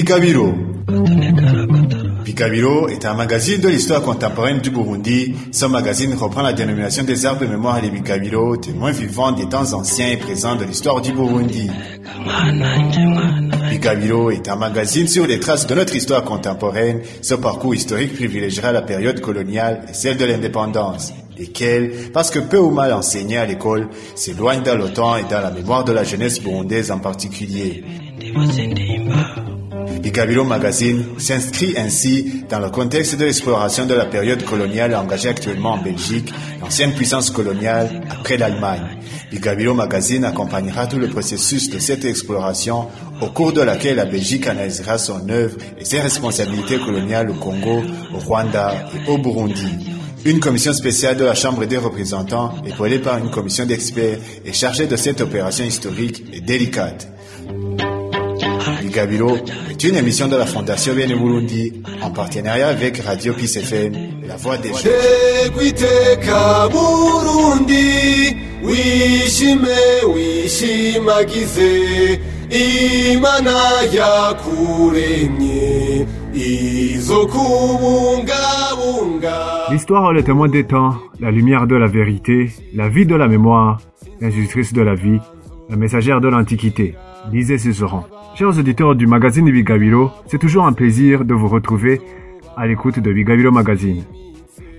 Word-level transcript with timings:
Bikabiro. 0.00 0.54
Bikabiro 2.24 2.88
est 2.88 3.04
un 3.04 3.12
magazine 3.12 3.60
de 3.60 3.68
l'histoire 3.68 4.00
contemporaine 4.00 4.60
du 4.60 4.70
Burundi. 4.70 5.34
Ce 5.52 5.66
magazine 5.66 6.14
reprend 6.14 6.40
la 6.40 6.54
dénomination 6.54 7.04
des 7.04 7.26
arbres 7.26 7.42
de 7.42 7.46
mémoire 7.48 7.82
des 7.82 7.90
Bikabiro, 7.90 8.56
témoins 8.56 8.92
vivants 8.92 9.32
des 9.32 9.46
temps 9.46 9.74
anciens 9.74 10.08
et 10.08 10.16
présents 10.16 10.56
de 10.56 10.64
l'histoire 10.64 11.02
du 11.02 11.12
Burundi. 11.12 11.68
Bikabiro 13.68 14.30
est 14.30 14.48
un 14.48 14.56
magazine 14.56 15.06
sur 15.06 15.26
les 15.26 15.38
traces 15.38 15.66
de 15.66 15.74
notre 15.74 15.94
histoire 15.94 16.24
contemporaine. 16.24 17.02
Ce 17.20 17.34
parcours 17.34 17.74
historique 17.74 18.14
privilégiera 18.14 18.72
la 18.72 18.80
période 18.80 19.20
coloniale 19.20 19.82
et 19.90 19.92
celle 19.92 20.16
de 20.16 20.24
l'indépendance, 20.24 21.12
lesquelles, 21.38 22.10
parce 22.14 22.30
que 22.30 22.38
peu 22.38 22.58
ou 22.58 22.70
mal 22.70 22.94
enseignées 22.94 23.36
à 23.36 23.44
l'école, 23.44 23.90
s'éloignent 24.14 24.62
dans 24.62 24.78
le 24.78 24.94
temps 24.94 25.18
et 25.18 25.24
dans 25.24 25.42
la 25.42 25.50
mémoire 25.50 25.84
de 25.84 25.92
la 25.92 26.04
jeunesse 26.04 26.40
burundaise 26.40 26.90
en 26.90 27.00
particulier. 27.00 27.84
Bikabiro 30.02 30.44
Magazine 30.44 31.04
s'inscrit 31.18 31.74
ainsi 31.76 32.44
dans 32.48 32.58
le 32.58 32.70
contexte 32.70 33.16
de 33.16 33.26
l'exploration 33.26 33.84
de 33.84 33.94
la 33.94 34.06
période 34.06 34.42
coloniale 34.44 34.94
engagée 34.94 35.28
actuellement 35.28 35.74
en 35.74 35.82
Belgique, 35.82 36.32
l'ancienne 36.60 36.94
puissance 36.94 37.28
coloniale 37.30 38.00
après 38.10 38.38
l'Allemagne. 38.38 38.98
Bikabiro 39.30 39.74
Magazine 39.74 40.24
accompagnera 40.24 40.86
tout 40.86 40.98
le 40.98 41.08
processus 41.08 41.68
de 41.68 41.78
cette 41.78 42.06
exploration 42.06 42.86
au 43.20 43.26
cours 43.26 43.52
de 43.52 43.60
laquelle 43.60 43.96
la 43.96 44.06
Belgique 44.06 44.46
analysera 44.46 44.96
son 44.96 45.28
œuvre 45.28 45.58
et 45.78 45.84
ses 45.84 46.00
responsabilités 46.00 46.78
coloniales 46.78 47.30
au 47.30 47.34
Congo, 47.34 47.82
au 48.14 48.18
Rwanda 48.18 48.72
et 48.94 49.10
au 49.10 49.18
Burundi. 49.18 49.90
Une 50.24 50.40
commission 50.40 50.72
spéciale 50.72 51.16
de 51.16 51.24
la 51.24 51.34
Chambre 51.34 51.66
des 51.66 51.78
représentants, 51.78 52.54
épaulée 52.66 52.98
par 52.98 53.18
une 53.18 53.30
commission 53.30 53.66
d'experts, 53.66 54.18
est 54.44 54.52
chargée 54.52 54.86
de 54.86 54.96
cette 54.96 55.20
opération 55.20 55.64
historique 55.64 56.24
et 56.32 56.40
délicate. 56.40 57.08
Bigabiro 58.90 59.36
est 59.70 59.84
une 59.84 59.94
émission 59.94 60.26
de 60.26 60.34
la 60.34 60.46
Fondation 60.46 60.94
Bene 60.94 61.16
Burundi 61.16 61.80
en 62.02 62.10
partenariat 62.10 62.66
avec 62.66 62.98
Radio 62.98 63.32
Peace 63.34 63.56
FM, 63.56 63.92
la 64.26 64.34
voix 64.34 64.56
des 64.58 64.70
jeunes. 64.70 64.90
imana 73.12 73.84
yakuremye 73.92 75.60
L'histoire 79.70 80.10
est 80.10 80.14
le 80.14 80.22
témoin 80.24 80.48
des 80.48 80.64
temps, 80.64 80.94
la 81.20 81.30
lumière 81.30 81.68
de 81.68 81.76
la 81.76 81.86
vérité, 81.86 82.50
la 82.74 82.88
vie 82.88 83.06
de 83.06 83.14
la 83.14 83.28
mémoire, 83.28 83.80
l'injustice 84.20 84.72
de 84.72 84.82
la 84.82 84.96
vie, 84.96 85.20
la 85.68 85.76
messagère 85.76 86.20
de 86.20 86.26
l'Antiquité. 86.28 86.96
Lisez 87.28 87.58
Cicéron. 87.58 88.04
Chers 88.34 88.58
auditeurs 88.58 88.94
du 88.94 89.06
magazine 89.06 89.50
Bigabilo, 89.50 90.10
c'est 90.26 90.38
toujours 90.38 90.66
un 90.66 90.72
plaisir 90.72 91.24
de 91.24 91.34
vous 91.34 91.48
retrouver 91.48 92.00
à 92.56 92.66
l'écoute 92.66 92.98
de 92.98 93.12
Bigabilo 93.12 93.52
Magazine. 93.52 94.04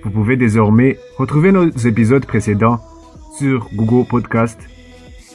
Vous 0.03 0.09
pouvez 0.09 0.35
désormais 0.35 0.97
retrouver 1.17 1.51
nos 1.51 1.69
épisodes 1.69 2.25
précédents 2.25 2.79
sur 3.37 3.69
Google 3.75 4.07
Podcast 4.07 4.59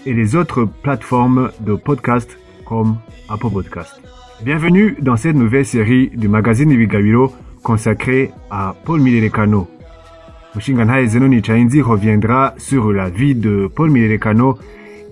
et 0.04 0.12
les 0.12 0.34
autres 0.36 0.64
plateformes 0.82 1.50
de 1.60 1.74
podcast 1.74 2.36
comme 2.64 2.96
Apple 3.28 3.50
Podcast. 3.52 4.00
Bienvenue 4.44 4.96
dans 5.00 5.16
cette 5.16 5.36
nouvelle 5.36 5.64
série 5.64 6.08
du 6.08 6.28
magazine 6.28 6.76
Bigabilo 6.76 7.32
consacrée 7.62 8.32
à 8.50 8.74
Paul 8.84 9.00
Milerekano. 9.00 9.68
Mushingantahe 10.54 11.06
Zenoni 11.06 11.42
Chainzi 11.42 11.80
reviendra 11.80 12.54
sur 12.58 12.92
la 12.92 13.08
vie 13.08 13.34
de 13.34 13.70
Paul 13.74 13.90
Milerekano 13.90 14.58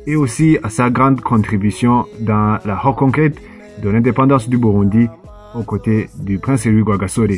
et 0.06 0.16
aussi 0.16 0.58
à 0.62 0.68
sa 0.68 0.90
grande 0.90 1.20
contribution 1.20 2.06
dans 2.20 2.58
la 2.64 2.76
reconquête 2.76 3.38
de 3.82 3.88
l'indépendance 3.88 4.48
du 4.48 4.58
Burundi 4.58 5.08
aux 5.54 5.62
côtés 5.62 6.08
du 6.18 6.38
prince 6.38 6.66
Louis 6.66 6.82
Guagasore. 6.82 7.28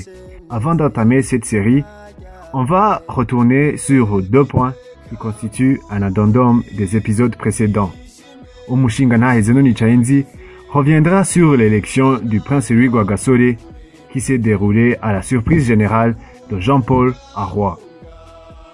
Avant 0.50 0.74
d'entamer 0.74 1.22
cette 1.22 1.44
série, 1.44 1.84
on 2.52 2.64
va 2.64 3.02
retourner 3.08 3.76
sur 3.76 4.22
deux 4.22 4.44
points 4.44 4.74
qui 5.08 5.16
constituent 5.16 5.80
un 5.90 6.02
addendum 6.02 6.62
des 6.76 6.96
épisodes 6.96 7.36
précédents. 7.36 7.92
Omushingana 8.68 9.40
Zenoni 9.40 9.76
Chainzi 9.76 10.24
reviendra 10.70 11.24
sur 11.24 11.56
l'élection 11.56 12.18
du 12.18 12.40
prince 12.40 12.70
Louis 12.70 12.88
Guagasore 12.88 13.56
qui 14.12 14.20
s'est 14.20 14.38
déroulée 14.38 14.96
à 15.02 15.12
la 15.12 15.22
surprise 15.22 15.66
générale 15.66 16.16
de 16.50 16.58
Jean-Paul 16.58 17.14
Arroy. 17.34 17.78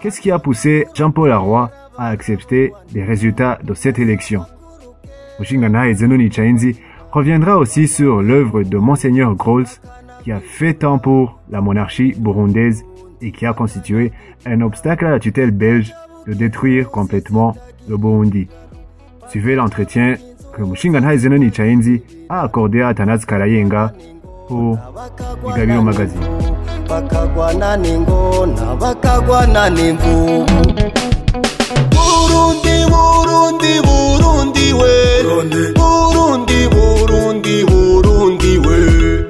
Qu'est-ce 0.00 0.20
qui 0.20 0.30
a 0.30 0.38
poussé 0.38 0.86
Jean-Paul 0.94 1.30
Arroy 1.30 1.70
à 1.98 2.08
accepter 2.08 2.72
les 2.94 3.04
résultats 3.04 3.58
de 3.62 3.74
cette 3.74 3.98
élection. 3.98 4.44
Mushingana 5.38 5.92
Zenoni 5.94 6.30
Chainzi 6.30 6.76
reviendra 7.10 7.58
aussi 7.58 7.88
sur 7.88 8.22
l'œuvre 8.22 8.62
de 8.62 8.78
Monseigneur 8.78 9.34
Grols 9.34 9.66
qui 10.22 10.32
a 10.32 10.40
fait 10.40 10.74
tant 10.74 10.98
pour 10.98 11.40
la 11.50 11.60
monarchie 11.60 12.14
burundaise 12.16 12.84
et 13.20 13.32
qui 13.32 13.46
a 13.46 13.52
constitué 13.52 14.12
un 14.46 14.60
obstacle 14.60 15.06
à 15.06 15.10
la 15.10 15.18
tutelle 15.18 15.50
belge 15.50 15.92
de 16.26 16.32
détruire 16.32 16.90
complètement 16.90 17.56
le 17.88 17.96
Burundi. 17.96 18.48
Suivez 19.28 19.54
l'entretien 19.54 20.16
que 20.52 20.62
Mushingana 20.62 21.16
Zenoni 21.16 21.52
Chainzi 21.52 22.02
a 22.28 22.42
accordé 22.42 22.82
à 22.82 22.94
Tanaz 22.94 23.24
Karayenga 23.24 23.92
pour 24.48 24.78
Igabiro 25.48 25.82
Magazine. 25.82 26.20
Burundi 32.42 32.76
burundi 32.92 33.72
burundi 33.86 34.66
we. 34.80 34.94
Burundi. 35.24 35.62
Burundi 36.74 37.56
burundi 37.70 38.52
we. 38.64 38.78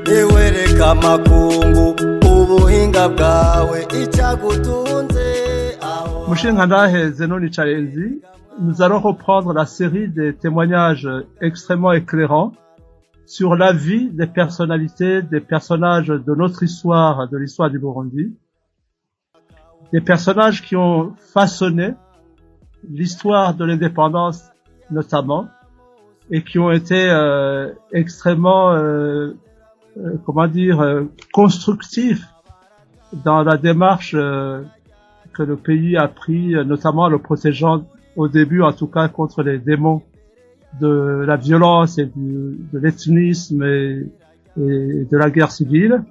Niwereka 0.07 0.91
amakungu 0.91 1.87
ubuhinga 2.33 3.09
bwawe 3.09 3.79
icyagutunze 4.03 5.27
aho. 5.81 6.27
Mushingandahe 6.29 7.11
Zenoni 7.11 7.51
Chalenzi, 7.53 8.23
nous 8.61 8.83
allons 8.83 9.01
reprendre 9.01 9.53
la 9.53 9.67
série 9.67 10.09
des 10.09 10.35
témoignages 10.35 11.09
extrêmement 11.41 11.93
éclairants 11.93 12.53
sur 13.27 13.57
la 13.57 13.73
vie 13.73 14.09
des 14.11 14.27
personnalités, 14.27 15.23
des 15.23 15.41
personnages 15.41 16.09
de 16.09 16.35
notre 16.35 16.63
histoire, 16.63 17.29
de 17.29 17.37
l'histoire 17.37 17.71
du 17.71 17.79
Burundi. 17.79 18.35
Des 19.93 20.01
personnages 20.01 20.63
qui 20.63 20.77
ont 20.77 21.13
façonné 21.35 21.95
l'histoire 22.91 23.55
de 23.55 23.65
l'indépendance 23.65 24.43
notamment 24.91 25.49
et 26.31 26.43
qui 26.43 26.59
ont 26.59 26.71
été 26.71 27.11
euh, 27.11 27.73
extrêmement, 27.93 28.73
euh, 28.73 29.33
euh, 29.99 30.17
comment 30.25 30.47
dire, 30.47 30.81
euh, 30.81 31.05
constructifs 31.33 32.27
dans 33.25 33.43
la 33.43 33.57
démarche 33.57 34.15
euh, 34.15 34.63
que 35.35 35.43
le 35.43 35.57
pays 35.57 35.97
a 35.97 36.09
pris, 36.09 36.55
euh, 36.55 36.65
notamment 36.65 37.03
en 37.03 37.09
le 37.09 37.19
protégeant 37.19 37.85
au 38.17 38.29
début, 38.29 38.63
en 38.63 38.73
tout 38.73 38.87
cas, 38.87 39.09
contre 39.09 39.43
les 39.43 39.59
démons 39.59 40.03
de 40.81 41.25
la 41.27 41.37
violence 41.37 41.99
et 41.99 42.07
du, 42.07 42.59
de 42.73 42.79
l'ethnisme 42.79 43.63
et, 43.63 44.07
de 44.57 45.17
la 45.17 45.31
guerre 45.31 45.51
civile. 45.51 46.03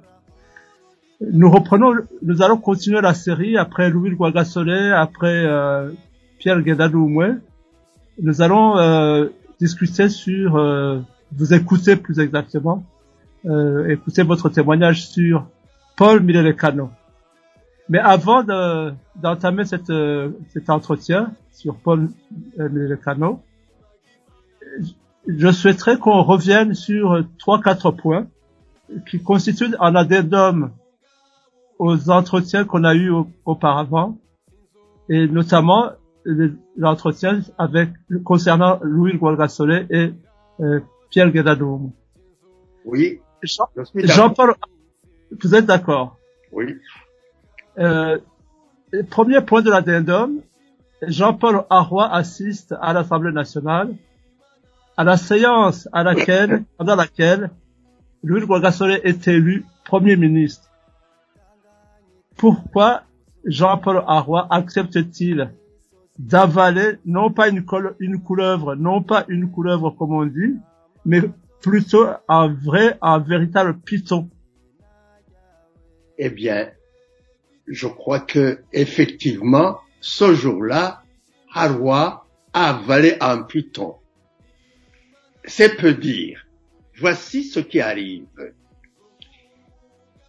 Nous 1.20 1.48
reprenons, 1.48 1.94
nous 2.22 2.42
allons 2.42 2.56
continuer 2.56 3.00
la 3.00 3.14
série 3.14 3.56
après 3.56 3.88
Louis 3.88 4.10
Guagasole, 4.10 4.92
après 4.92 5.46
Pierre 6.42 6.60
Guédaloumoué. 6.60 7.34
Nous 8.20 8.42
allons 8.42 8.76
euh, 8.76 9.28
discuter 9.60 10.08
sur, 10.08 10.56
euh, 10.56 10.98
vous 11.30 11.54
écouter 11.54 11.94
plus 11.94 12.18
exactement, 12.18 12.82
euh, 13.46 13.88
écouter 13.88 14.24
votre 14.24 14.48
témoignage 14.48 15.06
sur 15.06 15.46
Paul 15.96 16.20
Milelecano. 16.20 16.90
Mais 17.88 18.00
avant 18.00 18.42
de- 18.42 18.92
d'entamer 19.22 19.64
cette, 19.64 19.90
euh, 19.90 20.30
cet 20.52 20.68
entretien 20.68 21.32
sur 21.52 21.76
Paul 21.76 22.08
Milelecano, 22.58 23.40
je 25.28 25.52
souhaiterais 25.52 25.96
qu'on 25.96 26.22
revienne 26.22 26.74
sur 26.74 27.22
trois 27.38 27.60
quatre 27.60 27.92
points 27.92 28.26
qui 29.08 29.22
constituent 29.22 29.76
un 29.78 29.94
addendum 29.94 30.72
aux 31.78 32.10
entretiens 32.10 32.64
qu'on 32.64 32.82
a 32.82 32.94
eus 32.96 33.10
au- 33.10 33.28
auparavant 33.44 34.16
et 35.08 35.28
notamment 35.28 35.90
l'entretien 36.76 37.40
avec 37.58 37.90
concernant 38.24 38.78
Louis 38.82 39.16
Gualgasole 39.16 39.86
et 39.90 40.12
euh, 40.60 40.80
Pierre 41.10 41.30
Guédadoum. 41.30 41.92
Oui, 42.84 43.20
Jean-. 43.42 43.68
Jean-Paul, 43.94 44.54
vous 45.42 45.54
êtes 45.54 45.66
d'accord? 45.66 46.16
Oui, 46.52 46.76
euh, 47.78 48.18
Premier 49.10 49.40
point 49.40 49.62
de 49.62 49.70
l'addendum, 49.70 50.42
Jean-Paul 51.06 51.64
Arroy 51.70 52.06
assiste 52.12 52.74
à 52.80 52.92
l'Assemblée 52.92 53.32
nationale 53.32 53.94
à 54.96 55.04
la 55.04 55.16
séance 55.16 55.88
à 55.92 56.02
laquelle, 56.02 56.64
pendant 56.78 56.96
laquelle 56.96 57.50
Louis 58.22 58.44
Guagasole 58.44 59.00
est 59.02 59.26
élu 59.26 59.64
Premier 59.84 60.16
ministre. 60.16 60.68
Pourquoi 62.36 63.02
Jean-Paul 63.46 64.04
Arroy 64.06 64.46
accepte-t-il 64.50 65.50
d'avaler 66.22 66.98
non 67.04 67.32
pas 67.32 67.48
une, 67.48 67.64
couleuvre, 67.64 68.76
non 68.76 69.02
pas 69.02 69.24
une 69.28 69.50
couleuvre 69.50 69.90
comme 69.90 70.14
on 70.14 70.24
dit, 70.24 70.56
mais 71.04 71.20
plutôt 71.60 72.06
un 72.28 72.46
vrai, 72.46 72.96
un 73.02 73.18
véritable 73.18 73.80
python 73.80 74.30
Eh 76.18 76.30
bien, 76.30 76.70
je 77.66 77.88
crois 77.88 78.20
que 78.20 78.60
effectivement, 78.72 79.78
ce 80.00 80.32
jour-là, 80.32 81.02
Harwa 81.52 82.26
a 82.52 82.68
avalé 82.68 83.16
un 83.20 83.42
python. 83.42 83.96
C'est 85.44 85.76
peu 85.76 85.92
dire. 85.92 86.46
Voici 87.00 87.42
ce 87.42 87.58
qui 87.58 87.80
arrive. 87.80 88.28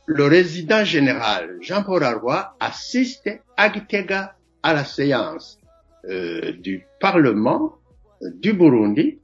Le 0.08 0.26
résident 0.26 0.84
général 0.84 1.58
Jean-Paul 1.62 2.04
Harwa 2.04 2.56
assiste 2.60 3.30
à 3.56 3.72
Gitega 3.72 4.36
à 4.64 4.74
la 4.74 4.86
séance 4.86 5.60
euh, 6.06 6.52
du 6.54 6.86
Parlement 7.00 7.76
du 8.22 8.54
Burundi 8.54 9.20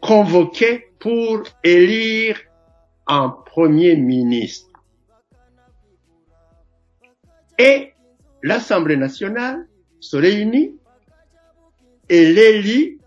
convoqué 0.00 0.88
pour 0.98 1.42
élire 1.62 2.38
un 3.06 3.28
premier 3.28 3.96
ministre. 3.96 4.68
Et 7.58 7.92
l'Assemblée 8.42 8.96
nationale 8.96 9.68
se 10.00 10.16
réunit 10.16 10.76
et 12.08 12.32
l'élit 12.32 12.98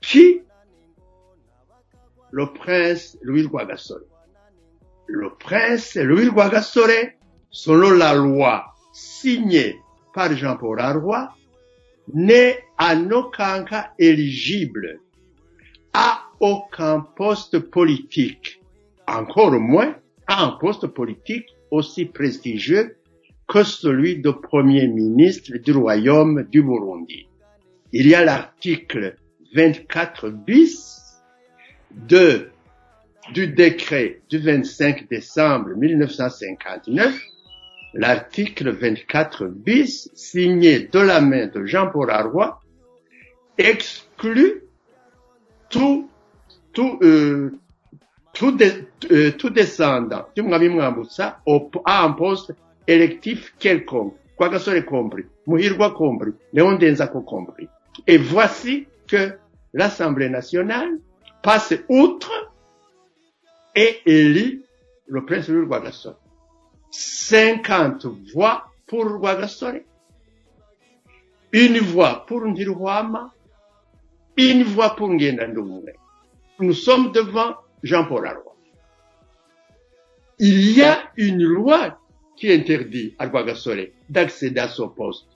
qui? 0.00 0.40
Le 2.30 2.52
prince 2.52 3.18
Louis 3.22 3.46
Guagasore. 3.46 4.00
Le 5.06 5.34
prince 5.34 5.96
Louis 5.96 6.30
Guagasore, 6.30 7.10
selon 7.50 7.90
la 7.90 8.14
loi 8.14 8.74
signée 8.92 9.81
par 10.12 10.34
Jean-Paul 10.34 10.80
Arroy, 10.80 11.28
n'est 12.12 12.58
en 12.78 13.10
aucun 13.10 13.64
cas 13.64 13.90
éligible 13.98 15.00
à 15.92 16.22
aucun 16.40 17.00
poste 17.00 17.58
politique, 17.58 18.60
encore 19.06 19.52
moins 19.52 19.94
à 20.26 20.44
un 20.44 20.50
poste 20.52 20.86
politique 20.88 21.46
aussi 21.70 22.06
prestigieux 22.06 22.96
que 23.48 23.62
celui 23.62 24.20
de 24.20 24.30
Premier 24.30 24.88
ministre 24.88 25.56
du 25.58 25.72
Royaume 25.72 26.44
du 26.50 26.62
Burundi. 26.62 27.28
Il 27.92 28.08
y 28.08 28.14
a 28.14 28.24
l'article 28.24 29.16
24 29.54 30.30
bis 30.30 31.22
du 33.34 33.48
décret 33.48 34.20
du 34.30 34.38
25 34.38 35.08
décembre 35.08 35.70
1959, 35.76 37.14
l'article 37.94 38.70
24 38.70 39.46
bis, 39.46 40.10
signé 40.14 40.80
de 40.80 40.98
la 40.98 41.20
main 41.20 41.46
de 41.46 41.64
Jean-Paul 41.64 42.10
Arroy, 42.10 42.58
exclut 43.58 44.62
tout, 45.68 46.08
tout, 46.72 46.98
euh, 47.02 47.52
tout, 48.32 48.52
dé- 48.52 48.86
euh, 49.10 49.32
tout 49.32 49.50
descendant 49.50 50.26
Mwambutsa 50.36 51.40
au- 51.46 51.70
à 51.84 52.04
un 52.04 52.12
poste 52.12 52.54
électif 52.86 53.54
quelconque, 53.58 54.14
Kwagasore 54.36 54.84
compris, 54.84 55.24
Muhirwa 55.46 55.90
compris, 55.90 56.32
Léon 56.52 56.76
Denzako 56.78 57.20
compris. 57.20 57.68
Et 58.06 58.16
voici 58.18 58.86
que 59.06 59.32
l'Assemblée 59.74 60.28
nationale 60.30 60.98
passe 61.42 61.74
outre 61.88 62.52
et 63.74 64.00
élit 64.06 64.62
le 65.06 65.24
prince 65.24 65.50
Rwagasore. 65.50 66.16
50 66.92 68.06
voix 68.32 68.70
pour 68.86 69.04
Rwagasore, 69.04 69.80
une 71.52 71.78
voix 71.78 72.24
pour 72.26 72.46
Ndiruhama, 72.46 73.32
une 74.36 74.62
voix 74.62 74.94
pour 74.94 75.08
Ngendandumwe. 75.08 75.92
Nous 76.60 76.74
sommes 76.74 77.10
devant 77.12 77.56
Jean-Paul 77.82 78.26
Arroy. 78.26 78.54
Il 80.38 80.76
y 80.76 80.82
a 80.82 81.10
une 81.16 81.42
loi 81.42 81.98
qui 82.36 82.52
interdit 82.52 83.14
à 83.18 83.26
Rwagasore 83.26 83.86
d'accéder 84.08 84.60
à 84.60 84.68
ce 84.68 84.82
poste. 84.82 85.26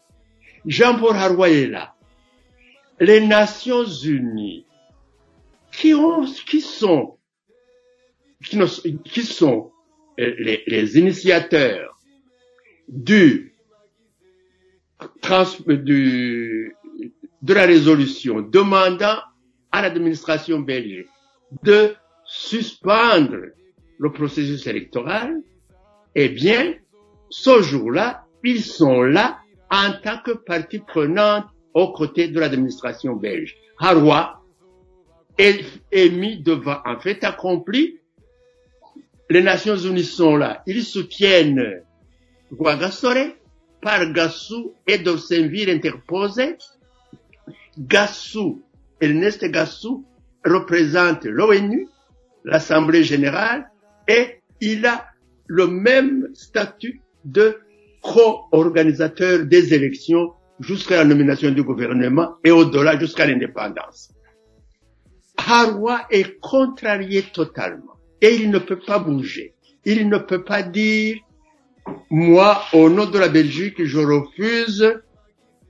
Jean-Paul 0.67 1.17
Arroy 1.17 1.50
est 1.50 1.67
là. 1.67 1.94
Les 3.00 3.26
Nations 3.26 3.85
Unies 3.85 4.67
qui 5.73 5.94
ont, 5.94 6.25
qui 6.25 6.61
sont, 6.61 7.17
qui, 9.05 9.23
sont 9.23 9.70
les, 10.18 10.62
les 10.66 10.98
initiateurs 10.98 11.98
du, 12.88 13.54
de 17.42 17.54
la 17.54 17.66
résolution 17.66 18.40
demandant 18.40 19.18
à 19.72 19.82
l'administration 19.82 20.60
belge 20.60 21.04
de 21.62 21.94
suspendre 22.24 23.36
le 23.98 24.12
processus 24.12 24.66
électoral, 24.66 25.42
eh 26.14 26.28
bien, 26.28 26.74
ce 27.30 27.62
jour-là, 27.62 28.24
ils 28.44 28.62
sont 28.62 29.02
là 29.02 29.38
en 29.70 29.92
tant 30.02 30.18
que 30.24 30.32
partie 30.32 30.78
prenante 30.78 31.46
aux 31.74 31.92
côtés 31.92 32.28
de 32.28 32.40
l'administration 32.40 33.14
belge. 33.14 33.56
Harwa 33.78 34.42
est, 35.38 35.64
est 35.92 36.10
mis 36.10 36.40
devant 36.40 36.78
un 36.84 36.98
fait 36.98 37.22
accompli. 37.24 37.98
Les 39.28 39.43
Nations 39.43 39.76
Unies 39.76 40.05
sont 40.05 40.37
là. 40.37 40.62
Ils 40.67 40.84
soutiennent 40.84 41.82
Rwagasore 42.52 43.34
par 43.82 44.12
Gassou 44.12 44.75
et 44.87 44.99
Dovsenville 44.99 45.70
interposés. 45.70 46.56
Gassou, 47.78 48.62
Ernest 49.00 49.44
Gassou, 49.46 50.05
représente 50.44 51.25
l'ONU, 51.25 51.88
l'Assemblée 52.44 53.02
générale, 53.02 53.69
et 54.06 54.40
il 54.61 54.87
a 54.87 55.06
le 55.49 55.67
même 55.67 56.28
statut 56.32 57.00
de 57.25 57.58
co-organisateur 58.02 59.44
des 59.44 59.75
élections 59.75 60.32
jusqu'à 60.61 60.99
la 60.99 61.05
nomination 61.05 61.50
du 61.50 61.64
gouvernement 61.64 62.37
et 62.44 62.52
au-delà 62.52 62.99
jusqu'à 62.99 63.26
l'indépendance. 63.26 64.12
Harwa 65.37 66.06
est 66.11 66.38
contrarié 66.40 67.23
totalement 67.23 67.95
et 68.20 68.34
il 68.34 68.50
ne 68.50 68.58
peut 68.58 68.78
pas 68.78 68.98
bouger. 68.98 69.54
Il 69.84 70.08
ne 70.08 70.18
peut 70.18 70.44
pas 70.44 70.62
dire, 70.62 71.18
moi, 72.10 72.62
au 72.72 72.88
nom 72.90 73.06
de 73.06 73.18
la 73.18 73.28
Belgique, 73.28 73.84
je 73.84 73.98
refuse 73.98 75.00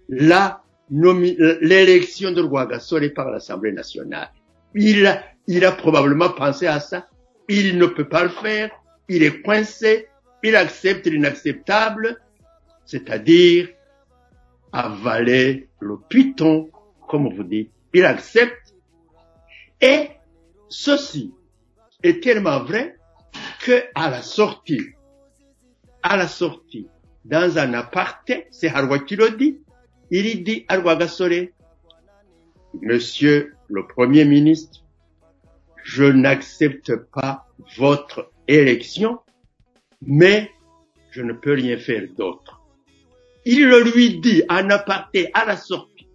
la 0.09 0.63
l'élection 0.89 2.31
de 2.31 2.41
Rwagasore 2.41 3.13
par 3.15 3.31
l'Assemblée 3.31 3.73
nationale. 3.73 4.31
Il 4.75 5.07
a, 5.07 5.23
il 5.47 5.65
a 5.65 5.73
probablement 5.73 6.31
pensé 6.31 6.67
à 6.67 6.81
ça. 6.81 7.09
Il 7.49 7.79
ne 7.79 7.87
peut 7.87 8.09
pas 8.09 8.23
le 8.23 8.29
faire. 8.29 8.71
Il 9.09 9.23
est 9.23 9.43
coincé. 9.43 10.09
Il 10.43 10.55
accepte 10.55 11.07
l'inacceptable, 11.07 12.21
c'est-à-dire 12.85 13.69
avaler 14.73 15.69
le 15.81 15.97
python, 16.09 16.71
comme 17.09 17.35
vous 17.35 17.43
dites. 17.43 17.73
Il 17.95 18.05
accepte. 18.05 18.75
Et 19.81 20.11
ceci 20.69 21.35
est 22.07 22.23
tellement 22.23 22.63
vrai 22.63 22.97
que 23.61 23.85
à 23.95 24.11
la 24.11 24.23
sortie, 24.23 24.83
à 26.03 26.17
la 26.17 26.29
sortie, 26.29 26.87
dans 27.25 27.59
un 27.59 27.75
aparté, 27.75 28.47
c'est 28.51 28.69
Harwa 28.69 29.01
qui 29.01 29.17
le 29.17 29.31
dit, 29.31 29.59
il 30.11 30.45
dit 30.45 30.65
à 30.69 30.77
Rwagasore, 30.77 31.49
Monsieur 32.83 33.55
le 33.69 33.87
Premier 33.87 34.25
ministre, 34.25 34.85
je 35.83 36.05
n'accepte 36.05 36.95
pas 36.95 37.47
votre 37.77 38.31
élection, 38.47 39.21
mais 40.03 40.51
je 41.11 41.23
ne 41.23 41.33
peux 41.33 41.55
rien 41.55 41.79
faire 41.79 42.07
d'autre. 42.17 42.61
Il 43.45 43.67
le 43.67 43.83
lui 43.83 44.21
dit 44.21 44.43
en 44.49 44.69
aparté 44.71 45.31
à 45.33 45.45
la 45.45 45.57
sortie. 45.57 46.09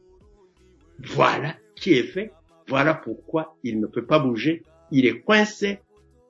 Voilà 1.00 1.56
qui 1.76 1.94
est 1.94 2.04
fait. 2.04 2.32
Voilà 2.68 2.94
pourquoi 2.94 3.58
il 3.64 3.80
ne 3.80 3.88
peut 3.88 4.06
pas 4.06 4.20
bouger. 4.20 4.64
Il 4.92 5.06
est 5.06 5.22
coincé 5.22 5.80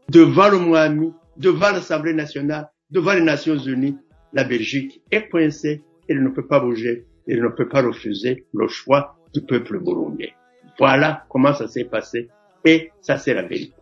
devant 0.09 0.49
le 0.49 0.59
Moami, 0.59 1.13
devant 1.37 1.71
l'Assemblée 1.71 2.13
nationale, 2.13 2.69
devant 2.91 3.13
les 3.13 3.21
Nations 3.21 3.57
unies. 3.57 3.97
La 4.33 4.43
Belgique 4.43 5.01
est 5.11 5.29
coincée. 5.29 5.83
Elle 6.07 6.23
ne 6.23 6.29
peut 6.29 6.45
pas 6.45 6.59
bouger. 6.59 7.07
Elle 7.27 7.41
ne 7.41 7.49
peut 7.49 7.67
pas 7.67 7.81
refuser 7.81 8.45
le 8.53 8.67
choix 8.67 9.15
du 9.33 9.41
peuple 9.41 9.79
burundais. 9.79 10.33
Voilà 10.77 11.25
comment 11.29 11.53
ça 11.53 11.67
s'est 11.67 11.85
passé. 11.85 12.29
Et 12.65 12.91
ça, 13.01 13.17
c'est 13.17 13.33
la 13.33 13.43
vérité. 13.43 13.73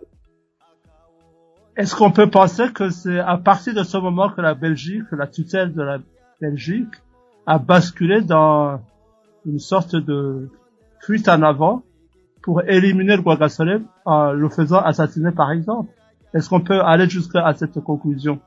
Est-ce 1.76 1.96
qu'on 1.96 2.12
peut 2.12 2.30
penser 2.30 2.72
que 2.74 2.90
c'est 2.90 3.20
à 3.20 3.38
partir 3.38 3.74
de 3.74 3.84
ce 3.84 3.98
moment 3.98 4.30
que 4.30 4.42
la 4.42 4.54
Belgique, 4.54 5.06
la 5.12 5.28
tutelle 5.28 5.74
de 5.74 5.82
la 5.82 6.00
Belgique, 6.42 6.94
a 7.46 7.58
basculé 7.58 8.22
dans 8.22 8.82
une 9.46 9.60
sorte 9.60 9.96
de 9.96 10.50
fuite 11.02 11.30
en 11.30 11.42
avant? 11.42 11.84
Pour 12.50 12.64
éliminer 12.68 13.16
le 13.16 13.22
Guagasole 13.22 13.84
en 14.06 14.34
le 14.34 14.50
faisant 14.50 14.80
assassiner 14.80 15.32
par 15.32 15.52
exemple 15.52 15.94
Est-ce 16.34 16.50
qu'on 16.50 16.62
peut 16.62 16.82
aller 16.82 17.08
jusqu'à 17.08 17.54
cette 17.54 17.80
conclusion? 17.80 18.40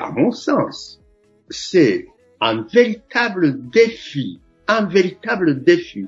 À 0.00 0.10
mon 0.12 0.30
sens, 0.30 1.02
c'est 1.50 2.06
un 2.40 2.62
véritable 2.62 3.68
défi, 3.68 4.40
un 4.66 4.86
véritable 4.86 5.62
défi. 5.62 6.06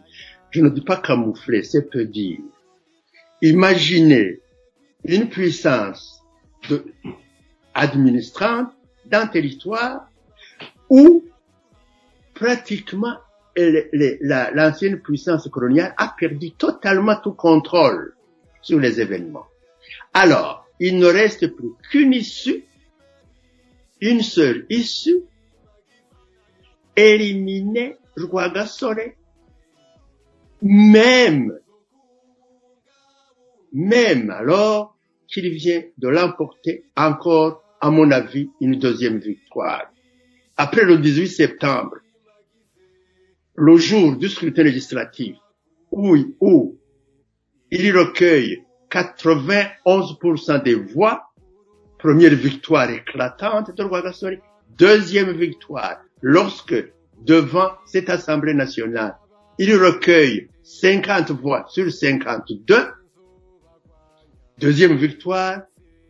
Je 0.51 0.63
ne 0.63 0.71
dis 0.71 0.81
pas 0.81 0.97
camoufler, 0.97 1.63
c'est 1.63 1.91
peu 1.91 2.07
dire. 2.07 2.39
imaginez 3.43 4.41
une 5.05 5.29
puissance 5.29 6.25
administrante 7.75 8.71
d'un 9.05 9.27
territoire 9.27 10.09
où 10.89 11.23
pratiquement 12.33 13.19
l'ancienne 14.55 15.01
puissance 15.01 15.49
coloniale 15.49 15.95
a 15.97 16.15
perdu 16.19 16.53
totalement 16.53 17.17
tout 17.23 17.33
contrôle 17.33 18.15
sur 18.63 18.79
les 18.79 19.01
événements. 19.01 19.47
Alors, 20.15 20.67
il 20.81 20.99
ne 20.99 21.07
reste 21.07 21.49
plus 21.49 21.73
qu'une 21.91 22.13
issue, 22.13 22.65
une 24.01 24.23
seule 24.23 24.67
issue, 24.71 25.23
éliminer 26.97 27.97
Rwagasore, 28.17 29.13
même, 30.63 31.59
même 33.73 34.31
alors 34.31 34.97
qu'il 35.29 35.51
vient 35.51 35.83
de 35.99 36.09
l'emporter 36.09 36.85
encore, 36.97 37.63
à 37.81 37.91
mon 37.91 38.11
avis, 38.11 38.51
une 38.61 38.79
deuxième 38.79 39.19
victoire. 39.19 39.91
Après 40.57 40.85
le 40.85 40.99
18 40.99 41.29
septembre, 41.29 41.99
le 43.59 43.77
jour 43.77 44.17
du 44.17 44.29
scrutin 44.29 44.63
législatif, 44.63 45.37
où, 45.91 46.17
où 46.41 46.79
il 47.73 47.99
recueille 47.99 48.63
91% 48.89 50.63
des 50.63 50.77
voix, 50.77 51.25
première 51.99 52.37
victoire 52.37 52.89
éclatante 52.89 53.77
de 53.77 53.83
Rwagasore, 53.83 54.39
deuxième 54.79 55.33
victoire, 55.33 55.97
lorsque 56.23 56.93
devant 57.21 57.73
cette 57.85 58.09
Assemblée 58.11 58.55
nationale, 58.55 59.17
il 59.59 59.75
recueille 59.75 60.49
50 60.63 61.33
voix 61.33 61.67
sur 61.69 61.91
52, 61.91 62.77
deuxième 64.59 64.97
victoire, 64.97 65.63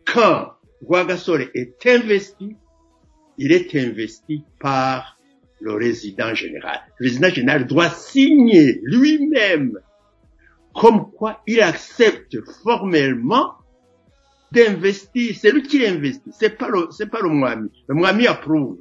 quand 0.05 0.53
Rwagasore 0.83 1.49
est 1.55 1.87
investi, 1.87 2.57
il 3.39 3.53
est 3.53 3.75
investi 3.75 4.45
par 4.61 5.18
le 5.61 5.75
résident 5.75 6.35
général. 6.35 6.81
Le 6.99 7.07
résident 7.07 7.29
général 7.31 7.67
doit 7.67 7.91
signer 7.91 8.81
lui-même 8.85 9.79
comme 10.75 11.11
quoi 11.11 11.43
il 11.47 11.61
accepte 11.61 12.37
formellement 12.63 13.55
d'investir. 14.53 15.35
C'est 15.37 15.51
lui 15.51 15.63
qui 15.63 15.85
investit. 15.85 16.31
C'est 16.33 16.57
pas 16.57 16.69
le, 16.69 16.89
c'est 16.91 17.11
pas 17.11 17.21
le 17.21 17.29
Moami. 17.29 17.71
Le 17.89 17.95
Moami 17.95 18.27
approuve. 18.27 18.79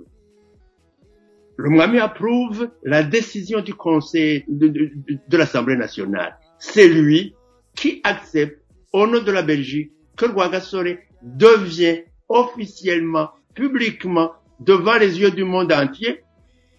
Le 1.58 1.70
Moami 1.70 2.00
approuve 2.00 2.70
la 2.84 3.04
décision 3.04 3.62
du 3.62 3.74
Conseil 3.74 4.46
de, 4.48 5.38
l'Assemblée 5.38 5.76
nationale. 5.76 6.38
C'est 6.60 6.88
lui 6.88 7.34
qui 7.76 8.00
accepte, 8.04 8.62
au 8.94 9.08
nom 9.08 9.22
de 9.22 9.32
la 9.32 9.42
Belgique, 9.42 9.92
que 10.16 10.26
Rwagasore 10.26 10.84
devient 11.22 12.04
officiellement, 12.30 13.30
publiquement, 13.56 14.34
devant 14.60 14.98
les 14.98 15.20
yeux 15.20 15.32
du 15.32 15.44
monde 15.44 15.72
entier, 15.72 16.24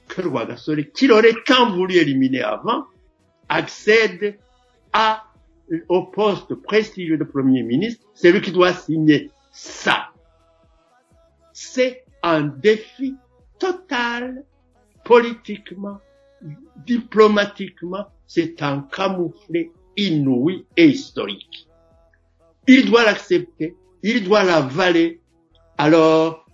que 0.09 0.23
Rwagasore, 0.23 0.77
qu'il 0.95 1.13
aurait 1.13 1.35
tant 1.47 1.71
voulu 1.71 1.97
éliminer 1.97 2.43
avant, 2.43 2.85
accède 3.49 4.39
à, 4.93 5.25
au 5.89 6.05
poste 6.05 6.55
prestigieux 6.55 7.19
de 7.19 7.25
Premier 7.25 7.63
ministre, 7.63 8.07
c'est 8.15 8.33
lui 8.33 8.41
qui 8.41 8.53
doit 8.53 8.73
signer 8.73 9.31
ça. 9.53 10.09
C'est 11.53 12.05
un 12.23 12.43
défi 12.43 13.17
total, 13.59 14.45
politiquement, 15.05 15.99
diplomatiquement, 16.87 18.07
c'est 18.27 18.63
un 18.63 18.81
camouflet 18.93 19.71
inouï 19.97 20.67
et 20.77 20.87
historique. 20.87 21.69
Il 22.67 22.87
doit 22.91 23.05
l'accepter, 23.05 23.75
il 24.03 24.25
doit 24.25 24.45
l'avaler, 24.45 25.21
alors 25.77 26.47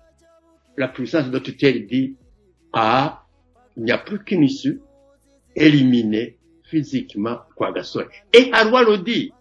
la 0.77 0.89
puissance 0.89 1.31
de 1.31 1.39
tutelle 1.39 1.87
dit, 1.87 2.17
ah, 2.73 3.24
il 3.77 3.85
n'y 3.85 3.93
a 3.93 3.99
plus 3.99 4.23
qu'une 4.23 4.45
issue, 4.45 4.81
éliminer 5.57 6.39
physiquement 6.65 7.39
Kwagasore. 7.57 8.09
Et 8.33 8.51
Arwa 8.53 8.83
le 8.83 8.99
dit 8.99 9.33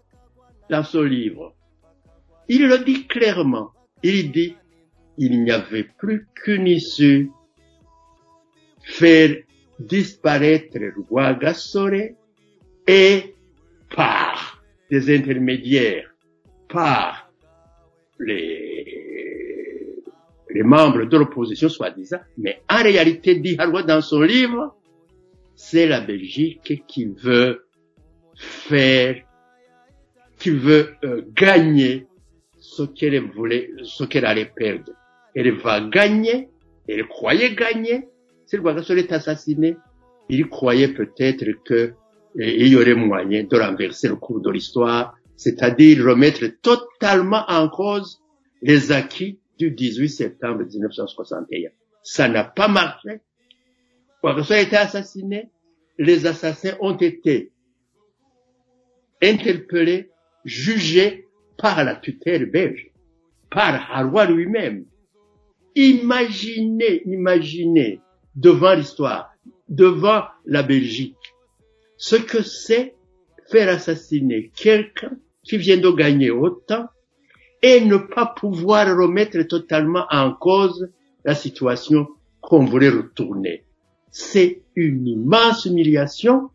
dans 0.70 0.84
son 0.84 1.02
livre. 1.02 1.54
Il 2.48 2.66
le 2.66 2.78
dit 2.84 3.06
clairement. 3.06 3.72
Il 4.02 4.32
dit, 4.32 4.56
il 5.16 5.42
n'y 5.42 5.50
avait 5.50 5.84
plus 5.84 6.28
qu'une 6.34 6.66
issue, 6.66 7.30
faire 8.82 9.36
disparaître 9.78 10.78
Rwagasore 11.08 12.14
et 12.86 13.34
par 13.94 14.62
des 14.90 15.16
intermédiaires, 15.16 16.10
par 16.68 17.30
les, 18.18 18.63
les 20.54 20.62
membres 20.62 21.04
de 21.04 21.16
l'opposition 21.18 21.68
soi-disant, 21.68 22.20
mais 22.38 22.62
en 22.70 22.82
réalité, 22.82 23.34
dit 23.34 23.56
Harwa 23.58 23.82
dans 23.82 24.00
son 24.00 24.22
livre, 24.22 24.76
c'est 25.56 25.86
la 25.86 26.00
Belgique 26.00 26.84
qui 26.86 27.06
veut 27.06 27.66
faire, 28.36 29.16
qui 30.38 30.50
veut 30.50 30.94
euh, 31.04 31.22
gagner 31.34 32.06
ce 32.60 32.84
qu'elle 32.84 33.20
voulait, 33.32 33.70
ce 33.82 34.04
qu'elle 34.04 34.24
allait 34.24 34.50
perdre. 34.54 34.92
Elle 35.34 35.50
va 35.52 35.80
gagner, 35.80 36.48
elle 36.88 37.06
croyait 37.08 37.54
gagner. 37.54 38.08
Si 38.46 38.56
le 38.56 38.62
Rwagasore 38.62 38.98
est 38.98 39.12
assassiné, 39.12 39.76
il 40.28 40.48
croyait 40.48 40.88
peut-être 40.88 41.44
que 41.64 41.74
euh, 41.74 41.92
il 42.36 42.68
y 42.68 42.76
aurait 42.76 42.94
moyen 42.94 43.42
de 43.42 43.56
renverser 43.56 44.06
le 44.06 44.16
cours 44.16 44.40
de 44.40 44.50
l'histoire, 44.50 45.16
c'est-à-dire 45.36 46.04
remettre 46.04 46.46
totalement 46.62 47.44
en 47.48 47.68
cause 47.68 48.20
les 48.62 48.92
acquis 48.92 49.38
du 49.58 49.70
18 49.70 50.08
septembre 50.08 50.64
1961. 50.64 51.70
Ça 52.02 52.28
n'a 52.28 52.44
pas 52.44 52.68
marché. 52.68 53.20
Rwagasore 54.22 54.56
a 54.56 54.60
été 54.60 54.76
assassiné, 54.76 55.50
les 55.98 56.26
assassins 56.26 56.76
ont 56.80 56.96
été 56.96 57.52
interpellés, 59.22 60.10
jugés 60.44 61.26
par 61.56 61.82
la 61.84 61.96
tutelle 61.96 62.50
belge, 62.50 62.90
par 63.50 63.90
Harwa 63.90 64.26
lui-même. 64.26 64.84
Imaginez, 65.74 67.02
imaginez 67.06 68.00
devant 68.34 68.74
l'histoire, 68.74 69.32
devant 69.68 70.24
la 70.44 70.62
Belgique, 70.62 71.16
ce 71.96 72.16
que 72.16 72.42
c'est 72.42 72.94
faire 73.50 73.68
assassiner 73.68 74.50
quelqu'un 74.54 75.16
qui 75.42 75.56
vient 75.56 75.76
de 75.76 75.90
gagner 75.90 76.30
autant 76.30 76.86
et 77.64 77.80
ne 77.80 77.96
pas 77.96 78.26
pouvoir 78.26 78.94
remettre 78.94 79.40
totalement 79.44 80.04
en 80.10 80.34
cause 80.34 80.90
la 81.24 81.34
situation 81.34 82.06
qu'on 82.42 82.66
voulait 82.66 82.90
retourner. 82.90 83.64
C'est 84.10 84.60
une 84.76 85.06
immense 85.06 85.64
humiliation 85.64 86.50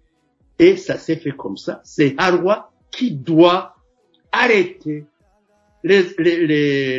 et 0.60 0.78
ça 0.78 1.00
s'est 1.00 1.16
fait 1.16 1.32
comme 1.32 1.58
ça. 1.58 1.82
C'est 1.84 2.14
Harwa 2.20 2.72
qui 2.92 3.10
doit 3.16 3.74
arrêter 4.32 5.06
les, 5.84 6.04
les, 6.20 6.46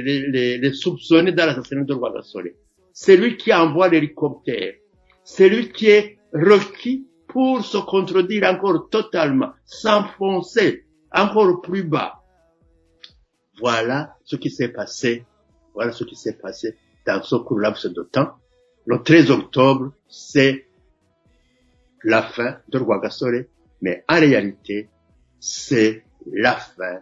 les, 0.02 0.58
les, 0.58 0.72
soupçonnés 0.72 1.30
dans 1.30 1.46
l'assassinat 1.46 1.84
de 1.84 1.94
Rwagasore. 1.94 2.50
C'est 2.92 3.16
lui 3.16 3.36
qui 3.36 3.54
envoie 3.54 3.88
l'hélicoptère. 3.88 4.74
C'est 5.22 5.48
lui 5.48 5.70
qui 5.70 5.86
est 5.86 6.18
requis 6.34 7.06
pour 7.28 7.64
se 7.64 7.78
contredire 7.78 8.42
encore 8.48 8.88
totalement, 8.90 9.52
s'enfoncer 9.64 10.84
encore 11.12 11.60
plus 11.60 11.84
bas. 11.84 12.19
Voilà 13.60 14.16
ce 14.24 14.36
qui 14.36 14.50
s'est 14.50 14.68
passé. 14.68 15.24
Voilà 15.74 15.92
ce 15.92 16.04
qui 16.04 16.16
s'est 16.16 16.32
passé 16.38 16.76
dans 17.06 17.22
ce 17.22 17.36
court 17.36 17.58
laps 17.60 17.86
de 17.86 18.02
temps. 18.02 18.32
Le 18.86 19.02
13 19.02 19.30
octobre, 19.30 19.92
c'est 20.08 20.66
la 22.02 22.22
fin 22.22 22.58
de 22.68 22.78
Rwagasore, 22.78 23.42
mais 23.82 24.04
en 24.08 24.18
réalité, 24.18 24.88
c'est 25.38 26.02
la 26.32 26.54
fin 26.56 27.00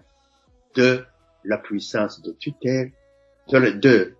de 0.74 1.04
la 1.44 1.58
puissance 1.58 2.20
de 2.22 2.32
tutelle, 2.32 2.92
de, 3.50 4.14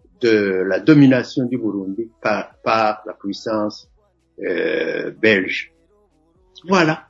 la- 0.66 0.80
domination 0.80 1.44
du 1.46 1.58
Burundi 1.58 2.08
par, 2.22 2.54
par 2.64 3.02
la 3.06 3.12
puissance 3.14 3.88
euh, 4.40 5.10
belge. 5.10 5.72
Voilà. 6.66 7.06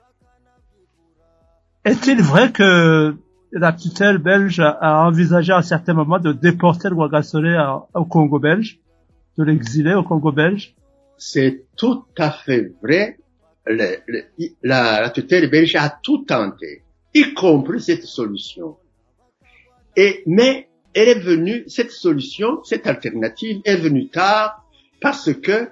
Est-il 1.85 2.21
vrai 2.23 2.53
que 2.53 3.15
la 3.53 3.73
tutelle 3.73 4.19
belge 4.19 4.61
a- 4.61 5.07
envisagé 5.07 5.53
à 5.53 5.59
un 5.59 5.63
certain 5.63 5.95
moment 5.95 6.19
de 6.19 6.33
déporter 6.33 6.89
le 6.89 6.97
au 7.95 8.05
Congo 8.05 8.39
belge, 8.39 8.81
de 9.37 9.45
l'exiler 9.45 9.95
au 9.95 10.03
Congo 10.03 10.33
belge 10.33 10.75
C'est 11.17 11.65
tout 11.77 12.05
à 12.17 12.31
fait 12.31 12.73
vrai. 12.83 13.19
La, 14.63 15.11
tutelle 15.11 15.51
belge 15.51 15.77
a 15.77 15.91
tout 16.03 16.25
tenté, 16.25 16.85
y 17.15 17.35
compris 17.35 17.81
cette 17.81 18.05
solution. 18.05 18.77
Mais 20.27 20.69
elle 20.95 21.09
est 21.09 21.21
venue, 21.21 21.65
cette 21.69 21.91
solution, 21.91 22.63
cette 22.65 22.87
alternative 22.87 23.61
est 23.65 23.77
venue 23.77 24.09
tard 24.09 24.65
parce 25.01 25.33
que 25.35 25.71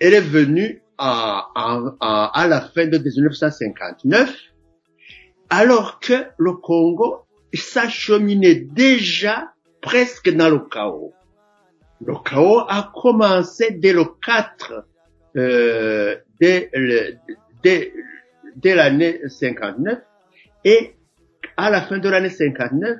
elle 0.00 0.14
est 0.14 0.20
venue 0.20 0.82
à 0.96 2.46
la 2.48 2.60
fin 2.74 2.86
de 2.86 2.98
1959 2.98 4.34
alors 5.50 5.98
que 6.00 6.14
le 6.38 6.52
Congo 6.54 7.20
s'acheminait 7.54 8.54
déjà 8.56 9.52
presque 9.80 10.30
dans 10.30 10.48
le 10.50 10.58
chaos. 10.60 11.12
Le 12.04 12.14
chaos 12.24 12.60
a 12.68 12.92
commencé 12.94 13.70
dès 13.72 13.92
le 13.92 14.04
4, 14.24 14.84
euh, 15.36 16.16
dès, 16.40 16.70
le- 16.74 17.14
dès, 17.62 17.92
dès 18.56 18.74
l'année 18.74 19.20
59 19.28 19.98
et 20.64 20.94
à 21.56 21.70
la 21.70 21.80
fin 21.82 21.98
de 21.98 22.08
l'année 22.08 22.30
59, 22.30 22.98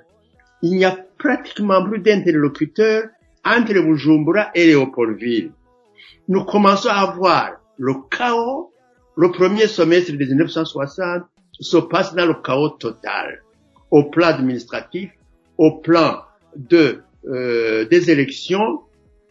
il 0.62 0.76
n'y 0.76 0.84
a 0.84 0.96
pratiquement 1.18 1.84
plus 1.84 2.00
d'interlocuteurs 2.00 3.04
entre 3.44 3.72
Bujumbura 3.74 4.50
et 4.54 4.66
Léopoldville. 4.66 5.52
Nous 6.28 6.44
commençons 6.44 6.88
à 6.90 7.06
voir 7.12 7.52
le 7.78 7.94
chaos. 8.10 8.72
Le 9.16 9.30
premier 9.32 9.66
semestre 9.66 10.12
de 10.12 10.16
1960 10.24 11.22
se 11.60 11.76
passe 11.76 12.14
dans 12.14 12.26
le 12.26 12.34
chaos 12.34 12.70
total, 12.70 13.42
au 13.90 14.04
plan 14.04 14.28
administratif, 14.28 15.10
au 15.56 15.78
plan 15.78 16.22
de, 16.56 17.00
euh, 17.26 17.84
des 17.86 18.10
élections. 18.10 18.80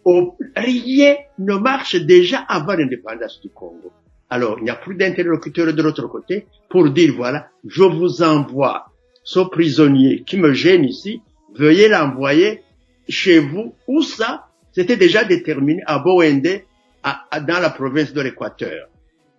au- 0.06 0.38
rien 0.56 1.18
ne 1.38 1.56
marche 1.56 1.96
déjà 1.98 2.40
avant 2.48 2.76
l'indépendance 2.76 3.42
du 3.42 3.50
Congo. 3.50 3.92
Alors, 4.30 4.56
il 4.60 4.64
n'y 4.64 4.70
a 4.70 4.76
plus 4.76 4.96
d'interlocuteurs 4.96 5.74
de 5.74 5.82
l'autre 5.82 6.08
côté 6.08 6.46
pour 6.70 6.90
dire, 6.92 7.14
voilà, 7.18 7.50
je 7.68 7.84
vous 7.84 8.24
envoie 8.24 8.86
ce 9.26 9.42
prisonnier 9.42 10.24
qui 10.26 10.38
me 10.38 10.54
gêne 10.54 10.86
ici, 10.86 11.22
veuillez 11.54 11.90
l'envoyer 11.90 12.64
chez 13.10 13.40
vous. 13.40 13.74
Où 13.86 14.02
ça? 14.02 14.48
C'était 14.72 14.96
déjà 14.96 15.26
déterminé 15.26 15.82
à 15.86 16.00
Bowende, 16.00 16.62
à- 17.04 17.26
à- 17.30 17.42
dans 17.42 17.60
la 17.60 17.70
province 17.70 18.14
de 18.14 18.22
l'Équateur. 18.22 18.88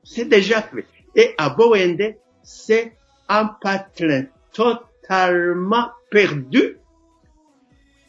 C'est 0.04 0.28
déjà 0.28 0.60
fait. 0.60 0.84
Et 1.16 1.34
à 1.38 1.48
Bowende, 1.48 2.14
c'est 2.48 2.92
un 3.28 3.44
patelin 3.60 4.24
totalement 4.54 5.90
perdu. 6.10 6.78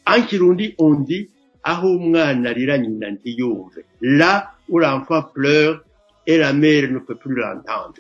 En 0.08 0.22
Kirundi, 0.24 0.76
on 0.78 0.94
dit. 0.96 1.30
Là 4.02 4.52
où 4.70 4.80
l'enfant 4.80 5.24
pleure 5.24 5.84
et 6.26 6.38
la 6.38 6.54
mère 6.54 6.90
ne 6.90 7.00
peut 7.00 7.16
plus 7.16 7.36
l'entendre. 7.36 7.96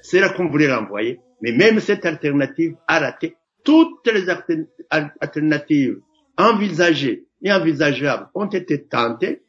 C'est 0.00 0.20
là 0.20 0.28
qu'on 0.28 0.48
voulait 0.48 0.68
l'envoyer. 0.68 1.18
Mais 1.40 1.52
même 1.52 1.80
cette 1.80 2.04
alternative 2.04 2.76
a 2.86 2.98
raté. 3.00 3.36
Toutes 3.64 4.06
les 4.12 4.28
alter- 4.28 4.66
al- 4.90 5.14
alternatives 5.18 5.98
envisagées 6.36 7.24
et 7.42 7.50
envisageables 7.52 8.28
ont 8.34 8.46
été 8.48 8.84
tentées, 8.84 9.40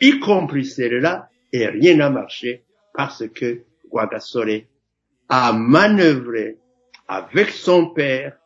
y 0.00 0.20
compris 0.20 0.64
celle-là, 0.64 1.28
et 1.52 1.66
rien 1.66 1.96
n'a 1.96 2.08
marché 2.08 2.62
parce 2.94 3.26
que 3.28 3.62
Guagasore 3.90 4.62
a 5.34 5.54
manœuvré 5.54 6.58
avec 7.08 7.52
son 7.52 7.86
père. 7.86 8.36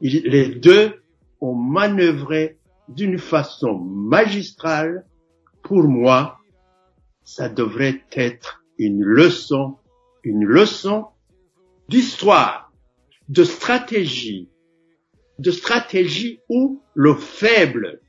Les 0.00 0.48
deux 0.48 0.94
ont 1.42 1.54
manœuvré 1.54 2.58
d'une 2.88 3.18
façon 3.18 3.74
magistrale. 3.74 5.04
Pour 5.62 5.82
moi, 5.82 6.38
ça 7.22 7.50
devrait 7.50 8.02
être 8.12 8.64
une 8.78 9.02
leçon, 9.02 9.76
une 10.22 10.46
leçon 10.46 11.08
d'histoire, 11.90 12.72
de 13.28 13.44
stratégie, 13.44 14.48
de 15.38 15.50
stratégie 15.50 16.40
où 16.48 16.82
le 16.94 17.14
faible 17.14 18.00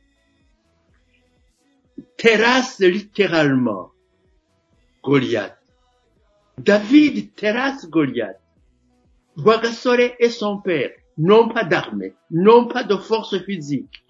terrasse 2.15 2.79
littéralement 2.79 3.91
Goliath. 5.03 5.56
David 6.57 7.35
terrasse 7.35 7.87
Goliath. 7.89 8.39
Rwagasore 9.37 10.15
et 10.19 10.29
son 10.29 10.57
père 10.59 10.91
n'ont 11.17 11.49
pas 11.49 11.63
d'armée, 11.63 12.13
n'ont 12.31 12.67
pas 12.67 12.83
de 12.83 12.95
force 12.95 13.37
physique, 13.43 14.03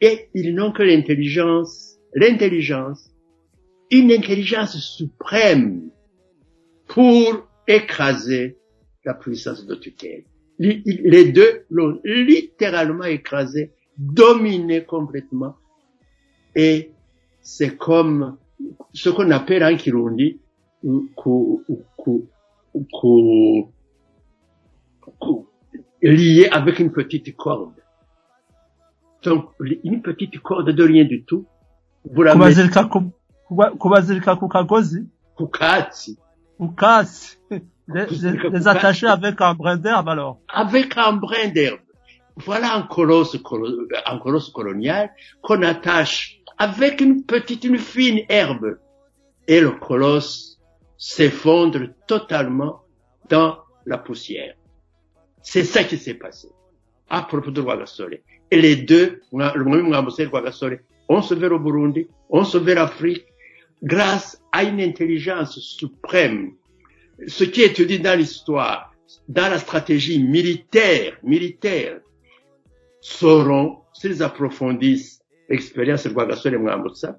et 0.00 0.28
ils 0.34 0.54
n'ont 0.54 0.72
que 0.72 0.82
l'intelligence, 0.82 1.96
l'intelligence, 2.14 3.10
une 3.90 4.10
intelligence 4.10 4.76
suprême 4.78 5.90
pour 6.88 7.46
écraser 7.68 8.58
la 9.04 9.14
puissance 9.14 9.64
de 9.66 9.74
tutelle. 9.76 10.24
Les 10.58 11.32
deux 11.32 11.64
l'ont 11.70 12.00
littéralement 12.04 13.04
écrasé, 13.04 13.72
dominé 13.96 14.84
complètement, 14.84 15.56
et 16.56 16.90
c'est 17.40 17.76
comme 17.76 18.36
ce 18.92 19.10
qu'on 19.10 19.30
appelle 19.30 19.62
en 19.62 19.76
Kirundi, 19.76 20.40
ku, 21.16 21.64
ku, 21.96 22.28
ku, 22.92 23.68
ku- 25.20 25.46
lié 26.02 26.48
avec 26.50 26.78
une 26.80 26.92
petite 26.92 27.34
corde. 27.36 27.72
Donc, 29.22 29.46
une 29.60 30.02
petite 30.02 30.38
corde 30.40 30.70
de 30.70 30.82
rien 30.84 31.04
du 31.04 31.24
tout, 31.24 31.46
vous 32.04 32.22
la 32.22 32.34
mettez 32.34 32.68
kubazirika 33.80 34.36
ku 34.36 34.48
kagozi 34.48 35.06
ku 35.36 35.46
katsi, 35.48 36.18
ku 36.58 36.68
kasi 36.74 37.38
les, 37.88 38.06
les- 38.52 38.68
attacher 38.68 39.06
avec 39.06 39.40
un 39.40 39.54
brin 39.54 39.76
d'herbe 39.76 40.08
alors 40.08 40.38
avec 40.52 40.96
un 40.98 41.12
brin 41.14 41.48
d'herbe. 41.48 41.80
Voilà 42.36 42.74
un 42.74 42.82
colosse, 42.82 43.36
colo- 43.42 43.86
un 44.06 44.18
colosse 44.18 44.50
colonial 44.50 45.10
qu'on 45.40 45.62
attache 45.62 46.40
avec 46.58 47.00
une 47.00 47.22
petite, 47.24 47.62
une 47.64 47.78
fine 47.78 48.20
herbe. 48.28 48.78
Et 49.46 49.60
le 49.60 49.70
colosse 49.72 50.53
s'effondre 50.96 51.88
totalement 52.06 52.82
dans 53.28 53.58
la 53.86 53.98
poussière. 53.98 54.54
C'est 55.42 55.64
ça 55.64 55.84
qui 55.84 55.98
s'est 55.98 56.14
passé. 56.14 56.48
À 57.08 57.22
propos 57.22 57.50
de 57.50 57.60
Rwagasore. 57.60 58.08
Et 58.50 58.60
les 58.60 58.76
deux, 58.76 59.20
le 59.32 60.20
et 60.20 60.24
Rwagasore, 60.24 60.78
ont 61.08 61.22
sauvé 61.22 61.48
le 61.48 61.58
Burundi, 61.58 62.08
ont 62.30 62.44
sauvé 62.44 62.74
l'Afrique 62.74 63.26
grâce 63.82 64.42
à 64.52 64.64
une 64.64 64.80
intelligence 64.80 65.58
suprême. 65.58 66.52
Ce 67.26 67.44
qui 67.44 67.60
est 67.60 67.72
étudié 67.72 67.98
dans 67.98 68.18
l'histoire, 68.18 68.94
dans 69.28 69.50
la 69.50 69.58
stratégie 69.58 70.22
militaire, 70.22 71.18
militaire, 71.22 72.00
sauront, 73.00 73.80
s'ils 73.92 74.22
approfondissent 74.22 75.20
l'expérience 75.48 76.04
de 76.04 76.12
Rwagasore 76.12 76.54
et 76.54 76.58
Mwambutsa, 76.58 77.18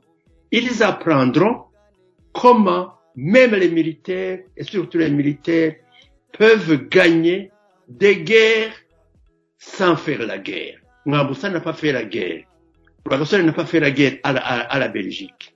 ils 0.52 0.82
apprendront 0.82 1.66
comment 2.34 2.96
même 3.16 3.52
les 3.56 3.70
militaires, 3.70 4.40
et 4.58 4.64
surtout 4.64 4.98
les 4.98 5.10
militaires, 5.10 5.76
peuvent 6.38 6.88
gagner 6.90 7.52
des 7.88 8.18
guerres 8.24 8.74
sans 9.58 9.96
faire 9.96 10.26
la 10.26 10.38
guerre. 10.38 10.80
Mwambutsa 11.06 11.50
n'a 11.50 11.60
pas 11.62 11.74
fait 11.74 11.92
la 11.92 12.04
guerre. 12.04 12.44
Rwagasore 13.06 13.44
n'a 13.44 13.54
pas 13.54 13.66
fait 13.66 13.80
la 13.80 13.92
guerre 13.92 14.14
à 14.24 14.34
la, 14.34 14.42
à- 14.42 14.60
à 14.76 14.80
la 14.80 14.88
Belgique. 14.88 15.54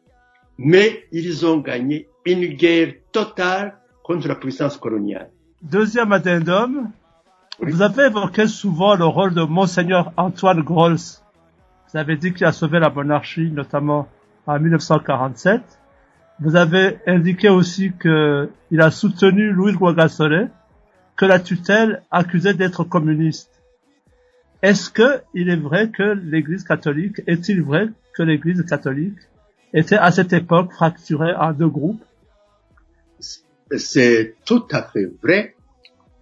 Mais 0.57 1.05
ils 1.11 1.45
ont 1.45 1.57
gagné 1.57 2.07
une 2.25 2.45
guerre 2.47 2.93
totale 3.11 3.77
contre 4.03 4.27
la 4.27 4.35
puissance 4.35 4.77
coloniale. 4.77 5.29
deuxième 5.61 6.11
addendum 6.11 6.91
Oui. 7.59 7.71
vous 7.71 7.81
avez 7.81 8.05
évoqué 8.05 8.47
souvent 8.47 8.95
le 8.95 9.05
rôle 9.05 9.33
de 9.33 9.41
monseigneur 9.41 10.11
Antoine 10.17 10.61
Grols 10.61 10.97
vous 11.91 11.97
avez 11.97 12.15
dit 12.17 12.33
qu'il 12.33 12.45
a 12.45 12.51
sauvé 12.51 12.79
la 12.79 12.89
monarchie 12.89 13.49
notamment 13.51 14.07
en 14.47 14.59
1947 14.59 15.61
vous 16.41 16.55
avez 16.55 16.99
indiqué 17.05 17.49
aussi 17.49 17.91
que 17.97 18.49
il 18.71 18.81
a 18.81 18.91
soutenu 18.91 19.51
Louis 19.51 19.73
Rwagasore 19.73 20.47
que 21.15 21.25
la 21.25 21.39
tutelle 21.39 22.01
accusait 22.11 22.53
d'être 22.53 22.83
communiste 22.83 23.59
est-ce 24.61 24.89
que 24.89 25.21
il 25.33 25.49
est 25.49 25.55
vrai 25.55 25.89
que 25.89 26.03
l'Église 26.03 26.63
catholique, 26.63 27.21
est-il 27.27 27.63
vrai 27.63 27.87
que 28.13 28.23
l'Église 28.23 28.63
catholique 28.65 29.19
était 29.73 29.95
à 29.95 30.11
cette 30.11 30.33
époque 30.33 30.73
fracturée 30.73 31.33
en 31.33 31.53
deux 31.53 31.69
groupes? 31.69 32.03
C'est 33.77 34.35
tout 34.45 34.65
à 34.71 34.83
fait 34.83 35.09
vrai. 35.23 35.55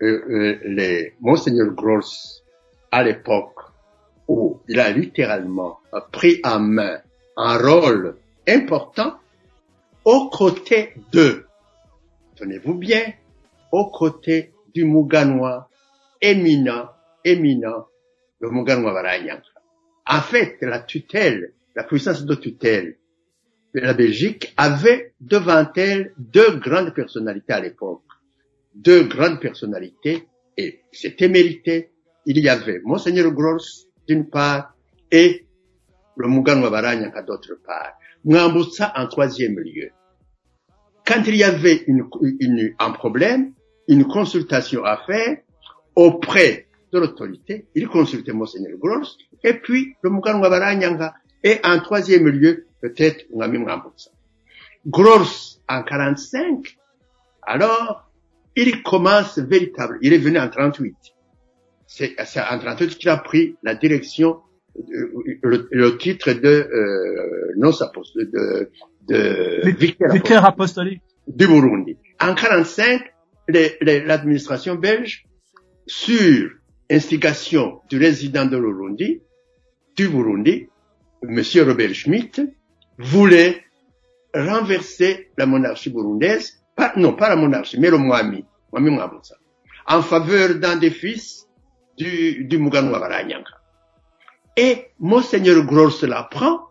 Euh, 0.04 0.60
les 0.66 1.16
Monseigneur 1.20 1.74
Gross, 1.74 2.44
à 2.92 3.04
l'époque 3.04 3.56
où 4.28 4.60
il 4.68 4.80
a 4.80 4.92
littéralement 4.92 5.80
pris 6.12 6.40
en 6.44 6.60
main 6.60 7.00
un 7.36 7.58
rôle 7.58 8.18
important 8.48 9.16
aux 10.08 10.30
côtés 10.30 10.94
de, 11.12 11.44
tenez-vous 12.38 12.76
bien, 12.76 13.12
aux 13.74 13.88
côtés 13.88 14.54
du 14.74 14.86
Muganwa 14.86 15.70
éminent, 16.22 16.88
éminent, 17.26 17.88
le 18.40 18.50
Muganwa 18.50 18.94
Baranyanka. 18.94 19.50
En 20.08 20.22
fait, 20.22 20.60
la 20.62 20.80
tutelle, 20.80 21.52
la 21.76 21.84
puissance 21.84 22.24
de 22.24 22.36
tutelle 22.36 22.96
de 23.76 23.82
la 23.82 23.94
Belgique 23.94 24.54
avait 24.56 25.12
devant 25.20 25.70
elle 25.76 26.14
deux 26.18 26.56
grandes 26.56 26.94
personnalités 26.94 27.52
à 27.52 27.60
l'époque. 27.60 28.04
Deux 28.76 29.04
grandes 29.04 29.42
personnalités, 29.42 30.26
et 30.56 30.84
c'était 30.94 31.28
mérité. 31.28 31.92
Il 32.26 32.40
y 32.40 32.48
avait 32.48 32.80
Monseigneur 32.86 33.30
Gross 33.34 33.90
d'une 34.08 34.30
part 34.30 34.74
et 35.12 35.46
le 36.16 36.30
Muganwa 36.30 36.70
Baranyaka 36.70 37.24
d'autre 37.24 37.60
part. 37.62 37.98
Mwambutsa 38.26 38.94
en 38.96 39.08
troisième 39.08 39.58
lieu. 39.60 39.90
Quand 41.06 41.24
il 41.26 41.36
y 41.36 41.44
avait 41.44 41.84
une, 41.88 42.04
une- 42.40 42.74
un 42.80 42.92
problème, 42.92 43.54
une 43.88 44.06
consultation 44.06 44.84
à 44.84 44.98
faire, 45.06 45.38
auprès 45.96 46.68
de 46.92 47.00
l'autorité, 47.00 47.68
il 47.76 47.88
consultait 47.88 48.34
Monseigneur 48.34 48.78
Gross, 48.78 49.18
et 49.44 49.54
puis 49.54 49.96
le 50.02 50.10
Muganwa 50.10 50.50
Baranyanga, 50.50 51.14
et 51.44 51.60
en 51.64 51.80
troisième 51.80 52.28
lieu, 52.28 52.66
peut-être 52.82 53.26
Mwami 53.34 53.58
Mwambutsa. 53.60 54.12
Gross, 54.86 55.62
en 55.70 55.84
45, 55.84 56.78
alors, 57.44 58.10
il 58.56 58.84
commence 58.84 59.38
véritable, 59.40 60.00
il 60.02 60.14
est 60.14 60.18
venu 60.18 60.40
en 60.40 60.50
38. 60.50 60.96
C'est 61.86 62.16
en 62.20 62.60
38 62.60 62.98
qu'il 62.98 63.10
a 63.10 63.18
pris 63.18 63.56
la 63.64 63.76
direction, 63.76 64.42
le, 64.88 65.68
le 65.72 65.98
titre 65.98 66.34
de, 66.34 66.48
euh, 66.48 67.54
non, 67.58 67.72
de, 67.72 68.70
de, 69.08 69.62
Vic- 69.70 69.78
vicaire 69.80 70.12
Vicaire 70.14 70.46
apostolique. 70.46 71.02
du 71.28 71.48
Burundi. 71.48 71.98
En 72.22 72.34
45, 72.36 73.02
les- 73.50 73.76
les- 73.82 74.04
l'administration 74.04 74.76
belge, 74.76 75.24
sur 75.88 76.50
instigation 76.92 77.82
du 77.90 77.98
résident 77.98 78.46
de 78.46 78.58
Burundi, 78.58 79.22
du 79.96 80.10
Burundi, 80.10 80.68
Monsieur 81.24 81.64
Robert 81.64 81.94
Schmitt, 81.94 82.42
voulait 83.00 83.64
renverser 84.36 85.30
la 85.38 85.46
monarchie 85.46 85.90
burundaise, 85.90 86.62
pas, 86.76 86.94
non, 86.96 87.14
pas 87.14 87.30
la 87.30 87.36
monarchie, 87.36 87.80
mais 87.80 87.90
le 87.90 87.98
Mwami 87.98 88.46
Mwambutsa, 88.74 89.36
en 89.88 90.02
faveur 90.02 90.56
d'un 90.56 90.76
des 90.76 90.92
fils 90.92 91.48
du, 91.98 92.44
du 92.46 92.58
Muganwa 92.60 93.00
Baranyanga. 93.00 93.50
Et 94.58 94.88
Monseigneur 95.00 95.64
Gross 95.66 96.02
l'apprend, 96.02 96.62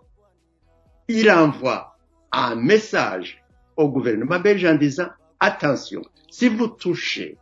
il 1.06 1.30
envoie 1.30 1.96
un 2.32 2.56
message 2.56 3.44
au 3.76 3.88
gouvernement 3.88 4.40
belge 4.40 4.64
en 4.64 4.74
disant 4.74 5.06
attention, 5.38 6.02
si 6.28 6.48
vous 6.48 6.66
touchez 6.66 7.36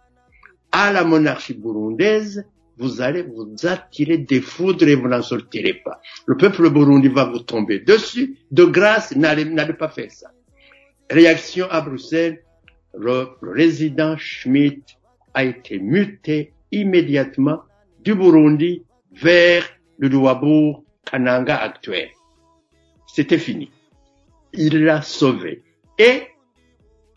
à 0.70 0.92
la 0.92 1.02
monarchie 1.02 1.54
burundaise, 1.54 2.44
vous 2.76 3.00
allez 3.00 3.22
vous 3.22 3.54
attirer 3.62 4.18
des 4.18 4.42
foudres 4.42 4.86
et 4.86 4.96
vous 4.96 5.08
n'en 5.08 5.22
sortirez 5.22 5.80
pas. 5.82 6.02
Le 6.26 6.36
peuple 6.36 6.68
burundi 6.68 7.08
va 7.08 7.24
vous 7.24 7.38
tomber 7.38 7.78
dessus. 7.78 8.36
De 8.50 8.64
grâce, 8.64 9.16
n'allez 9.16 9.72
pas 9.72 9.88
faire 9.88 10.10
ça. 10.10 10.30
Réaction 11.08 11.66
à 11.70 11.80
Bruxelles, 11.80 12.42
le, 12.94 13.28
le 13.40 13.50
résident 13.52 14.16
Schmidt 14.18 14.98
a 15.32 15.44
été 15.44 15.78
muté 15.78 16.52
immédiatement 16.70 17.60
du 18.00 18.14
Burundi 18.14 18.84
vers 19.12 19.64
le 19.98 20.08
Douabourg 20.08 20.84
Kananga 21.04 21.56
actuel. 21.56 22.10
C'était 23.06 23.38
fini. 23.38 23.70
Il 24.52 24.84
l'a 24.84 25.02
sauvé. 25.02 25.62
Et, 25.98 26.22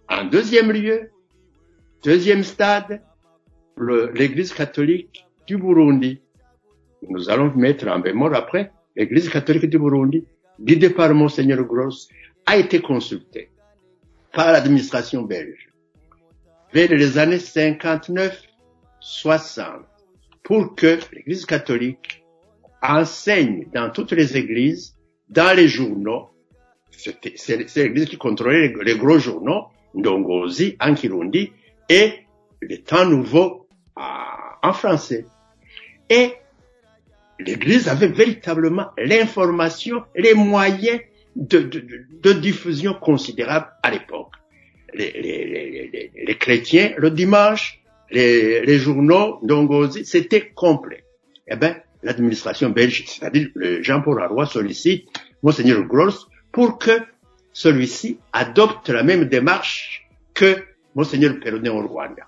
en 0.10 0.26
deuxième 0.26 0.72
lieu, 0.72 1.12
deuxième 2.04 2.44
stade, 2.44 3.02
l'église 4.14 4.54
catholique 4.54 5.26
du 5.46 5.58
Burundi. 5.58 6.22
Nous 7.08 7.30
allons 7.30 7.54
mettre 7.56 7.88
en 7.88 8.00
bémol 8.00 8.36
après, 8.36 8.72
l'église 8.96 9.30
catholique 9.30 9.70
du 9.70 9.78
Burundi, 9.78 10.26
guidée 10.60 10.90
par 10.90 11.14
Monseigneur 11.14 11.64
Gross, 11.64 12.10
a 12.46 12.58
été 12.58 12.82
consultée 12.82 13.50
par 14.34 14.52
l'administration 14.52 15.22
belge 15.24 15.70
vers 16.74 16.90
les 16.90 17.18
années 17.18 17.38
59-60 17.38 18.32
pour 20.44 20.76
que 20.76 21.00
l'église 21.14 21.46
catholique 21.46 22.24
enseigne 22.82 23.68
dans 23.74 23.90
toutes 23.90 24.12
les 24.12 24.38
églises, 24.38 24.96
dans 25.30 25.56
les 25.56 25.68
journaux, 25.68 26.30
c'est 26.92 27.58
l'église 27.78 28.06
qui 28.06 28.18
contrôlait 28.18 28.70
les, 28.70 28.84
les 28.84 28.98
gros 28.98 29.20
journaux, 29.20 29.66
Ndongozi, 29.94 30.78
en 30.80 30.94
Kirundi, 30.94 31.52
et 31.90 32.14
les 32.62 32.82
temps 32.82 33.06
nouveaux 33.06 33.68
à- 33.96 34.58
en 34.64 34.74
français. 34.74 35.26
Et 36.10 36.32
l'église 37.40 37.88
avait 37.88 38.08
véritablement 38.08 38.88
l'information, 38.98 40.04
les 40.16 40.34
moyens 40.34 41.00
de, 41.36 41.60
de- 41.60 41.86
de- 42.22 42.34
diffusion 42.34 42.94
considérables 42.96 43.68
à 43.84 43.92
l'époque. 43.92 44.32
Les, 44.94 45.12
les- 45.12 46.12
les- 46.26 46.38
chrétiens, 46.38 46.94
le 46.98 47.12
dimanche, 47.12 47.80
les, 48.10 48.66
les 48.66 48.78
journaux, 48.80 49.40
Ndongozi, 49.44 50.06
c'était 50.06 50.50
complet. 50.50 51.04
Eh 51.48 51.56
ben, 51.56 51.76
l'administration 52.08 52.70
belge, 52.70 53.04
c'est-à-dire 53.06 53.50
Jean-Paul 53.82 54.22
Arroy 54.22 54.46
sollicite 54.46 55.10
Monseigneur 55.44 55.84
Gross 55.84 56.28
pour 56.52 56.80
que 56.80 56.92
celui-ci 57.52 58.20
adopte 58.32 58.90
la 58.90 59.04
même 59.04 59.26
démarche 59.26 60.08
que 60.34 60.64
Monseigneur 60.96 61.40
Perronet 61.40 61.70
au 61.70 61.86
Rwanda. 61.86 62.24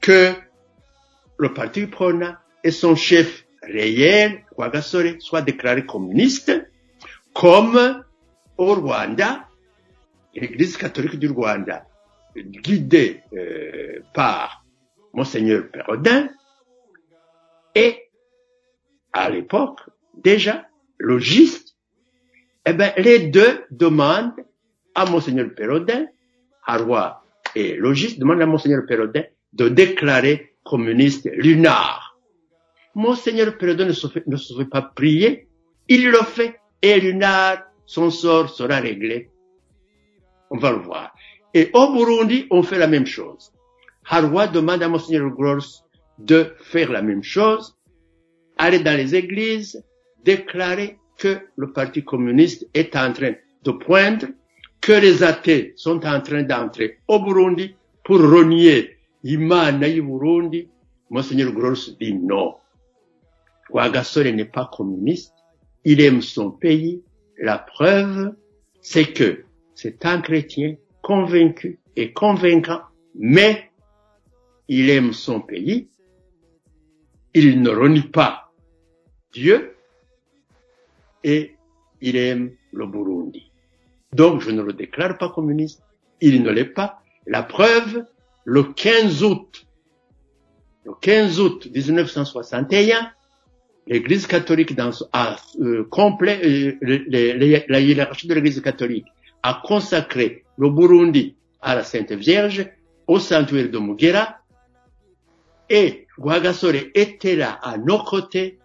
Que 0.00 0.32
le 1.38 1.54
parti 1.54 1.86
Prona 1.86 2.40
et 2.64 2.72
son 2.72 2.96
chef 2.96 3.46
réel, 3.62 4.44
Rwagasore, 4.56 5.20
soient 5.20 5.42
déclarés 5.42 5.86
communistes, 5.86 6.52
comme 7.32 8.04
au 8.58 8.74
Rwanda, 8.74 9.46
l'Église 10.34 10.76
catholique 10.76 11.18
du 11.18 11.28
Rwanda, 11.28 11.86
guidée 12.36 13.20
euh, 13.32 14.00
par 14.12 14.64
Monseigneur 15.12 15.68
Perrodin, 15.70 16.28
et 17.74 18.09
à 19.12 19.30
l'époque, 19.30 19.80
déjà, 20.14 20.66
logiste, 20.98 21.76
eh 22.66 22.72
ben, 22.72 22.92
les 22.96 23.28
deux 23.28 23.64
demandent 23.70 24.34
à 24.94 25.06
Monseigneur 25.06 25.48
Perrodin, 25.54 26.06
Harois 26.64 27.24
et 27.54 27.76
logiste, 27.76 28.18
demandent 28.18 28.42
à 28.42 28.46
Monseigneur 28.46 28.82
Perrodin 28.86 29.24
de 29.52 29.68
déclarer 29.68 30.54
communiste 30.64 31.28
Lunard. 31.32 32.18
Monseigneur 32.94 33.56
Perrodin 33.56 33.86
ne 33.86 33.92
se 33.92 34.06
fait, 34.08 34.26
ne 34.26 34.36
se 34.36 34.56
fait 34.56 34.68
pas 34.68 34.82
prier, 34.82 35.48
il 35.88 36.08
le 36.08 36.18
fait, 36.18 36.60
et 36.82 37.00
Lunard, 37.00 37.62
son 37.86 38.10
sort 38.10 38.50
sera 38.50 38.78
réglé. 38.78 39.30
On 40.50 40.58
va 40.58 40.70
le 40.70 40.78
voir. 40.78 41.12
Et 41.54 41.70
au 41.72 41.92
Burundi, 41.92 42.46
on 42.50 42.62
fait 42.62 42.78
la 42.78 42.86
même 42.86 43.06
chose. 43.06 43.52
Haroua 44.08 44.46
demande 44.46 44.82
à 44.82 44.88
Monseigneur 44.88 45.30
Gross 45.30 45.84
de 46.18 46.52
faire 46.58 46.92
la 46.92 47.02
même 47.02 47.22
chose, 47.22 47.76
aller 48.60 48.80
dans 48.80 48.96
les 48.96 49.14
églises, 49.14 49.82
déclarer 50.24 50.98
que 51.18 51.38
le 51.56 51.72
Parti 51.72 52.04
communiste 52.04 52.66
est 52.74 52.94
en 52.94 53.12
train 53.12 53.32
de 53.64 53.70
poindre, 53.72 54.26
que 54.80 54.92
les 54.92 55.22
athées 55.22 55.72
sont 55.76 56.04
en 56.06 56.20
train 56.20 56.42
d'entrer 56.42 56.98
au 57.08 57.20
Burundi 57.20 57.74
pour 58.04 58.18
renier 58.18 58.96
Imana 59.24 59.88
Burundi. 59.88 60.68
Monseigneur 61.10 61.52
Gross 61.52 61.96
dit 61.98 62.14
non. 62.14 62.54
Rwagasore 63.70 64.32
n'est 64.32 64.44
pas 64.44 64.70
communiste, 64.72 65.34
il 65.84 66.00
aime 66.00 66.22
son 66.22 66.50
pays. 66.50 67.02
La 67.38 67.58
preuve, 67.58 68.34
c'est 68.80 69.12
que 69.12 69.44
c'est 69.74 70.04
un 70.04 70.20
chrétien 70.20 70.76
convaincu 71.02 71.78
et 71.96 72.12
convaincant, 72.12 72.82
mais 73.14 73.70
il 74.68 74.90
aime 74.90 75.12
son 75.12 75.40
pays, 75.40 75.88
il 77.34 77.62
ne 77.62 77.70
renie 77.70 78.02
pas 78.02 78.49
Dieu 79.32 79.74
et 81.24 81.54
il 82.00 82.16
aime 82.16 82.52
le 82.72 82.86
Burundi. 82.86 83.50
Donc 84.12 84.40
je 84.40 84.50
ne 84.50 84.62
le 84.62 84.72
déclare 84.72 85.18
pas 85.18 85.28
communiste, 85.28 85.82
il 86.20 86.42
ne 86.42 86.50
l'est 86.50 86.64
pas. 86.64 87.02
La 87.26 87.42
preuve, 87.42 88.04
le 88.44 88.64
15 88.64 89.22
août, 89.22 89.66
le 90.84 90.92
15 91.00 91.40
août 91.40 91.68
1961, 91.72 93.12
l'Église 93.86 94.26
catholique 94.26 94.74
dans, 94.74 94.90
a 95.12 95.36
euh, 95.60 95.84
complet, 95.90 96.40
euh, 96.44 97.04
la 97.68 97.80
hiérarchie 97.80 98.26
de 98.26 98.34
l'Église 98.34 98.60
catholique 98.60 99.06
a 99.42 99.62
consacré 99.64 100.44
le 100.58 100.70
Burundi 100.70 101.36
à 101.60 101.74
la 101.74 101.84
Sainte 101.84 102.12
Vierge 102.12 102.68
au 103.06 103.18
sanctuaire 103.18 103.70
de 103.70 103.78
Mugera 103.78 104.40
et 105.68 106.06
Rwagasore 106.18 106.90
était 106.94 107.36
là 107.36 107.58
à 107.62 107.78
nos 107.78 108.02
côtés. 108.02 108.59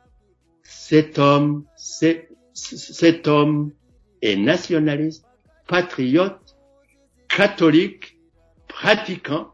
Cet 0.65 1.19
homme, 1.19 1.65
c'est- 1.75 2.29
cet 2.53 3.27
homme 3.27 3.71
est 4.21 4.35
nationaliste, 4.35 5.25
patriote, 5.67 6.55
catholique, 7.29 8.17
pratiquant. 8.67 9.51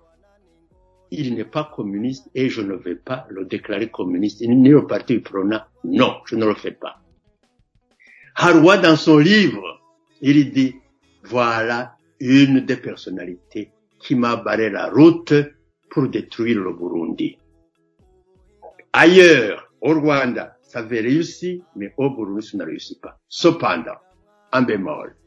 Il 1.11 1.35
n'est 1.35 1.43
pas 1.43 1.69
communiste 1.75 2.29
et 2.33 2.47
je 2.49 2.61
ne 2.61 2.75
vais 2.75 2.95
pas 2.95 3.27
le 3.29 3.43
déclarer 3.43 3.89
communiste, 3.89 4.41
ni 4.41 4.69
le 4.69 4.87
parti 4.87 5.19
Prona. 5.19 5.67
Non, 5.83 6.21
je 6.25 6.37
ne 6.37 6.45
le 6.45 6.55
fais 6.55 6.71
pas. 6.71 7.01
Haroua, 8.35 8.77
dans 8.77 8.95
son 8.95 9.17
livre, 9.17 9.81
il 10.21 10.51
dit, 10.53 10.75
voilà 11.23 11.97
une 12.21 12.61
des 12.61 12.77
personnalités 12.77 13.71
qui 13.99 14.15
m'a 14.15 14.37
barré 14.37 14.69
la 14.69 14.89
route 14.89 15.33
pour 15.89 16.07
détruire 16.07 16.61
le 16.61 16.71
Burundi. 16.73 17.37
Ailleurs, 18.93 19.69
au 19.81 19.93
Rwanda, 19.99 20.57
ça 20.71 20.79
avait 20.79 21.01
réussi, 21.01 21.61
mais 21.75 21.93
ça 21.97 22.57
ne 22.57 22.63
réussit 22.63 23.01
pas. 23.01 23.19
Cependant, 23.27 23.99
en 24.53 24.61
bémol, 24.61 25.17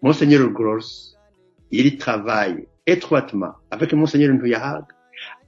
Monseigneur 0.00 0.48
Gross, 0.50 1.16
il 1.72 1.96
travaille 1.98 2.68
étroitement 2.86 3.54
avec 3.68 3.92
Monseigneur 3.94 4.32
Ntuyahag 4.32 4.84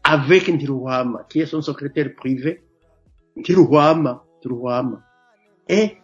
avec 0.02 0.48
Ntiruhama, 0.48 1.24
qui 1.28 1.40
est 1.40 1.46
son 1.46 1.62
secrétaire 1.62 2.12
privé. 2.16 2.62
Ntiruhama, 3.36 4.24
Ntiruhama. 4.38 5.00
Et, 5.68 5.98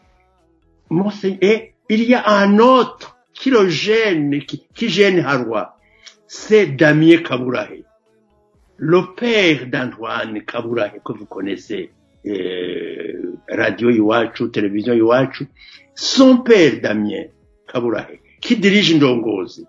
Monseigneur, 0.88 1.38
et 1.42 1.74
il 1.88 2.04
y 2.04 2.14
a 2.14 2.24
un 2.24 2.60
autre 2.60 3.18
qui 3.34 3.50
le 3.50 3.68
gêne, 3.68 4.44
qui, 4.44 4.64
qui 4.72 4.88
gêne 4.88 5.18
Harwa. 5.18 5.76
C'est 6.28 6.68
Damien 6.68 7.18
Kaburahe. 7.22 7.82
Le 8.76 9.12
père 9.16 9.66
d'Antoine 9.66 10.44
Kaburahe, 10.44 11.00
que 11.04 11.12
vous 11.12 11.26
connaissez, 11.26 11.90
euh, 12.28 13.32
Radio 13.50 13.90
Iwachu, 13.90 14.50
Télévision 14.50 14.94
Iwachu, 14.94 15.46
son 15.94 16.38
père 16.38 16.80
Damien 16.80 17.24
Kaburahe, 17.72 18.18
qui 18.40 18.56
dirige 18.56 18.94
Ndongozi, 18.94 19.64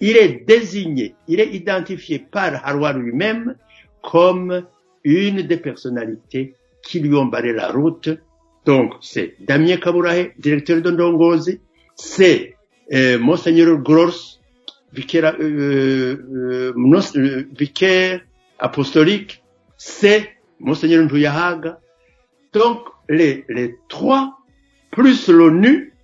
il 0.00 0.16
est 0.16 0.44
désigné, 0.46 1.14
il 1.28 1.40
est 1.40 1.48
identifié 1.54 2.18
par 2.18 2.66
Harwa 2.66 2.92
lui-même 2.92 3.54
comme 4.02 4.64
une 5.04 5.42
des 5.42 5.56
personnalités 5.56 6.54
qui 6.82 7.00
lui 7.00 7.14
ont 7.14 7.26
barré 7.26 7.52
la 7.52 7.70
route. 7.70 8.08
Donc, 8.64 8.94
c'est 9.00 9.34
Damien 9.40 9.76
Kaburahe, 9.76 10.30
directeur 10.38 10.80
de 10.82 10.90
Ndongozi, 10.90 11.60
c'est 11.94 12.54
euh, 12.92 13.18
Monseigneur 13.18 13.76
Gross, 13.78 14.40
vicaire, 14.92 15.36
euh, 15.40 16.16
euh, 16.32 16.72
nos- 16.76 17.16
euh, 17.16 17.44
vicaire 17.58 18.20
apostolique, 18.58 19.42
c'est 19.76 20.30
Monseigneur 20.60 21.04
Nduyahaga. 21.04 21.78
Donc, 22.58 22.88
les, 23.08 23.78
trois, 23.88 24.36
plus 24.90 25.28
l'ONU, 25.28 25.94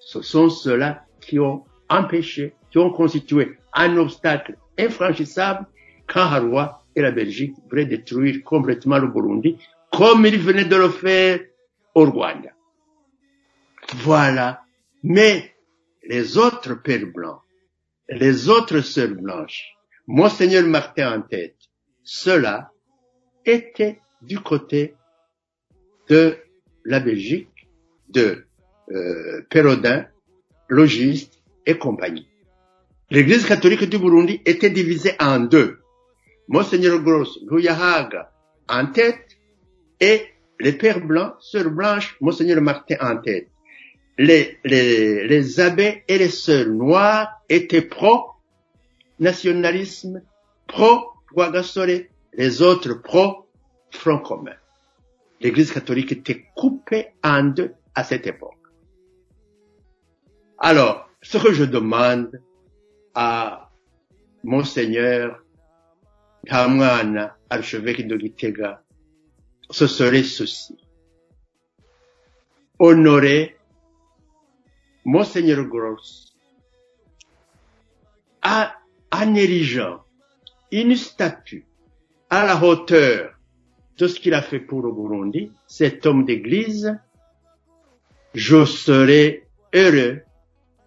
ce 0.00 0.22
sont 0.22 0.48
ceux-là 0.48 1.04
qui 1.20 1.38
ont 1.38 1.64
empêché, 1.90 2.54
qui 2.70 2.78
ont 2.78 2.90
constitué 2.90 3.58
un 3.74 3.98
obstacle 3.98 4.56
infranchissable 4.78 5.66
quand 6.06 6.22
Harwa 6.22 6.82
et 6.96 7.02
la 7.02 7.10
Belgique 7.10 7.54
voulaient 7.68 7.84
détruire 7.84 8.42
complètement 8.42 8.98
le 8.98 9.08
Burundi, 9.08 9.58
comme 9.92 10.24
ils 10.24 10.38
venaient 10.38 10.64
de 10.64 10.76
le 10.76 10.88
faire 10.88 11.40
au 11.94 12.06
Rwanda. 12.06 12.52
Voilà. 13.96 14.62
Mais 15.02 15.54
les 16.04 16.38
autres 16.38 16.74
pères 16.82 17.06
blancs, 17.06 17.42
les 18.08 18.48
autres 18.48 18.80
sœurs 18.80 19.14
blanches, 19.14 19.74
Monseigneur 20.06 20.64
Martin 20.64 21.18
en 21.18 21.20
tête, 21.20 21.56
ceux-là 22.02 22.70
étaient 23.44 24.00
du 24.22 24.40
côté 24.40 24.94
de 26.12 26.36
la 26.84 27.00
Belgique, 27.00 27.66
de 28.10 28.44
euh, 28.90 29.40
Pérodin, 29.48 30.04
Logiste 30.68 31.40
et 31.64 31.78
compagnie. 31.78 32.28
L'église 33.10 33.46
catholique 33.46 33.88
du 33.88 33.98
Burundi 33.98 34.42
était 34.44 34.68
divisée 34.70 35.14
en 35.18 35.40
deux. 35.40 35.78
Monseigneur 36.48 37.02
Gross, 37.02 37.38
Ruyahaga 37.48 38.30
en 38.68 38.86
tête 38.86 39.38
et 40.00 40.26
les 40.60 40.72
pères 40.72 41.04
blancs, 41.04 41.34
sœurs 41.40 41.70
blanches, 41.70 42.16
Monseigneur 42.20 42.60
Martin 42.60 42.96
en 43.00 43.16
tête. 43.16 43.48
Les, 44.18 44.58
les, 44.64 45.26
les 45.26 45.60
abbés 45.60 46.04
et 46.08 46.18
les 46.18 46.28
sœurs 46.28 46.68
noires 46.68 47.40
étaient 47.48 47.80
pro-nationalisme, 47.80 50.20
pro-Rwagasore, 50.66 52.02
les 52.34 52.60
autres 52.60 53.00
pro-Front. 53.02 54.44
L'église 55.42 55.72
catholique 55.72 56.12
était 56.12 56.46
coupée 56.54 57.08
en 57.24 57.44
deux 57.44 57.74
à 57.94 58.04
cette 58.04 58.26
époque. 58.26 58.54
Alors, 60.58 61.08
ce 61.20 61.38
que 61.38 61.52
je 61.52 61.64
demande 61.64 62.40
à 63.14 63.70
Monseigneur 64.44 65.42
Tamwana, 66.46 67.36
archevêque 67.50 68.06
de 68.06 68.16
Gitega, 68.18 68.82
ce 69.70 69.86
serait 69.86 70.22
ceci. 70.22 70.76
Honorer 72.78 73.56
Monseigneur 75.04 75.64
Gross 75.64 76.36
a- 78.42 78.74
en 79.12 79.34
érigeant 79.34 80.02
une 80.70 80.96
statue 80.96 81.66
à 82.30 82.46
la 82.46 82.62
hauteur 82.62 83.34
de 84.02 84.08
ce 84.08 84.18
qu'il 84.18 84.34
a 84.34 84.42
fait 84.42 84.58
pour 84.58 84.82
le 84.82 84.90
Burundi, 84.90 85.52
cet 85.68 86.06
homme 86.06 86.24
d'église, 86.24 86.98
je 88.34 88.64
serai 88.64 89.46
heureux 89.72 90.22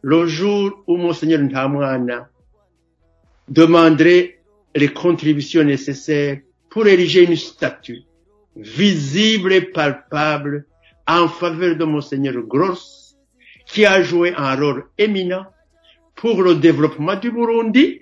le 0.01 0.27
jour 0.27 0.83
où 0.85 0.97
Monseigneur 0.97 1.39
Ntamwana 1.39 2.27
demanderait 3.47 4.41
les 4.75 4.89
contributions 4.89 5.63
nécessaires 5.63 6.39
pour 6.69 6.87
ériger 6.87 7.23
une 7.23 7.37
statue 7.37 8.01
visible 8.57 9.53
et 9.53 9.61
palpable 9.61 10.65
en 11.07 11.29
faveur 11.29 11.77
de 11.77 11.85
Monseigneur 11.85 12.35
Gross, 12.41 13.15
qui 13.65 13.85
a 13.85 14.01
joué 14.01 14.33
un 14.35 14.57
rôle 14.57 14.87
éminent 14.97 15.45
pour 16.15 16.43
le 16.43 16.55
développement 16.55 17.15
du 17.15 17.31
Burundi, 17.31 18.01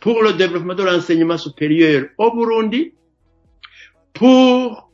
pour 0.00 0.22
le 0.22 0.32
développement 0.32 0.74
de 0.74 0.84
l'enseignement 0.84 1.36
supérieur 1.36 2.06
au 2.16 2.34
Burundi, 2.34 2.94
pour 4.16 4.90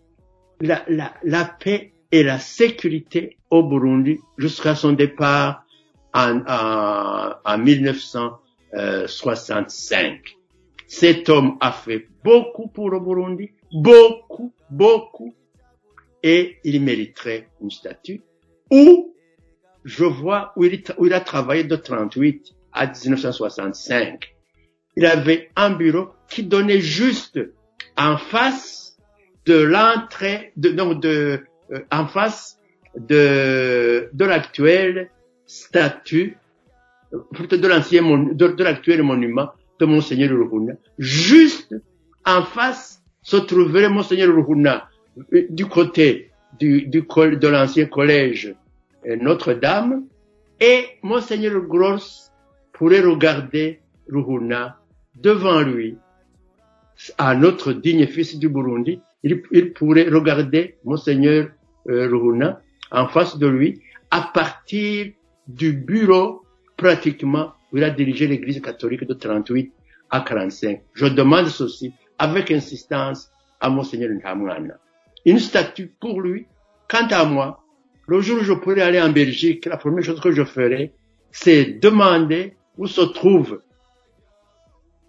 la, 0.61 0.85
la, 0.88 1.14
la 1.22 1.44
paix 1.44 1.92
et 2.11 2.22
la 2.22 2.38
sécurité 2.38 3.37
au 3.50 3.62
Burundi 3.62 4.18
jusqu'à 4.37 4.74
son 4.74 4.92
départ 4.92 5.64
en, 6.12 6.40
en, 6.46 7.32
en 7.44 7.58
1965. 7.58 10.37
Cet 10.87 11.28
homme 11.28 11.56
a 11.61 11.72
fait 11.72 12.08
beaucoup 12.22 12.68
pour 12.68 12.90
le 12.90 13.00
Burundi, 13.00 13.50
beaucoup, 13.72 14.52
beaucoup, 14.70 15.35
et 16.22 16.58
il 16.64 16.80
mériterait 16.82 17.48
une 17.62 17.70
statue. 17.70 18.20
Ou 18.70 19.14
je 19.85 20.04
vois 20.04 20.52
il, 20.58 20.82
où 20.98 21.06
il 21.06 21.14
a 21.14 21.20
travaillé 21.20 21.64
de 21.64 21.76
38 21.76 22.54
à 22.72 22.87
1965. 22.87 24.35
Il 24.96 25.06
avait 25.06 25.50
un 25.56 25.70
bureau 25.70 26.08
qui 26.28 26.42
donnait 26.42 26.80
juste 26.80 27.40
en 27.96 28.18
face 28.18 28.91
de 29.46 29.61
l'entrée, 29.62 30.52
de, 30.57 30.70
de, 30.70 31.40
euh, 31.72 31.78
en 31.90 32.07
face 32.07 32.59
de, 32.96 34.09
de 34.12 34.24
euh, 37.14 37.18
plutôt 37.33 37.57
de 37.57 37.68
l'ancien, 37.68 38.02
de, 38.02 38.46
de 38.48 38.64
l'actuel 38.64 39.02
monument 39.02 39.50
de 39.81 39.87
Monseigneur 39.87 40.31
Ruhuna. 40.31 40.74
Juste 40.98 41.74
en 42.24 42.42
face 42.42 43.02
se 43.22 43.37
trouverait 43.37 43.88
Monseigneur 43.88 44.31
euh, 45.33 45.46
du 45.50 45.66
côté 45.66 46.31
du, 46.59 46.83
du 46.87 47.02
de 47.37 47.48
l'ancien 47.48 47.87
collège 47.87 48.55
euh, 49.07 49.16
Notre-Dame 49.16 50.05
et 50.61 50.85
Monseigneur 51.02 51.61
Gross 51.62 52.31
pourrait 52.72 53.00
regarder 53.00 53.81
Ruhuna 54.09 54.78
devant 55.16 55.61
lui 55.62 55.96
un 57.18 57.42
autre 57.42 57.72
digne 57.72 58.07
fils 58.07 58.38
du 58.38 58.48
Burundi, 58.48 59.00
il, 59.22 59.42
il 59.50 59.72
pourrait 59.72 60.08
regarder 60.08 60.76
Monseigneur 60.85 61.48
euh, 61.88 62.52
en 62.90 63.08
face 63.08 63.38
de 63.38 63.46
lui 63.46 63.80
à 64.11 64.30
partir 64.35 65.12
du 65.46 65.72
bureau 65.72 66.42
pratiquement 66.76 67.52
où 67.72 67.78
il 67.78 67.85
a 67.85 67.90
dirigé 67.90 68.26
l'église 68.26 68.61
catholique 68.61 69.04
de 69.04 69.14
38 69.14 69.72
à 70.11 70.20
45. 70.20 70.82
Je 70.92 71.06
demande 71.06 71.46
ceci 71.46 71.92
avec 72.18 72.50
insistance 72.50 73.30
à 73.61 73.70
Monseigneur 73.70 74.11
Ntamwana. 74.11 74.74
Une 75.24 75.38
statue 75.38 75.94
pour 76.00 76.20
lui. 76.20 76.46
Quant 76.88 77.06
à 77.11 77.24
moi, 77.24 77.62
le 78.06 78.20
jour 78.20 78.40
où 78.40 78.44
je 78.44 78.52
pourrai 78.52 78.82
aller 78.82 79.00
en 79.00 79.08
Belgique, 79.08 79.64
la 79.66 79.78
première 79.78 80.04
chose 80.04 80.20
que 80.20 80.32
je 80.32 80.44
ferai, 80.44 80.92
c'est 81.30 81.64
demander 81.80 82.54
où 82.76 82.87
se 82.87 83.00
trouve 83.00 83.62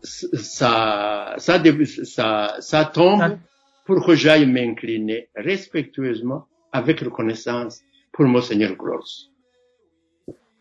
sa, 0.02 1.36
sa, 1.38 1.62
sa, 2.04 2.56
sa 2.60 2.86
tombe 2.86 3.38
pour 3.86 4.06
que 4.06 4.16
j'aille 4.16 4.46
m'incliner 4.46 5.30
respectueusement 5.36 6.48
avec 6.72 7.02
reconnaissance 7.02 7.82
pour 8.12 8.26
Monseigneur 8.26 8.76
Gross. 8.76 9.32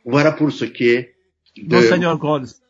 Voilà 0.05 0.33
pour 0.33 0.51
ce 0.51 0.65
qui 0.65 0.89
est 0.89 1.15
de... 1.57 1.77
Monseigneur 1.77 2.19
Gross. 2.19 2.61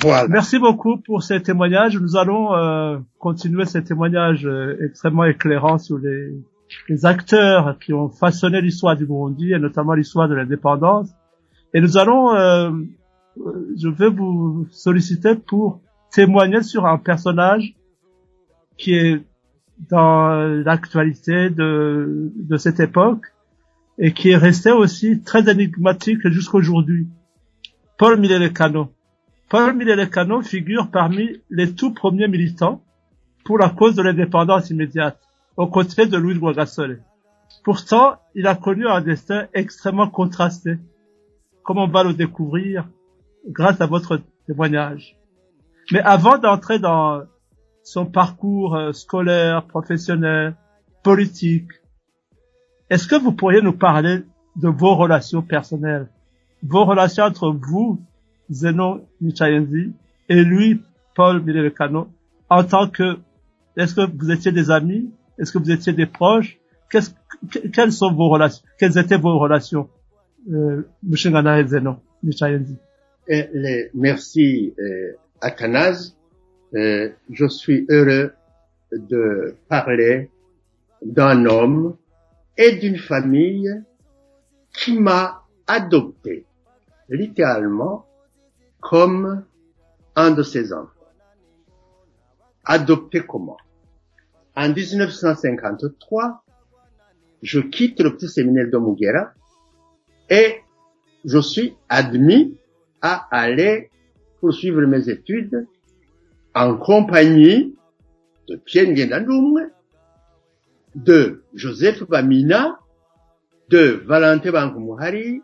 Voilà. 0.00 0.28
Merci 0.28 0.58
beaucoup 0.58 0.98
pour 0.98 1.22
ces 1.22 1.42
témoignages. 1.42 1.98
Nous 1.98 2.16
allons 2.16 2.54
euh, 2.54 2.98
continuer 3.18 3.66
ces 3.66 3.84
témoignages 3.84 4.46
euh, 4.46 4.76
extrêmement 4.86 5.24
éclairants 5.24 5.78
sur 5.78 5.98
les, 5.98 6.32
les 6.88 7.06
acteurs 7.06 7.78
qui 7.78 7.92
ont 7.92 8.08
façonné 8.08 8.60
l'histoire 8.60 8.96
du 8.96 9.06
Burundi 9.06 9.52
et 9.52 9.58
notamment 9.58 9.94
l'histoire 9.94 10.28
de 10.28 10.34
l'indépendance. 10.34 11.10
Et 11.74 11.80
nous 11.80 11.96
allons, 11.96 12.34
euh, 12.34 12.70
euh, 13.38 13.74
je 13.78 13.88
vais 13.88 14.08
vous 14.08 14.66
solliciter 14.70 15.34
pour 15.34 15.80
témoigner 16.10 16.62
sur 16.62 16.86
un 16.86 16.98
personnage 16.98 17.74
qui 18.76 18.94
est 18.94 19.22
dans 19.90 20.34
l'actualité 20.64 21.50
de, 21.50 22.32
de 22.36 22.56
cette 22.56 22.80
époque 22.80 23.26
et 23.98 24.12
qui 24.12 24.30
est 24.30 24.36
resté 24.36 24.70
aussi 24.70 25.22
très 25.22 25.50
énigmatique 25.50 26.26
jusqu'aujourd'hui. 26.28 27.08
Paul 27.98 28.18
Millet-Lecano. 28.18 28.92
Paul 29.48 29.76
Millet-Lecano 29.76 30.42
figure 30.42 30.90
parmi 30.90 31.40
les 31.50 31.72
tout 31.74 31.92
premiers 31.92 32.28
militants 32.28 32.82
pour 33.44 33.58
la 33.58 33.70
cause 33.70 33.94
de 33.94 34.02
l'indépendance 34.02 34.70
immédiate, 34.70 35.18
aux 35.56 35.66
côtés 35.66 36.06
de 36.06 36.16
Louis 36.16 36.38
Rwagasore. 36.38 36.96
Pourtant, 37.64 38.16
il 38.34 38.46
a 38.46 38.54
connu 38.54 38.86
un 38.86 39.00
destin 39.00 39.46
extrêmement 39.52 40.08
contrasté, 40.08 40.78
comme 41.62 41.78
on 41.78 41.88
va 41.88 42.02
le 42.02 42.14
découvrir 42.14 42.88
grâce 43.46 43.80
à 43.80 43.86
votre 43.86 44.20
témoignage. 44.46 45.16
Mais 45.90 46.00
avant 46.00 46.38
d'entrer 46.38 46.78
dans 46.78 47.22
son 47.84 48.06
parcours 48.06 48.76
euh, 48.76 48.92
scolaire, 48.92 49.66
professionnel, 49.66 50.54
politique, 51.02 51.68
est-ce 52.90 53.06
que 53.06 53.16
vous 53.16 53.32
pourriez 53.32 53.62
nous 53.62 53.72
parler 53.76 54.22
de 54.56 54.68
vos 54.68 54.94
relations 54.96 55.42
personnelles, 55.42 56.08
vos 56.62 56.84
relations 56.84 57.24
entre 57.24 57.50
vous, 57.50 58.00
Zenon 58.50 59.06
Michayenzi, 59.20 59.92
et 60.28 60.42
lui, 60.44 60.82
Paul 61.14 61.42
Milelecano, 61.42 62.08
en 62.50 62.64
tant 62.64 62.88
que, 62.88 63.18
est-ce 63.76 63.94
que 63.94 64.02
vous 64.16 64.30
étiez 64.30 64.52
des 64.52 64.70
amis, 64.70 65.10
est-ce 65.38 65.52
que 65.52 65.58
vous 65.58 65.70
étiez 65.70 65.92
des 65.92 66.06
proches, 66.06 66.58
que- 66.90 66.98
quelles 67.72 67.92
sont 67.92 68.12
vos 68.12 68.28
relations, 68.28 68.62
quelles 68.78 68.98
étaient 68.98 69.16
vos 69.16 69.38
relations, 69.38 69.88
euh, 70.52 70.82
Mushingana 71.02 71.60
et 71.60 71.66
Zenon 71.66 71.98
Michayenzi? 72.22 72.76
Les- 73.54 73.90
merci 73.94 74.74
euh. 74.78 75.16
Euh, 76.74 77.10
je 77.30 77.46
suis 77.46 77.86
heureux 77.90 78.32
de 78.92 79.56
parler 79.68 80.30
d'un 81.02 81.44
homme 81.46 81.96
et 82.56 82.76
d'une 82.76 82.98
famille 82.98 83.70
qui 84.72 84.98
m'a 84.98 85.42
adopté 85.66 86.46
littéralement 87.08 88.06
comme 88.80 89.44
un 90.16 90.30
de 90.30 90.42
ses 90.42 90.72
enfants. 90.72 90.88
Adopté 92.64 93.22
comment? 93.26 93.58
En 94.56 94.68
1953, 94.72 96.44
je 97.42 97.60
quitte 97.60 98.00
le 98.00 98.14
petit 98.14 98.28
séminaire 98.28 98.70
de 98.70 98.78
Mugera 98.78 99.32
et 100.30 100.60
je 101.24 101.38
suis 101.38 101.76
admis 101.88 102.56
à 103.00 103.28
aller 103.30 103.90
poursuivre 104.40 104.80
mes 104.82 105.08
études 105.08 105.66
en 106.54 106.76
compagnie 106.76 107.76
de 108.48 108.56
Pierre 108.56 108.88
Ngendandumwe, 108.88 109.70
de 110.94 111.44
Joseph 111.54 112.02
Bamina, 112.04 112.78
de 113.70 114.02
Valentin 114.06 114.52
Bankumuhari, 114.52 115.42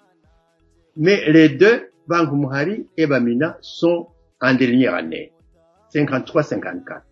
mais 0.97 1.31
les 1.31 1.49
deux, 1.49 1.91
Bankumuhari 2.07 2.87
et 2.97 3.07
Bamina, 3.07 3.57
sont 3.61 4.09
en 4.41 4.55
dernière 4.55 4.95
année, 4.95 5.33
53-54. 5.95 7.03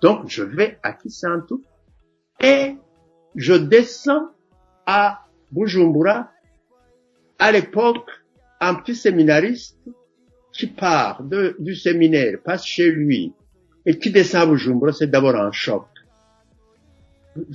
Donc, 0.00 0.28
je 0.28 0.42
vais 0.42 0.78
à 0.82 0.92
Kisantu 0.92 1.54
et 2.40 2.76
je 3.34 3.54
descends 3.54 4.30
à 4.86 5.26
Bujumbura 5.50 6.30
à 7.38 7.52
l'époque, 7.52 8.10
un 8.60 8.74
petit 8.74 8.96
séminariste 8.96 9.78
qui 10.58 10.66
part 10.66 11.22
de- 11.22 11.54
du 11.60 11.74
séminaire, 11.76 12.34
passe 12.44 12.66
chez 12.66 12.90
lui, 12.90 13.32
et 13.86 13.96
qui 13.96 14.10
descend 14.10 14.42
à 14.42 14.46
Bujumbura, 14.46 14.92
c'est 14.92 15.06
d'abord 15.06 15.36
un 15.36 15.52
choc. 15.52 15.86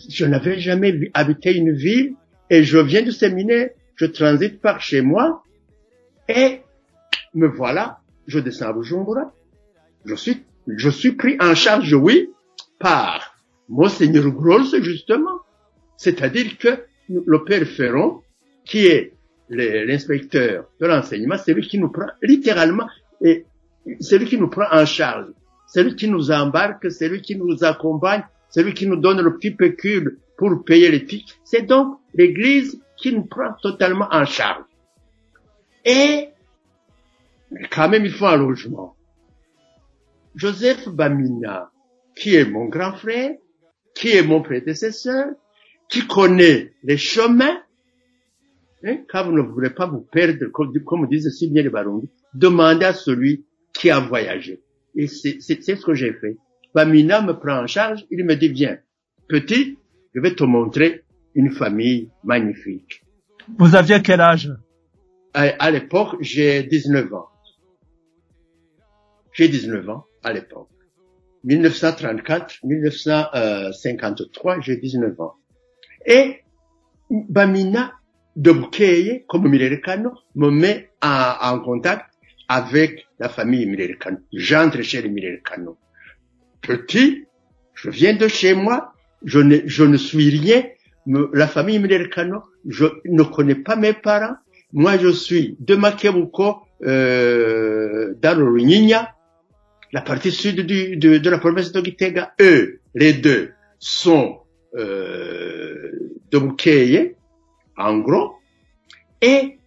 Je 0.10 0.26
n'avais 0.26 0.58
jamais 0.60 1.12
habité 1.14 1.54
une 1.54 1.74
ville, 1.74 2.14
et 2.50 2.64
je 2.64 2.78
viens 2.78 3.02
du 3.02 3.12
séminaire, 3.12 3.70
je 3.98 4.06
transite 4.06 4.62
par 4.62 4.80
chez 4.82 5.02
moi, 5.02 5.44
et 6.30 6.62
me 7.34 7.48
voilà, 7.48 8.00
je 8.26 8.40
descends 8.40 8.70
à 8.70 8.74
Bujumbura. 8.74 9.34
Je 10.06 10.16
suis, 10.16 10.38
je 10.68 10.90
suis 10.90 11.12
pris 11.12 11.36
en 11.42 11.56
charge, 11.56 11.94
oui, 11.94 12.30
par 12.80 13.36
Monseigneur 13.68 14.30
Gross, 14.32 14.76
justement. 14.82 15.40
C'est-à-dire 15.98 16.58
que 16.58 16.70
le 17.10 17.44
père 17.44 17.66
Ferron, 17.68 18.22
qui 18.64 18.86
est 18.88 19.14
l'inspecteur 19.56 20.66
de 20.80 20.86
l'enseignement, 20.86 21.38
c'est 21.38 21.54
lui 21.54 21.68
qui 21.68 21.80
nous 21.80 21.90
prend 21.90 22.08
littéralement, 22.22 22.88
et 23.22 23.46
c'est 24.00 24.18
lui 24.18 24.26
qui 24.26 24.38
nous 24.38 24.50
prend 24.50 24.66
en 24.72 24.86
charge. 24.86 25.28
C'est 25.68 25.84
lui 25.84 25.96
qui 25.96 26.08
nous 26.08 26.32
embarque, 26.32 26.92
c'est 26.92 27.10
lui 27.10 27.22
qui 27.22 27.36
nous 27.36 27.64
accompagne, 27.64 28.24
c'est 28.50 28.64
lui 28.64 28.74
qui 28.74 28.88
nous 28.88 28.98
donne 28.98 29.22
le 29.22 29.36
petit 29.36 29.52
pécule 29.52 30.20
pour 30.38 30.64
payer 30.64 30.92
les 30.92 31.06
titres. 31.06 31.36
C'est 31.44 31.64
donc 31.64 32.00
l'église 32.14 32.80
qui 32.98 33.14
nous 33.14 33.26
prend 33.26 33.54
totalement 33.62 34.08
en 34.12 34.26
charge. 34.26 34.66
Et, 35.86 36.30
quand 37.72 37.90
même, 37.90 38.06
il 38.06 38.12
faut 38.12 38.26
un 38.26 38.38
logement. 38.38 38.96
Joseph 40.36 40.88
Bamina, 40.90 41.72
qui 42.16 42.36
est 42.36 42.46
mon 42.46 42.66
grand 42.66 42.94
frère, 42.94 43.32
qui 43.96 44.10
est 44.10 44.24
mon 44.24 44.42
prédécesseur, 44.42 45.28
qui 45.90 46.08
connaît 46.08 46.74
les 46.84 46.98
chemins, 46.98 47.58
hein, 48.84 48.98
quand 49.10 49.26
vous 49.26 49.32
ne 49.32 49.42
voulez 49.42 49.70
pas 49.70 49.88
vous 49.88 50.02
perdre, 50.02 50.46
comme, 50.52 50.74
comme 50.84 51.08
disent 51.08 51.30
si 51.38 51.50
bien 51.50 51.64
les 51.64 51.70
Barongi, 51.70 52.10
demandez 52.34 52.86
à 52.86 52.94
celui 52.94 53.46
qui 53.74 53.90
a 53.90 54.00
voyagé. 54.00 54.62
Et 54.96 55.08
c'est 55.08 55.40
ce 55.42 55.86
que 55.86 55.94
j'ai 55.94 56.14
fait. 56.14 56.38
Bamina 56.74 57.22
me 57.22 57.34
prend 57.34 57.64
en 57.64 57.68
charge, 57.68 58.06
il 58.12 58.26
me 58.26 58.36
dit, 58.36 58.50
viens, 58.50 58.78
petit, 59.28 59.78
je 60.14 60.20
vais 60.20 60.36
te 60.36 60.44
montrer 60.44 61.04
une 61.36 61.52
famille 61.52 62.10
magnifique. 62.24 63.04
Vous 63.58 63.76
aviez 63.76 64.02
quel 64.02 64.22
âge? 64.22 64.52
À, 65.34 65.42
à 65.60 65.72
l'époque, 65.72 66.18
j'ai 66.22 66.64
19 66.64 67.14
ans. 67.14 67.28
J'ai 69.34 69.48
19 69.48 69.90
ans 69.90 70.06
à 70.24 70.32
l'époque. 70.32 70.70
1934, 71.44 72.60
1953, 72.64 74.62
j'ai 74.62 74.78
19 74.78 75.20
ans. 75.20 75.34
Et 76.06 76.44
Bamina 77.10 77.94
de 78.36 78.52
Bukeye, 78.52 79.26
comme 79.28 79.48
Mirerekano, 79.50 80.12
me 80.36 80.50
met 80.50 80.90
en, 81.02 81.60
contact 81.60 82.06
avec 82.48 83.06
la 83.20 83.30
famille 83.30 83.66
Mirerekano. 83.66 84.18
J'entre 84.34 84.82
chez 84.82 85.02
les. 85.02 85.78
Petit, 86.62 87.26
je 87.74 87.90
viens 87.90 88.16
de 88.16 88.28
chez 88.28 88.54
moi, 88.54 88.94
je 89.24 89.40
ne, 89.40 89.58
je 89.66 89.84
ne 89.84 89.98
suis 89.98 90.30
rien. 90.30 90.64
La 91.34 91.48
famille 91.48 91.80
Mirerekano, 91.80 92.44
je 92.68 92.86
ne 93.06 93.24
connais 93.24 93.56
pas 93.56 93.76
mes 93.76 93.94
parents. 93.94 94.36
Moi, 94.72 94.98
je 94.98 95.10
suis 95.10 95.56
de 95.60 95.76
Makebuko, 95.76 96.58
euh, 96.86 98.14
dans 98.22 98.38
le 98.38 98.46
la 99.92 100.02
partie 100.02 100.32
sud 100.32 100.66
de 100.66 101.30
la 101.30 101.38
province 101.38 101.72
de 101.72 101.84
Gitega. 101.84 102.34
Eux, 102.42 102.80
les 102.96 103.14
deux, 103.14 103.52
sont 103.78 104.40
euh, 104.76 105.92
de 106.32 106.40
Bukeye, 106.40 107.16
en 107.78 107.98
gros, 108.00 108.36
et 109.22 109.58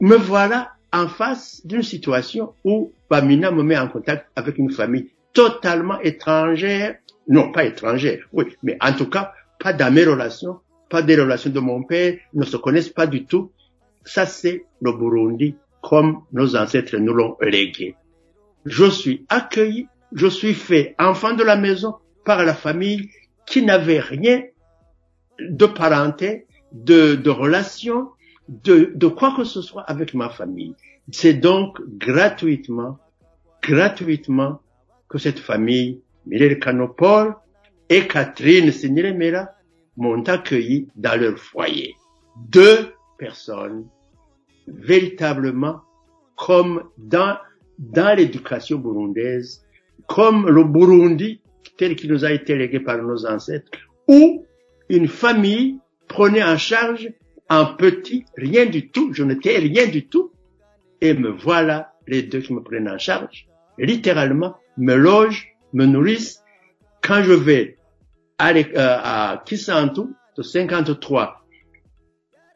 me 0.00 0.16
voilà 0.16 0.72
en 0.92 1.08
face 1.08 1.60
d'une 1.64 1.82
situation 1.82 2.54
où 2.64 2.92
Bamina 3.10 3.50
me 3.50 3.62
met 3.62 3.78
en 3.78 3.88
contact 3.88 4.26
avec 4.36 4.58
une 4.58 4.70
famille 4.70 5.10
totalement 5.32 6.00
étrangère, 6.00 6.96
non 7.28 7.52
pas 7.52 7.64
étrangère, 7.64 8.26
oui, 8.32 8.56
mais 8.62 8.78
en 8.80 8.92
tout 8.92 9.08
cas, 9.08 9.32
pas 9.58 9.72
dans 9.72 9.92
mes 9.92 10.04
relations, 10.04 10.60
pas 10.88 11.02
des 11.02 11.16
relations 11.16 11.50
de 11.50 11.60
mon 11.60 11.82
père, 11.82 12.16
ne 12.32 12.44
se 12.44 12.56
connaissent 12.56 12.88
pas 12.88 13.06
du 13.06 13.24
tout. 13.24 13.52
Ça, 14.04 14.24
c'est 14.24 14.64
le 14.80 14.92
Burundi 14.92 15.54
comme 15.82 16.22
nos 16.32 16.56
ancêtres 16.56 16.96
nous 16.96 17.12
l'ont 17.12 17.36
légué. 17.40 17.94
Je 18.64 18.90
suis 18.90 19.24
accueilli, 19.28 19.86
je 20.12 20.26
suis 20.26 20.54
fait 20.54 20.94
enfant 20.98 21.34
de 21.34 21.44
la 21.44 21.56
maison 21.56 21.96
par 22.24 22.44
la 22.44 22.54
famille 22.54 23.10
qui 23.46 23.62
n'avait 23.62 24.00
rien 24.00 24.42
de 25.38 25.66
parenté, 25.66 26.46
de, 26.72 27.14
de 27.14 27.30
de, 28.48 28.92
de 28.94 29.06
quoi 29.08 29.34
que 29.36 29.44
ce 29.44 29.60
soit 29.62 29.82
avec 29.82 30.14
ma 30.14 30.30
famille. 30.30 30.74
C'est 31.10 31.34
donc 31.34 31.78
gratuitement, 31.98 32.98
gratuitement 33.62 34.60
que 35.08 35.18
cette 35.18 35.38
famille, 35.38 36.00
Mireille 36.26 36.58
Canopole 36.58 37.34
et 37.88 38.06
Catherine 38.06 38.70
Siniremera, 38.72 39.50
m'ont 39.96 40.22
accueilli 40.24 40.88
dans 40.96 41.20
leur 41.20 41.38
foyer. 41.38 41.94
Deux 42.36 42.92
personnes 43.18 43.86
véritablement 44.66 45.80
comme 46.36 46.84
dans, 46.96 47.36
dans 47.78 48.16
l'éducation 48.16 48.78
burundaise, 48.78 49.64
comme 50.06 50.48
le 50.48 50.64
Burundi 50.64 51.40
tel 51.76 51.96
qu'il 51.96 52.10
nous 52.10 52.24
a 52.24 52.32
été 52.32 52.56
légué 52.56 52.80
par 52.80 53.02
nos 53.02 53.26
ancêtres, 53.26 53.70
où 54.08 54.44
une 54.88 55.08
famille 55.08 55.78
prenait 56.08 56.42
en 56.42 56.56
charge 56.56 57.10
un 57.48 57.64
petit, 57.64 58.24
rien 58.36 58.66
du 58.66 58.90
tout, 58.90 59.12
je 59.12 59.22
n'étais 59.22 59.58
rien 59.58 59.86
du 59.86 60.06
tout, 60.06 60.32
et 61.00 61.14
me 61.14 61.30
voilà 61.30 61.92
les 62.06 62.22
deux 62.22 62.40
qui 62.40 62.52
me 62.52 62.62
prennent 62.62 62.88
en 62.88 62.98
charge, 62.98 63.46
littéralement, 63.78 64.56
me 64.76 64.94
logent, 64.94 65.54
me 65.72 65.86
nourrissent. 65.86 66.42
Quand 67.02 67.22
je 67.22 67.32
vais 67.32 67.76
à, 68.38 68.50
euh, 68.52 68.64
à 68.76 69.42
Kisantu, 69.44 70.02
de 70.36 70.42
53, 70.42 71.44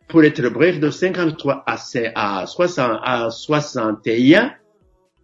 pour 0.09 0.25
être 0.25 0.49
bref, 0.49 0.79
de 0.79 0.91
53 0.91 1.65
à, 1.67 1.77
à, 2.15 2.47
60, 2.47 3.01
à 3.03 3.31
61, 3.31 4.53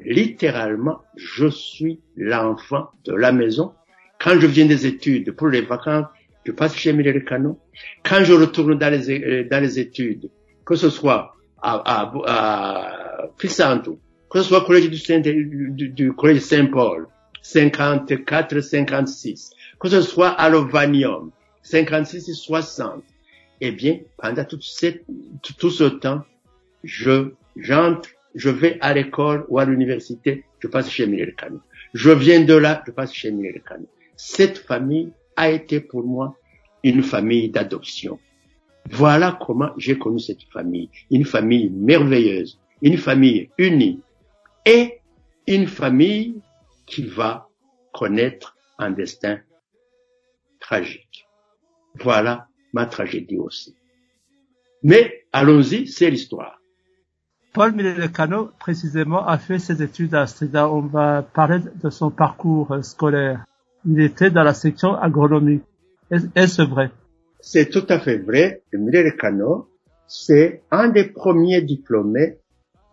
littéralement, 0.00 1.02
je 1.16 1.48
suis 1.48 2.00
l'enfant 2.16 2.90
de 3.04 3.14
la 3.14 3.32
maison. 3.32 3.74
Quand 4.20 4.38
je 4.40 4.46
viens 4.46 4.66
des 4.66 4.86
études 4.86 5.32
pour 5.32 5.48
les 5.48 5.60
vacances, 5.60 6.06
je 6.48 6.52
passe 6.52 6.74
chez 6.74 6.94
Mireille. 6.94 7.22
Quand 8.02 8.24
je 8.24 8.32
retourne 8.32 8.78
dans 8.78 8.90
les, 8.90 9.10
é- 9.10 9.24
euh, 9.24 9.48
dans 9.50 9.60
les 9.60 9.78
études, 9.78 10.30
que 10.64 10.76
ce 10.76 10.88
soit 10.88 11.34
à, 11.60 11.82
à, 11.84 13.28
que 13.38 13.48
ce 13.48 14.42
soit 14.42 14.62
au 14.62 14.64
collège 14.64 14.88
du, 14.88 14.96
Saint, 14.96 15.20
collège 16.16 16.40
Saint-Paul, 16.40 17.06
54, 17.42 18.60
56, 18.60 19.50
que 19.78 19.88
ce 19.90 20.00
soit 20.00 20.30
à 20.30 20.48
l'Ovanium, 20.48 21.30
56 21.62 22.30
et 22.30 22.32
60, 22.32 23.02
eh 23.60 23.70
bien, 23.72 23.98
pendant 24.16 24.44
tout, 24.44 24.60
ce 24.62 25.84
temps, 25.84 26.24
je, 26.82 27.32
j'entre, 27.56 28.08
je 28.34 28.48
vais 28.48 28.78
à 28.80 28.94
l'école 28.94 29.44
ou 29.48 29.58
à 29.58 29.66
l'université, 29.66 30.44
je 30.60 30.68
passe 30.68 30.90
chez 30.90 31.06
Mireille. 31.06 31.58
Je 31.92 32.10
viens 32.10 32.40
de 32.42 32.54
là, 32.54 32.82
je 32.86 32.92
passe 32.92 33.12
chez 33.12 33.32
Mireille. 33.32 33.86
Cette 34.16 34.58
famille 34.58 35.12
a 35.38 35.50
été 35.50 35.80
pour 35.80 36.04
moi 36.04 36.36
une 36.82 37.02
famille 37.02 37.48
d'adoption. 37.48 38.18
Voilà 38.90 39.38
comment 39.40 39.70
j'ai 39.76 39.96
connu 39.96 40.18
cette 40.18 40.42
famille. 40.52 40.90
Une 41.10 41.24
famille 41.24 41.70
merveilleuse, 41.70 42.58
une 42.82 42.98
famille 42.98 43.48
unie 43.56 44.00
et 44.66 45.00
une 45.46 45.68
famille 45.68 46.42
qui 46.86 47.04
va 47.04 47.48
connaître 47.92 48.56
un 48.78 48.90
destin 48.90 49.38
tragique. 50.58 51.26
Voilà 52.00 52.48
ma 52.72 52.86
tragédie 52.86 53.38
aussi. 53.38 53.76
Mais 54.82 55.24
allons-y, 55.32 55.86
c'est 55.86 56.10
l'histoire. 56.10 56.60
Paul 57.52 57.72
Milecano, 57.72 58.50
précisément, 58.58 59.26
a 59.26 59.38
fait 59.38 59.58
ses 59.58 59.82
études 59.82 60.14
à 60.14 60.26
Strida. 60.26 60.68
On 60.68 60.82
va 60.82 61.22
parler 61.22 61.60
de 61.82 61.90
son 61.90 62.10
parcours 62.10 62.76
scolaire. 62.82 63.44
Il 63.90 64.00
était 64.00 64.30
dans 64.30 64.42
la 64.44 64.54
section 64.54 64.94
agronomie. 64.94 65.60
Est- 66.10 66.28
Est-ce 66.36 66.62
vrai? 66.62 66.90
C'est 67.40 67.70
tout 67.70 67.86
à 67.88 67.98
fait 68.00 68.18
vrai. 68.18 68.62
Emile 68.72 69.14
Cano, 69.18 69.68
c'est 70.06 70.62
un 70.70 70.88
des 70.88 71.04
premiers 71.04 71.62
diplômés 71.62 72.38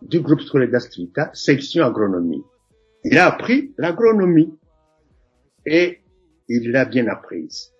du 0.02 0.20
groupe 0.20 0.40
scolaire 0.40 0.70
d'Astrita, 0.70 1.30
section 1.34 1.84
agronomie. 1.84 2.42
Il 3.04 3.18
a 3.18 3.26
appris 3.26 3.74
l'agronomie 3.78 4.54
et 5.64 6.00
il 6.48 6.70
l'a 6.70 6.84
bien 6.84 7.06
apprise. 7.08 7.72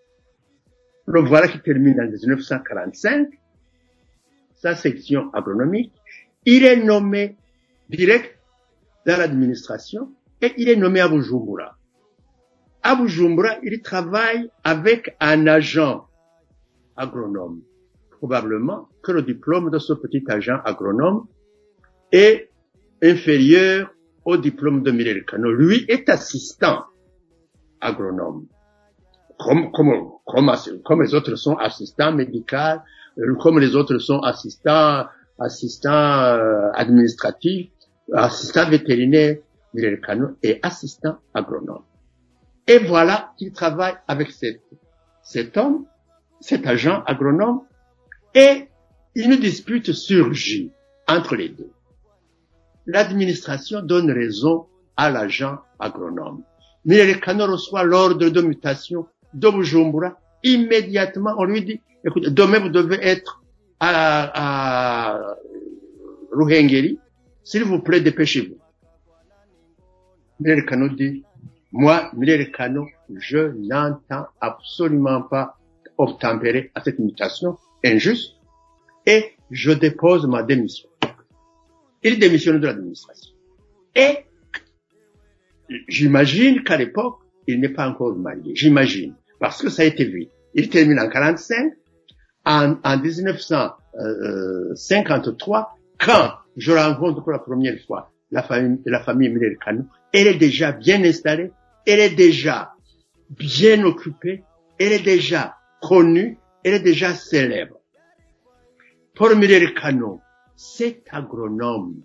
Le 1.06 1.20
voilà 1.20 1.48
qui 1.48 1.60
termine 1.60 2.00
en 2.00 2.06
1945 2.08 3.28
sa 4.56 4.74
section 4.74 5.30
agronomique. 5.32 5.92
Il 6.44 6.64
est 6.64 6.82
nommé 6.82 7.36
direct 7.88 8.36
dans 9.06 9.16
l'administration 9.18 10.12
et 10.42 10.52
il 10.56 10.68
est 10.68 10.76
nommé 10.76 11.00
à 11.00 11.08
Bujumbura. 11.08 11.75
À 12.88 12.94
Bujumbura, 12.94 13.56
il 13.64 13.82
travaille 13.82 14.48
avec 14.62 15.16
un 15.18 15.48
agent 15.48 16.06
agronome. 16.96 17.62
Probablement 18.12 18.86
que 19.02 19.10
le 19.10 19.22
diplôme 19.22 19.70
de 19.70 19.80
ce 19.80 19.92
petit 19.92 20.22
agent 20.28 20.60
agronome 20.64 21.26
est 22.12 22.48
inférieur 23.02 23.90
au 24.24 24.36
diplôme 24.36 24.84
de 24.84 24.92
Mireille 24.92 25.24
Cano. 25.26 25.50
Lui 25.50 25.84
est 25.88 26.08
assistant 26.08 26.84
agronome. 27.80 28.46
Comme, 29.36 29.72
comme, 29.72 30.12
comme, 30.84 31.02
les 31.02 31.12
autres 31.12 31.34
sont 31.34 31.56
assistants 31.56 32.12
médicaux, 32.12 32.78
euh, 33.18 33.34
comme 33.40 33.58
les 33.58 33.74
autres 33.74 33.98
sont 33.98 34.20
assistants, 34.20 35.06
assistants 35.40 35.90
euh, 35.90 36.70
administratifs, 36.72 37.68
assistants 38.12 38.70
vétérinaires, 38.70 39.38
Mireille 39.74 40.00
Cano 40.00 40.36
est 40.40 40.64
assistant 40.64 41.16
agronome. 41.34 41.82
Et 42.66 42.78
voilà 42.78 43.32
qu'il 43.36 43.52
travaille 43.52 43.94
avec 44.08 44.30
cet, 44.30 45.56
homme 45.56 45.86
cet 46.40 46.66
agent 46.66 47.02
agronome 47.06 47.62
et 48.34 48.68
une 49.14 49.36
dispute 49.36 49.92
surgit 49.92 50.72
entre 51.08 51.36
les 51.36 51.48
deux. 51.48 51.70
L'administration 52.86 53.82
donne 53.82 54.10
raison 54.10 54.66
à 54.96 55.10
l'agent 55.10 55.58
agronome. 55.78 56.42
Cano 57.22 57.46
reçoit 57.46 57.84
l'ordre 57.84 58.28
de 58.28 58.40
mutation 58.40 59.06
de 59.34 59.48
Bujumbura. 59.48 60.18
Immédiatement, 60.42 61.34
on 61.38 61.44
lui 61.44 61.64
dit, 61.64 61.80
écoutez, 62.04 62.30
demain 62.30 62.60
vous 62.60 62.68
devez 62.68 62.98
être 63.00 63.42
à, 63.80 65.10
à 65.14 65.36
Ruhengeri. 66.32 66.98
S'il 67.42 67.64
vous 67.64 67.80
plaît, 67.80 68.00
dépêchez-vous. 68.00 68.58
Mireille 70.40 70.66
Cano 70.66 70.88
dit, 70.88 71.24
moi, 71.72 72.10
Mireille 72.16 72.52
Cano, 72.52 72.86
je 73.14 73.52
n'entends 73.58 74.26
absolument 74.40 75.22
pas 75.22 75.58
obtempérer 75.98 76.70
à 76.74 76.82
cette 76.82 76.98
mutation 76.98 77.58
injuste 77.84 78.34
et 79.06 79.32
je 79.50 79.72
dépose 79.72 80.26
ma 80.26 80.42
démission. 80.42 80.88
Il 82.02 82.18
démissionne 82.18 82.60
de 82.60 82.66
l'administration. 82.66 83.32
Et 83.94 84.26
j'imagine 85.88 86.62
qu'à 86.62 86.76
l'époque, 86.76 87.20
il 87.46 87.60
n'est 87.60 87.70
pas 87.70 87.88
encore 87.88 88.14
marié. 88.16 88.54
J'imagine. 88.54 89.14
Parce 89.40 89.62
que 89.62 89.70
ça 89.70 89.80
a 89.82 89.86
été 89.86 90.04
vite. 90.04 90.30
Il 90.54 90.68
termine 90.68 91.00
en 91.00 91.08
45. 91.08 91.72
En, 92.44 92.76
en 92.84 92.98
1953, 92.98 95.78
quand 95.98 96.30
je 96.56 96.72
rencontre 96.72 97.22
pour 97.22 97.32
la 97.32 97.40
première 97.40 97.76
fois 97.86 98.12
la 98.30 98.42
famille, 98.42 98.78
la 98.86 99.00
famille 99.00 99.30
Miller 99.30 99.56
Kano, 99.64 99.84
elle 100.16 100.28
est 100.28 100.38
déjà 100.38 100.72
bien 100.72 101.04
installée, 101.04 101.50
elle 101.84 102.00
est 102.00 102.14
déjà 102.14 102.72
bien 103.28 103.84
occupée, 103.84 104.44
elle 104.78 104.92
est 104.92 105.04
déjà 105.04 105.56
connue, 105.82 106.38
elle 106.64 106.72
est 106.72 106.80
déjà 106.80 107.14
célèbre. 107.14 107.76
Pour 109.14 109.36
Miller 109.36 109.74
Kano, 109.74 110.22
cet 110.56 111.02
agronome, 111.10 111.96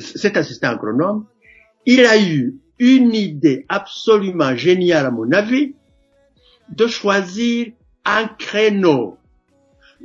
cet 0.00 0.36
assistant 0.36 0.70
agronome, 0.70 1.26
il 1.86 2.04
a 2.04 2.20
eu 2.20 2.56
une 2.80 3.14
idée 3.14 3.64
absolument 3.68 4.56
géniale 4.56 5.06
à 5.06 5.12
mon 5.12 5.30
avis, 5.30 5.76
de 6.68 6.88
choisir 6.88 7.68
un 8.04 8.26
créneau, 8.26 9.18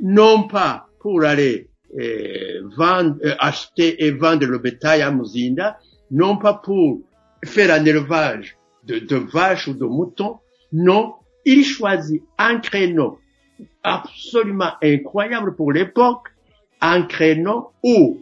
non 0.00 0.46
pas 0.46 0.86
pour 1.00 1.24
aller 1.24 1.70
euh, 1.98 2.62
vendre, 2.76 3.16
euh, 3.24 3.34
acheter 3.40 4.04
et 4.04 4.12
vendre 4.12 4.46
le 4.46 4.58
bétail 4.58 5.02
à 5.02 5.10
Muzinda, 5.10 5.80
non 6.12 6.36
pas 6.36 6.54
pour 6.54 7.00
faire 7.46 7.72
un 7.72 7.84
élevage 7.84 8.56
de, 8.84 9.16
vaches 9.16 9.68
ou 9.68 9.74
de 9.74 9.84
moutons, 9.84 10.38
non, 10.72 11.14
il 11.44 11.64
choisit 11.64 12.22
un 12.38 12.58
créneau 12.58 13.18
absolument 13.82 14.72
incroyable 14.82 15.54
pour 15.56 15.72
l'époque, 15.72 16.28
un 16.80 17.02
créneau 17.02 17.70
où 17.82 18.20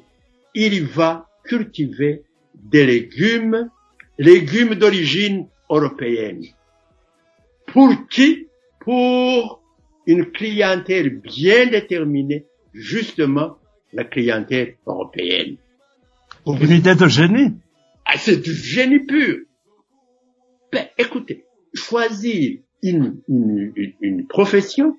il 0.55 0.87
va 0.87 1.29
cultiver 1.45 2.23
des 2.55 2.87
légumes, 2.87 3.71
légumes 4.19 4.75
d'origine 4.75 5.49
européenne. 5.69 6.45
Pour 7.67 7.91
qui? 8.09 8.47
Pour 8.81 9.63
une 10.07 10.31
clientèle 10.31 11.21
bien 11.21 11.67
déterminée, 11.67 12.45
justement 12.75 13.57
la 13.93 14.05
clientèle 14.05 14.77
européenne. 14.87 15.57
Une 16.47 16.71
idée 16.71 16.95
de 16.95 17.09
génie. 17.09 17.55
Ah, 18.05 18.17
c'est 18.19 18.41
du 18.41 18.53
génie 18.53 19.01
pur. 19.01 19.39
Ben, 20.73 20.87
écoutez, 20.99 21.45
choisir 21.73 22.59
une, 22.83 23.21
une, 23.29 23.73
une, 24.01 24.27
profession 24.27 24.97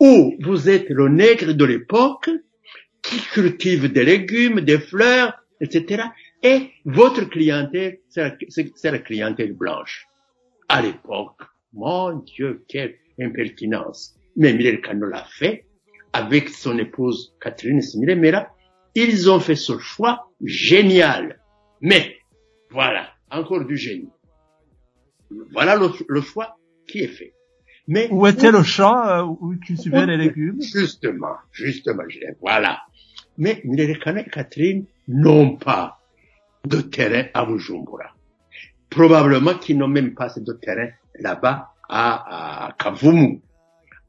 où 0.00 0.34
vous 0.40 0.68
êtes 0.68 0.88
le 0.90 1.08
nègre 1.08 1.52
de 1.52 1.64
l'époque 1.64 2.30
qui 3.02 3.18
cultive 3.32 3.92
des 3.92 4.04
légumes, 4.04 4.60
des 4.60 4.78
fleurs, 4.78 5.34
etc. 5.60 6.04
Et 6.42 6.70
votre 6.84 7.24
clientèle, 7.24 7.98
c'est 8.08 8.36
la, 8.84 8.90
la 8.90 8.98
clientèle 8.98 9.54
blanche. 9.54 10.06
À 10.68 10.82
l'époque, 10.82 11.40
mon 11.72 12.18
Dieu, 12.18 12.64
quelle 12.68 12.96
impertinence. 13.20 14.16
Mais 14.36 14.52
Mireille 14.52 14.80
Cano 14.80 15.06
l'a 15.06 15.24
fait 15.24 15.66
avec 16.12 16.48
son 16.48 16.78
épouse 16.78 17.34
Catherine 17.40 17.80
Similemera. 17.80 18.48
Ils 18.94 19.30
ont 19.30 19.40
fait 19.40 19.56
ce 19.56 19.78
choix 19.78 20.30
génial. 20.44 21.40
Mais, 21.80 22.16
voilà, 22.74 23.08
encore 23.30 23.64
du 23.64 23.76
génie. 23.76 24.10
Voilà 25.52 25.76
le, 25.76 25.88
le 26.08 26.20
choix 26.20 26.58
qui 26.86 26.98
est 26.98 27.08
fait. 27.08 27.32
Mais 27.86 28.08
Où 28.10 28.26
était 28.26 28.50
le 28.50 28.62
champ 28.62 29.06
euh, 29.06 29.22
où 29.22 29.54
cultivait 29.64 30.06
les 30.06 30.16
légumes? 30.16 30.60
Justement, 30.60 31.36
justement, 31.52 32.02
voilà. 32.40 32.80
Mais 33.38 33.60
Mireille 33.64 33.96
et 34.18 34.30
Catherine 34.30 34.86
n'ont 35.08 35.56
pas 35.56 36.00
de 36.66 36.80
terrain 36.80 37.26
à 37.34 37.44
Bujumbura. 37.44 38.14
Probablement 38.90 39.54
qu'ils 39.54 39.76
n'ont 39.78 39.88
même 39.88 40.14
pas 40.14 40.32
de 40.36 40.52
terrain 40.54 40.88
là-bas 41.18 41.72
à, 41.88 42.66
à 42.68 42.72
Kavumu. 42.72 43.40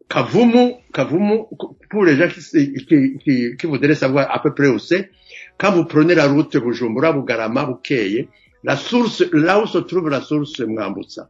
Kavumu, 0.08 0.76
Kavumu, 0.94 1.46
pour 1.90 2.06
les 2.06 2.16
gens 2.16 2.30
qui, 2.30 2.74
qui, 2.86 3.18
qui, 3.18 3.58
qui 3.58 3.68
voudraient 3.68 3.96
savoir 3.96 4.34
à 4.34 4.42
peu 4.42 4.54
près 4.54 4.68
où 4.68 4.80
c'est, 4.80 5.10
quand 5.58 5.72
vous 5.72 5.86
prenez 5.86 6.16
la 6.16 6.28
route 6.28 6.56
Bujumbura, 6.56 7.12
Bugarama, 7.12 7.66
Bukeye, 7.66 8.30
la 8.66 8.76
source, 8.76 9.24
là 9.32 9.62
où 9.62 9.68
se 9.68 9.78
trouve 9.78 10.10
la 10.10 10.22
source 10.22 10.60
Mwambutsa. 10.60 11.30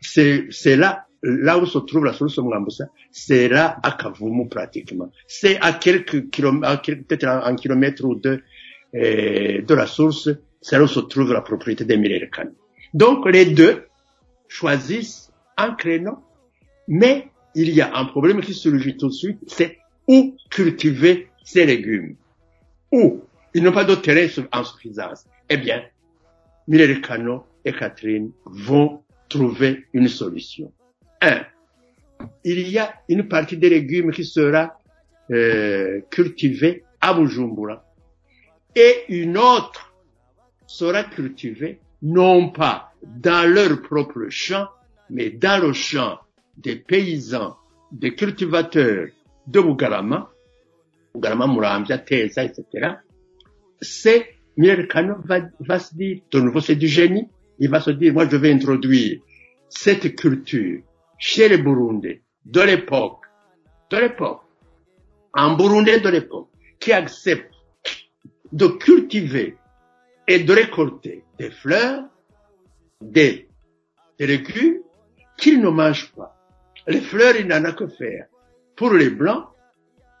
c'est 0.00 0.76
là 0.76 1.06
là 1.22 1.58
où 1.58 1.66
se 1.66 1.78
trouve 1.78 2.04
la 2.06 2.14
source 2.14 2.38
Mwambusa, 2.38 2.86
c'est 3.10 3.48
là 3.48 3.78
à 3.82 3.92
Kavumu 3.92 4.48
pratiquement. 4.48 5.10
C'est 5.26 5.58
à 5.60 5.74
quelques 5.74 6.30
kilomètres, 6.30 6.82
peut-être 6.82 7.26
un, 7.26 7.54
kilomètre 7.56 8.04
ou 8.04 8.14
deux 8.14 8.42
euh, 8.94 9.60
de 9.60 9.74
la 9.74 9.86
source, 9.86 10.30
c'est 10.62 10.78
là 10.78 10.84
où 10.84 10.86
se 10.86 11.00
trouve 11.00 11.32
la 11.34 11.42
propriété 11.42 11.84
des 11.84 12.30
Kano. 12.32 12.52
Donc 12.94 13.28
les 13.28 13.46
deux 13.46 13.84
choisissent 14.48 15.30
un 15.58 15.72
créneau, 15.74 16.18
mais 16.88 17.28
il 17.54 17.70
y 17.70 17.82
a 17.82 17.94
un 17.94 18.06
problème 18.06 18.40
qui 18.40 18.54
surgit 18.54 18.96
tout 18.96 19.08
de 19.08 19.12
suite, 19.12 19.38
c'est 19.46 19.76
où 20.08 20.34
cultiver 20.48 21.28
ces 21.44 21.66
légumes. 21.66 22.16
Où 22.90 23.20
ils 23.54 23.62
n'ont 23.62 23.72
pas 23.72 23.84
de 23.84 23.94
terrain 23.94 24.26
en 24.52 24.64
suffisance. 24.64 25.24
Eh 25.48 25.56
bien, 25.56 25.82
Kano 27.02 27.44
et 27.64 27.72
Catherine 27.72 28.30
vont 28.44 29.02
trouver 29.28 29.86
une 29.92 30.08
solution. 30.08 30.72
Un, 31.20 31.44
il 32.44 32.68
y 32.68 32.78
a 32.78 32.94
une 33.08 33.28
partie 33.28 33.56
des 33.56 33.70
légumes 33.70 34.12
qui 34.12 34.24
sera 34.24 34.78
euh, 35.30 36.00
cultivée 36.10 36.84
à 37.00 37.14
Bujumbura 37.14 37.84
et 38.74 39.04
une 39.08 39.36
autre 39.36 39.94
sera 40.66 41.04
cultivée 41.04 41.80
non 42.02 42.50
pas 42.50 42.92
dans 43.02 43.50
leur 43.50 43.82
propre 43.82 44.28
champ, 44.28 44.68
mais 45.10 45.30
dans 45.30 45.60
le 45.62 45.72
champ 45.72 46.18
des 46.56 46.76
paysans, 46.76 47.56
des 47.90 48.14
cultivateurs 48.14 49.08
de 49.46 49.60
Bugarama, 49.60 50.30
Bugarama, 51.14 51.46
Murambia, 51.46 51.98
Teza, 51.98 52.44
etc. 52.44 52.94
C'est 53.80 54.28
Miller 54.56 54.86
va, 55.24 55.40
va 55.60 55.78
se 55.78 55.94
dire, 55.94 56.20
de 56.30 56.40
nouveau 56.40 56.60
c'est 56.60 56.76
du 56.76 56.86
génie, 56.86 57.28
il 57.58 57.70
va 57.70 57.80
se 57.80 57.90
dire, 57.90 58.12
moi 58.12 58.28
je 58.28 58.36
vais 58.36 58.52
introduire 58.52 59.20
cette 59.68 60.16
culture 60.16 60.82
chez 61.18 61.48
les 61.48 61.58
Burundais 61.58 62.22
de 62.44 62.60
l'époque, 62.60 63.20
de 63.90 63.96
l'époque, 63.96 64.42
un 65.34 65.56
Burundais 65.56 66.00
de 66.00 66.08
l'époque, 66.08 66.48
qui 66.78 66.92
accepte 66.92 67.54
de 68.52 68.66
cultiver 68.66 69.56
et 70.26 70.40
de 70.40 70.52
récolter 70.52 71.24
des 71.38 71.50
fleurs, 71.50 72.04
des, 73.00 73.48
des 74.18 74.26
légumes 74.26 74.80
qu'il 75.36 75.60
ne 75.60 75.68
mange 75.68 76.12
pas. 76.12 76.36
Les 76.86 77.00
fleurs, 77.00 77.36
il 77.36 77.46
n'en 77.46 77.64
a 77.64 77.72
que 77.72 77.86
faire. 77.86 78.26
Pour 78.76 78.92
les 78.92 79.10
blancs, 79.10 79.46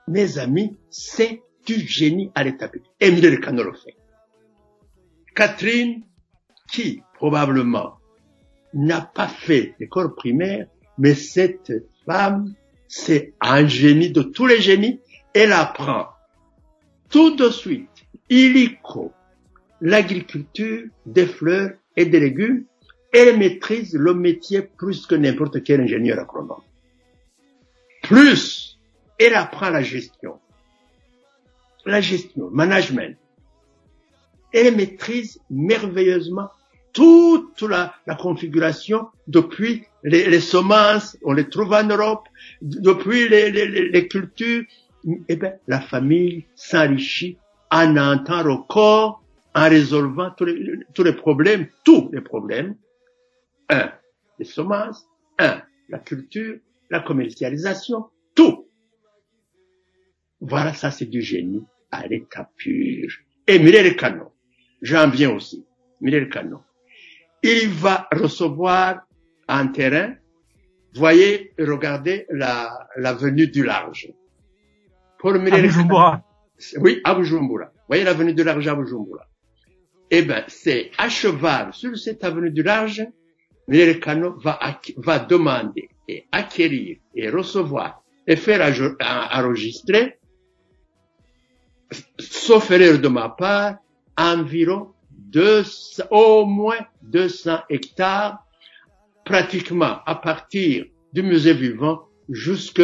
mes 0.08 0.38
amis, 0.38 0.78
c'est 0.90 1.42
du 1.66 1.86
génie 1.86 2.30
à 2.34 2.44
Cano 2.50 3.62
le. 3.62 3.72
Catherine, 5.34 6.02
qui 6.70 7.02
probablement 7.14 7.98
n'a 8.74 9.00
pas 9.00 9.28
fait 9.28 9.74
l'école 9.78 10.14
primaire, 10.14 10.66
mais 10.98 11.14
cette 11.14 11.72
femme, 12.06 12.54
c'est 12.88 13.34
un 13.40 13.66
génie 13.66 14.10
de 14.10 14.22
tous 14.22 14.46
les 14.46 14.60
génies. 14.60 15.00
Elle 15.34 15.52
apprend 15.52 16.08
tout 17.08 17.36
de 17.36 17.50
suite, 17.50 17.88
illico, 18.28 19.12
l'agriculture 19.80 20.86
des 21.06 21.26
fleurs 21.26 21.72
et 21.96 22.06
des 22.06 22.20
légumes. 22.20 22.64
Elle 23.12 23.38
maîtrise 23.38 23.94
le 23.94 24.14
métier 24.14 24.62
plus 24.62 25.06
que 25.06 25.16
n'importe 25.16 25.64
quel 25.64 25.80
ingénieur 25.80 26.18
agronome. 26.18 26.62
Plus, 28.02 28.78
elle 29.18 29.34
apprend 29.34 29.70
la 29.70 29.82
gestion. 29.82 30.38
La 31.86 32.00
gestion, 32.00 32.50
management. 32.50 33.16
Elle 34.52 34.76
maîtrise 34.76 35.40
merveilleusement 35.48 36.48
toute 36.92 37.62
la, 37.62 37.94
configuration 38.18 39.08
depuis 39.28 39.84
les, 40.02 40.28
les, 40.28 40.40
semences, 40.40 41.16
on 41.24 41.32
les 41.32 41.48
trouve 41.48 41.72
en 41.72 41.84
Europe, 41.84 42.28
depuis 42.62 43.28
les 43.28 44.08
cultures. 44.08 44.64
Eh 45.28 45.36
bien, 45.36 45.54
la 45.66 45.80
famille 45.80 46.46
s'enrichit 46.56 47.38
en 47.70 47.96
un 47.96 48.18
temps 48.18 48.42
record 48.42 49.22
en 49.54 49.68
résolvant 49.68 50.30
tous 50.30 50.44
les, 50.44 50.58
tous 50.94 51.02
les 51.02 51.12
problèmes, 51.12 51.66
tous 51.84 52.10
les 52.12 52.20
problèmes. 52.20 52.76
Un, 53.68 53.90
les 54.38 54.44
semences. 54.44 55.06
Un, 55.38 55.62
la 55.88 55.98
culture, 55.98 56.58
la 56.90 57.00
commercialisation, 57.00 58.06
tout. 58.34 58.66
Voilà, 60.40 60.72
ça 60.74 60.90
c'est 60.90 61.06
du 61.06 61.22
génie 61.22 61.64
à 61.90 62.06
l'état 62.06 62.50
pur. 62.56 63.08
Et 63.46 63.58
Mireille 63.58 63.96
Canon, 63.96 64.30
j'en 64.82 65.08
viens 65.08 65.30
aussi. 65.30 65.64
Mireille 66.00 66.28
Canon 66.28 66.60
il 67.42 67.68
va 67.68 68.08
recevoir 68.12 69.02
un 69.48 69.68
terrain. 69.68 70.14
Voyez, 70.94 71.52
regardez 71.58 72.26
la, 72.30 72.88
l'avenue 72.96 73.48
du 73.48 73.64
large. 73.64 74.12
Pour 75.18 75.34
à 75.34 76.24
Oui, 76.78 77.00
à 77.04 77.14
Bujumbura. 77.14 77.72
Voyez 77.88 78.04
l'avenue 78.04 78.34
du 78.34 78.42
large 78.42 78.66
à 78.66 78.74
Bujumbura. 78.74 79.26
Eh 80.10 80.22
ben, 80.22 80.42
c'est 80.48 80.90
à 80.98 81.08
cheval 81.08 81.72
sur 81.72 81.96
cette 81.96 82.24
avenue 82.24 82.50
du 82.50 82.62
large, 82.62 83.06
Cano 84.02 84.36
va, 84.38 84.58
va 84.96 85.18
demander 85.20 85.88
et 86.08 86.24
acquérir 86.32 86.96
et 87.14 87.30
recevoir 87.30 88.02
et 88.26 88.34
faire 88.34 88.60
enregistrer, 89.32 90.18
sauf 92.18 92.70
erreur 92.70 92.98
de 92.98 93.08
ma 93.08 93.28
part, 93.28 93.78
environ 94.16 94.92
au 96.10 96.44
moins 96.44 96.86
200 97.02 97.60
hectares, 97.68 98.44
pratiquement 99.24 100.00
à 100.06 100.14
partir 100.16 100.84
du 101.12 101.22
musée 101.22 101.54
vivant 101.54 102.08
jusque 102.28 102.82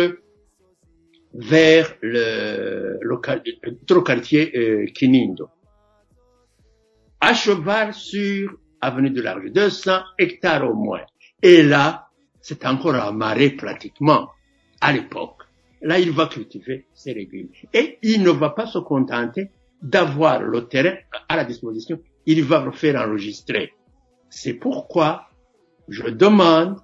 vers 1.35 1.95
le, 2.01 2.99
le, 3.01 4.03
quartier 4.03 4.53
euh. 4.57 4.87
À 7.21 7.35
cheval 7.35 7.93
sur 7.93 8.57
avenue 8.81 9.11
de 9.11 9.23
l'Arge, 9.23 9.51
200 9.51 10.01
hectares 10.19 10.69
au 10.71 10.75
moins. 10.75 11.05
Et 11.43 11.63
là, 11.63 12.09
c'est 12.41 12.65
encore 12.65 13.13
marais 13.13 13.51
pratiquement 13.51 14.31
à 14.81 14.93
l'époque. 14.93 15.36
Là, 15.87 15.99
il 15.99 16.11
va 16.11 16.27
cultiver 16.27 16.87
ses 16.93 17.15
légumes. 17.15 17.49
Et 17.73 17.99
il 18.03 18.23
ne 18.23 18.31
va 18.31 18.51
pas 18.51 18.67
se 18.67 18.79
contenter 18.79 19.51
d'avoir 19.81 20.43
le 20.43 20.67
terrain 20.67 20.97
à 21.29 21.37
la 21.37 21.45
disposition 21.45 21.99
il 22.27 22.45
va 22.45 22.65
le 22.65 22.73
faire 22.73 23.01
enregistrer. 23.01 23.73
C'est 24.29 24.55
pourquoi 24.55 25.29
je 25.89 26.09
demande, 26.09 26.79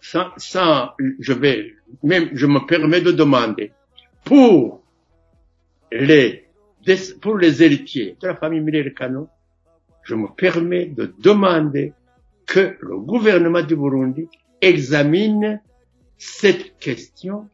sans, 0.00 0.28
sans, 0.36 0.90
je 1.18 1.32
vais, 1.32 1.72
même, 2.02 2.28
je 2.32 2.46
me 2.46 2.66
permets 2.66 3.00
de 3.00 3.10
demander, 3.10 3.72
pour 4.24 4.82
les, 5.90 6.48
pour 7.20 7.38
les 7.38 7.62
héritiers 7.62 8.16
de 8.20 8.28
la 8.28 8.36
famille 8.36 8.60
Miller 8.60 8.92
Cano, 8.94 9.28
je 10.02 10.14
me 10.14 10.28
permets 10.36 10.86
de 10.86 11.14
demander 11.18 11.94
que 12.46 12.76
le 12.80 12.98
gouvernement 12.98 13.62
du 13.62 13.76
Burundi 13.76 14.28
examine 14.60 15.60
cette 16.18 16.78
question 16.78 17.48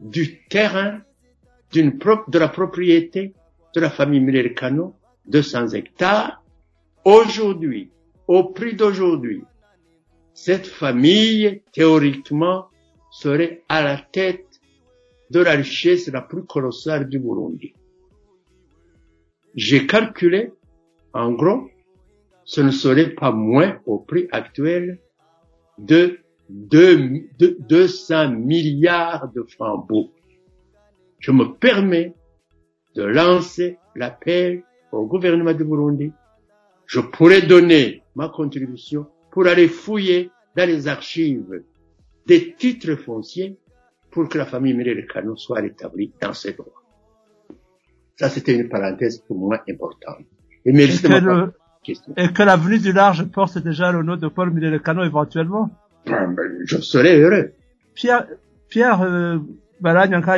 du 0.00 0.44
terrain, 0.44 1.00
d'une 1.72 1.98
de 2.28 2.38
la 2.38 2.48
propriété 2.48 3.34
de 3.74 3.80
la 3.80 3.90
famille 3.90 4.20
Miller 4.20 4.54
Cano 4.54 4.94
200 5.26 5.68
hectares. 5.68 6.42
Aujourd'hui, 7.04 7.90
au 8.28 8.44
prix 8.44 8.74
d'aujourd'hui, 8.74 9.42
cette 10.34 10.66
famille, 10.66 11.62
théoriquement, 11.72 12.66
serait 13.10 13.62
à 13.68 13.82
la 13.82 13.98
tête 13.98 14.60
de 15.30 15.40
la 15.40 15.52
richesse 15.52 16.08
la 16.08 16.20
plus 16.20 16.44
colossale 16.44 17.08
du 17.08 17.18
Burundi. 17.18 17.74
J'ai 19.54 19.86
calculé, 19.86 20.52
en 21.12 21.32
gros, 21.32 21.68
ce 22.44 22.60
ne 22.60 22.70
serait 22.70 23.10
pas 23.10 23.32
moins 23.32 23.80
au 23.86 23.98
prix 23.98 24.28
actuel 24.32 24.98
de, 25.78 26.20
de, 26.48 27.22
de 27.38 27.56
200 27.68 28.30
milliards 28.30 29.30
de 29.32 29.42
francs 29.42 29.86
beaux. 29.88 30.12
Je 31.18 31.30
me 31.30 31.54
permets 31.54 32.14
de 32.94 33.04
lancer 33.04 33.78
l'appel 33.94 34.64
au 34.92 35.06
gouvernement 35.06 35.54
du 35.54 35.64
Burundi, 35.64 36.12
je 36.86 37.00
pourrais 37.00 37.42
donner 37.42 38.02
ma 38.14 38.28
contribution 38.28 39.06
pour 39.30 39.46
aller 39.46 39.68
fouiller 39.68 40.30
dans 40.56 40.68
les 40.68 40.88
archives 40.88 41.62
des 42.26 42.54
titres 42.54 42.94
fonciers 42.96 43.58
pour 44.10 44.28
que 44.28 44.36
la 44.36 44.44
famille 44.44 44.74
Mireille 44.74 45.06
Cano 45.06 45.36
soit 45.36 45.60
rétablie 45.60 46.12
dans 46.20 46.34
ses 46.34 46.52
droits. 46.52 46.82
Ça, 48.16 48.28
c'était 48.28 48.54
une 48.54 48.68
parenthèse 48.68 49.18
pour 49.26 49.38
moi 49.38 49.62
importante. 49.68 50.26
Et, 50.64 50.72
que, 50.72 51.18
le, 51.24 51.52
et 52.18 52.32
que 52.32 52.42
l'avenue 52.42 52.78
du 52.78 52.92
large 52.92 53.24
porte 53.24 53.58
déjà 53.58 53.90
le 53.90 54.02
nom 54.02 54.16
de 54.16 54.28
Paul 54.28 54.50
Mireille 54.50 54.80
Cano 54.80 55.02
éventuellement? 55.02 55.70
Ben, 56.06 56.36
je 56.64 56.78
serais 56.78 57.16
heureux. 57.18 57.52
Pierre, 57.94 58.26
Pierre 58.68 59.02
euh, 59.02 59.38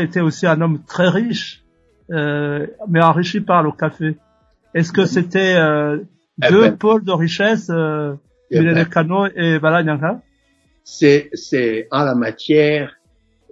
était 0.01 0.21
aussi 0.21 0.47
un 0.47 0.61
homme 0.61 0.83
très 0.87 1.09
riche, 1.09 1.62
euh, 2.11 2.67
mais 2.89 3.03
enrichi 3.03 3.41
par 3.41 3.62
le 3.62 3.73
café. 3.73 4.17
Est-ce 4.75 4.93
que 4.93 5.07
c'était 5.07 5.55
euh, 5.57 5.99
eh 6.43 6.49
deux 6.51 6.62
ben. 6.62 6.77
pôles 6.77 7.05
de 7.05 7.12
richesse 7.12 7.69
euh, 7.71 8.15
Eh 8.51 8.61
ben, 8.61 8.87
et 9.37 9.59
Balanyanka 9.59 10.21
c'est, 10.87 11.31
c'est 11.33 11.89
en 11.91 12.05
la 12.05 12.15
matière, 12.15 12.95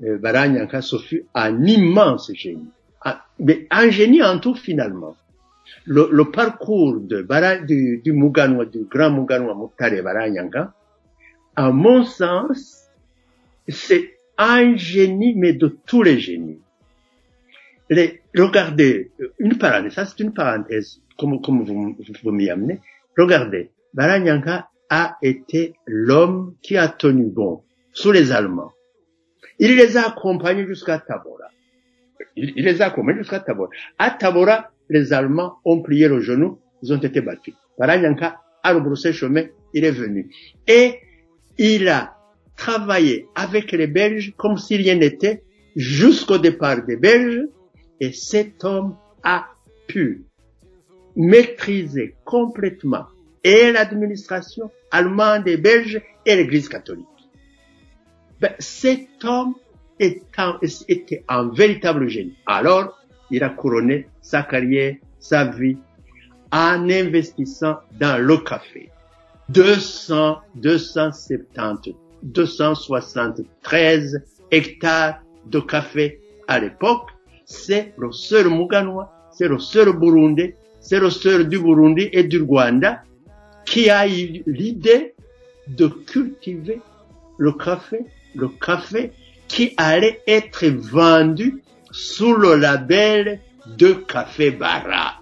euh, 0.05 0.19
Baranyanka 0.19 0.83
ce 0.83 0.99
fut 0.99 1.25
un 1.35 1.65
immense 1.65 2.31
génie. 2.35 2.69
Un- 3.05 3.17
mais 3.39 3.67
un 3.71 3.89
génie 3.89 4.23
en 4.23 4.39
tout 4.39 4.55
finalement. 4.55 5.17
Le, 5.87 6.09
le 6.13 6.25
parcours 6.31 7.01
de 7.01 7.23
Bara, 7.23 7.57
du, 7.57 8.01
du 8.05 8.13
Muganwa, 8.13 8.67
du 8.67 8.85
grand 8.91 9.11
Muganwa 9.11 9.55
Muktare 9.55 10.03
Baranyanka, 10.03 10.75
à 11.57 11.71
mon 11.71 12.05
sens, 12.05 12.89
c'est 13.69 14.17
un 14.39 14.77
génie, 14.77 15.35
mais 15.35 15.53
de 15.53 15.77
tous 15.87 16.03
les 16.03 16.19
génies. 16.19 16.61
Les, 17.91 18.23
regardez, 18.35 19.11
une 19.39 19.59
parenthèse, 19.59 19.93
ça 19.93 20.07
c'est 20.07 20.21
une 20.21 20.33
parenthèse, 20.33 21.01
comme, 21.19 21.41
comme 21.43 21.65
vous, 21.65 21.97
vous 22.23 22.31
m'y 22.31 22.49
amenez. 22.49 22.81
Regardez, 23.17 23.71
Baranyanka 23.93 24.69
a 24.89 25.19
été 25.23 25.75
l'homme 25.87 26.55
qui 26.63 26.77
a 26.77 26.89
tenu 26.89 27.27
bon 27.27 27.63
sous 27.93 28.13
les 28.13 28.33
Allemands. 28.33 28.73
Il 29.59 29.77
les 29.77 29.97
a 29.97 30.09
accompagnés 30.09 30.67
jusqu'à 30.67 30.99
Tabora. 30.99 31.49
Il, 32.37 32.55
les 32.57 32.81
a 32.81 32.87
accompagnés 32.87 33.19
jusqu'à 33.19 33.41
Tabora. 33.41 33.69
À 33.99 34.11
Tabora, 34.11 34.71
les 34.89 35.13
Allemands 35.13 35.59
ont 35.65 35.83
plié 35.83 36.09
le 36.09 36.21
genou, 36.21 36.59
ils 36.83 36.93
ont 36.93 36.99
été 36.99 37.21
battus. 37.21 37.55
Baranyanka 37.79 38.41
a 38.63 38.73
rebroussé 38.73 39.13
chemin, 39.13 39.45
il 39.75 39.85
est 39.85 39.91
venu. 39.91 40.31
Et 40.67 40.99
il 41.59 41.89
a 41.89 42.17
travaillé 42.57 43.29
avec 43.35 43.73
les 43.73 43.87
Belges 43.87 44.35
comme 44.37 44.57
s'il 44.57 44.83
rien 44.83 44.97
n'était 44.97 45.43
jusqu'au 45.77 46.39
départ 46.39 46.85
des 46.85 46.97
Belges 46.97 47.47
et 48.01 48.13
cet 48.13 48.65
homme 48.65 48.97
a 49.23 49.47
pu 49.87 50.25
maîtriser 51.17 52.15
complètement 52.25 53.07
et 53.45 53.73
l'administration 53.73 54.71
allemande 54.91 55.49
et 55.49 55.57
belge 55.57 56.01
et 56.25 56.37
l'église 56.37 56.69
catholique. 56.69 57.07
Ben, 58.41 58.53
cet 58.59 59.25
homme 59.25 59.55
était 59.99 61.25
un 61.29 61.49
véritable 61.49 62.09
génie. 62.09 62.37
Alors, 62.47 62.99
il 63.31 63.43
a 63.45 63.51
couronné 63.51 64.09
sa 64.21 64.43
carrière, 64.43 64.97
sa 65.19 65.45
vie, 65.45 65.79
en 66.51 66.89
investissant 66.91 67.79
dans 67.99 68.21
le 68.21 68.37
café. 68.39 68.91
200, 69.49 70.39
270, 70.57 71.95
273 72.23 74.23
hectares 74.51 75.23
de 75.47 75.61
café 75.61 76.21
à 76.49 76.61
l'époque. 76.61 77.09
C'est 77.45 77.95
le 77.99 78.13
seul 78.13 78.49
Muganois, 78.49 79.13
c'est 79.33 79.49
le 79.49 79.59
seul 79.59 79.93
Burundais, 79.99 80.57
c'est 80.81 81.01
le 81.01 81.11
seul 81.11 81.49
du 81.49 81.59
Burundi 81.59 82.09
et 82.13 82.25
du 82.25 82.43
Rwanda 82.43 83.03
qui 83.65 83.91
a 83.91 84.09
eu 84.09 84.43
l'idée 84.47 85.15
de 85.69 85.87
cultiver 85.87 86.81
le 87.39 87.53
café, 87.53 88.05
le 88.35 88.49
café 88.49 89.13
qui 89.49 89.75
allait 89.77 90.23
être 90.27 90.67
vendu 90.67 91.63
sous 91.91 92.35
le 92.35 92.57
label 92.57 93.41
de 93.67 93.93
Café 93.93 94.51
Bara. 94.51 95.21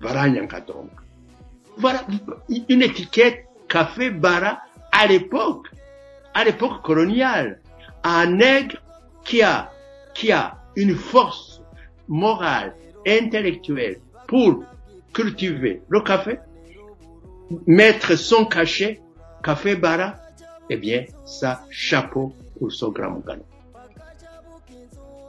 Bara 0.00 0.28
Nyanka 0.28 0.60
donc. 0.60 0.90
Voilà 1.76 2.06
une 2.68 2.82
étiquette 2.82 3.43
Café 3.68 4.10
Bara 4.10 4.60
à 4.92 5.06
l'époque, 5.06 5.68
à 6.34 6.44
l'époque 6.44 6.82
coloniale. 6.82 7.60
Un 8.02 8.26
nègre 8.26 8.76
qui 9.24 9.42
a, 9.42 9.70
qui 10.14 10.30
a 10.32 10.58
une 10.76 10.94
force 10.94 11.62
morale, 12.08 12.74
intellectuelle 13.06 13.98
pour 14.26 14.64
cultiver 15.12 15.82
le 15.88 16.00
café, 16.00 16.38
mettre 17.66 18.16
son 18.16 18.44
cachet, 18.46 19.00
café 19.42 19.76
bara, 19.76 20.14
eh 20.70 20.76
bien, 20.76 21.04
ça, 21.24 21.64
chapeau 21.70 22.34
pour 22.58 22.72
son 22.72 22.90
grand 22.90 23.10
Mugano. 23.10 23.44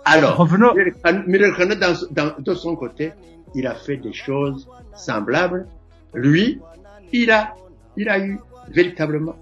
Alors, 0.06 0.38
Revenons- 0.38 0.74
dans, 1.76 1.96
dans- 2.12 2.36
de 2.40 2.54
son 2.54 2.76
côté, 2.76 3.12
il 3.56 3.66
a 3.68 3.76
fait 3.76 3.98
des 3.98 4.14
choses 4.14 4.68
semblables. 4.96 5.68
Lui, 6.14 6.60
il 7.12 7.32
a, 7.32 7.56
il 7.98 8.10
a 8.10 8.20
eu 8.20 8.40
véritablement 8.70 9.36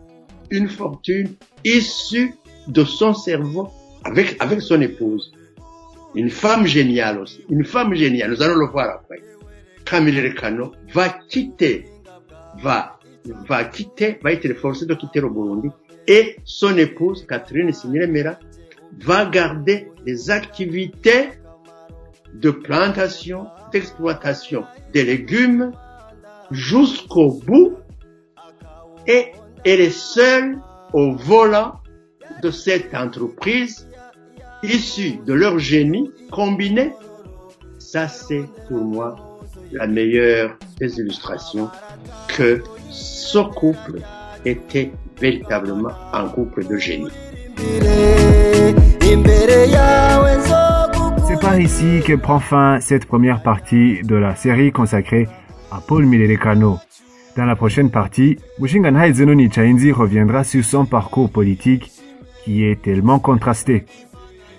une 0.49 0.70
fortune 0.70 1.36
issue 1.64 2.36
de 2.68 2.84
son 2.84 3.14
cerveau 3.14 3.70
avec, 4.04 4.36
avec 4.39 4.62
son 4.62 4.82
épouse. 4.82 5.32
Une 6.16 6.30
femme 6.30 6.66
géniale 6.66 7.20
aussi. 7.20 7.43
Une 7.49 7.66
femme 7.66 7.93
géniale. 7.95 8.32
Nous 8.32 8.41
allons 8.43 8.56
le 8.56 8.68
voir 8.68 8.89
après. 8.89 9.22
Camille 9.86 10.34
Kano 10.36 10.72
va 10.93 11.10
quitter, 11.10 11.86
va, 12.62 12.99
va 13.47 13.66
quitter, 13.66 14.20
va 14.24 14.32
être 14.32 14.54
forcé 14.54 14.86
de 14.86 14.93
quitter 14.93 15.20
le 15.20 15.30
Burundi 15.30 15.70
et 16.08 16.38
son 16.43 16.78
épouse, 16.78 17.26
Catherine 17.28 17.72
Siniremera, 17.72 18.38
va 19.01 19.26
garder 19.26 19.88
les 20.06 20.30
activités 20.30 21.30
de 22.34 22.51
plantation, 22.51 23.47
d'exploitation 23.72 24.66
des 24.93 25.04
légumes 25.04 25.72
jusqu'au 26.51 27.39
bout 27.45 27.78
et 29.08 29.32
elle 29.66 29.82
est 29.82 29.89
seule 29.89 30.60
au 30.93 31.14
volant 31.14 31.80
de 32.41 32.51
cette 32.51 32.93
entreprise 32.93 33.88
issue 34.64 35.20
de 35.26 35.34
leur 35.34 35.60
génie 35.60 36.12
combiné. 36.32 36.93
Ça, 37.80 38.08
c'est 38.08 38.43
pour 38.68 38.84
moi 38.84 39.16
la 39.72 39.88
meilleure 39.88 40.58
des 40.80 40.99
illustrations 40.99 41.70
que 42.28 42.64
ce 42.89 43.39
couple 43.39 44.01
était 44.45 44.91
véritablement 45.20 45.91
un 46.14 46.28
couple 46.28 46.66
de 46.68 46.78
génie. 46.78 47.12
C'est 51.28 51.39
par 51.41 51.60
ici 51.60 52.01
que 52.06 52.16
prend 52.16 52.39
fin 52.39 52.80
cette 52.80 53.06
première 53.06 53.41
partie 53.41 54.01
de 54.04 54.16
la 54.16 54.36
série 54.36 54.72
consacrée 54.72 55.28
à 55.72 55.82
Paul 55.86 56.06
Milerekano. 56.06 56.80
Dans 57.36 57.45
la 57.45 57.55
prochaine 57.55 57.89
partie, 57.89 58.38
Mushinganhai 58.59 59.13
Zenoni 59.13 59.51
Chainzi 59.51 59.91
reviendra 59.91 60.43
sur 60.43 60.63
son 60.63 60.86
parcours 60.86 61.31
politique 61.31 61.91
qui 62.43 62.63
est 62.63 62.81
tellement 62.81 63.17
contrasté. 63.19 63.86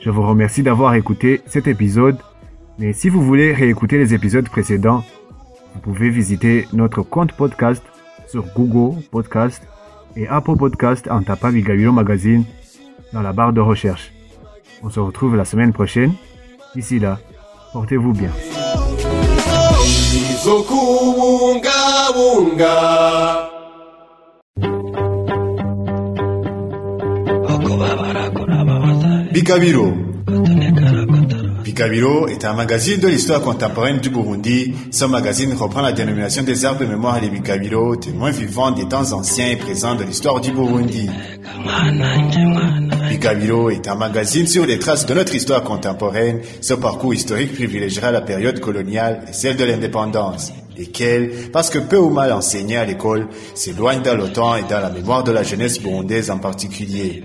Je 0.00 0.10
vous 0.10 0.26
remercie 0.26 0.62
d'avoir 0.62 0.94
écouté 0.94 1.40
cet 1.46 1.68
épisode, 1.68 2.16
mais 2.78 2.92
si 2.92 3.08
vous 3.08 3.22
voulez 3.22 3.52
réécouter 3.52 3.96
les 3.98 4.12
épisodes 4.12 4.48
précédents, 4.48 5.04
vous 5.74 5.80
pouvez 5.80 6.10
visiter 6.10 6.66
notre 6.72 7.02
compte 7.02 7.32
podcast 7.32 7.82
sur 8.26 8.44
Google 8.56 9.00
Podcast 9.12 9.62
et 10.16 10.26
Apple 10.26 10.56
Podcast 10.56 11.08
en 11.08 11.22
tapant 11.22 11.50
Vigabilo 11.50 11.92
Magazine 11.92 12.44
dans 13.12 13.22
la 13.22 13.32
barre 13.32 13.52
de 13.52 13.60
recherche. 13.60 14.12
On 14.82 14.90
se 14.90 14.98
retrouve 14.98 15.36
la 15.36 15.44
semaine 15.44 15.72
prochaine. 15.72 16.12
D'ici 16.74 16.98
là, 16.98 17.20
portez-vous 17.72 18.12
bien. 18.12 18.30
Bikabiro. 29.32 29.92
Bikabiro 31.64 32.28
est 32.28 32.44
un 32.44 32.52
magazine 32.52 33.00
de 33.00 33.08
l'histoire 33.08 33.40
contemporaine 33.40 34.00
du 34.00 34.10
Burundi. 34.10 34.74
Ce 34.90 35.06
magazine 35.06 35.54
reprend 35.54 35.80
la 35.80 35.92
dénomination 35.92 36.42
des 36.42 36.64
arbres 36.66 36.80
de 36.80 36.86
mémoire 36.86 37.22
des 37.22 37.30
Bikabiro, 37.30 37.96
témoins 37.96 38.30
vivants 38.30 38.70
des 38.70 38.86
temps 38.86 39.12
anciens 39.12 39.48
et 39.48 39.56
présents 39.56 39.94
de 39.94 40.04
l'histoire 40.04 40.42
du 40.42 40.52
Burundi. 40.52 41.08
Bikabiro 43.08 43.70
est 43.70 43.88
un 43.88 43.94
magazine 43.94 44.46
sur 44.46 44.66
les 44.66 44.78
traces 44.78 45.06
de 45.06 45.14
notre 45.14 45.34
histoire 45.34 45.62
contemporaine. 45.62 46.40
Ce 46.60 46.74
parcours 46.74 47.14
historique 47.14 47.54
privilégiera 47.54 48.10
la 48.10 48.20
période 48.20 48.60
coloniale 48.60 49.24
et 49.28 49.32
celle 49.32 49.56
de 49.56 49.64
l'indépendance, 49.64 50.52
lesquelles, 50.76 51.50
parce 51.52 51.70
que 51.70 51.78
peu 51.78 51.98
ou 51.98 52.10
mal 52.10 52.32
enseignées 52.32 52.76
à 52.76 52.84
l'école, 52.84 53.28
s'éloignent 53.54 54.02
dans 54.02 54.16
le 54.16 54.32
temps 54.32 54.56
et 54.56 54.62
dans 54.62 54.80
la 54.80 54.90
mémoire 54.90 55.24
de 55.24 55.32
la 55.32 55.42
jeunesse 55.42 55.80
burundaise 55.80 56.30
en 56.30 56.38
particulier. 56.38 57.22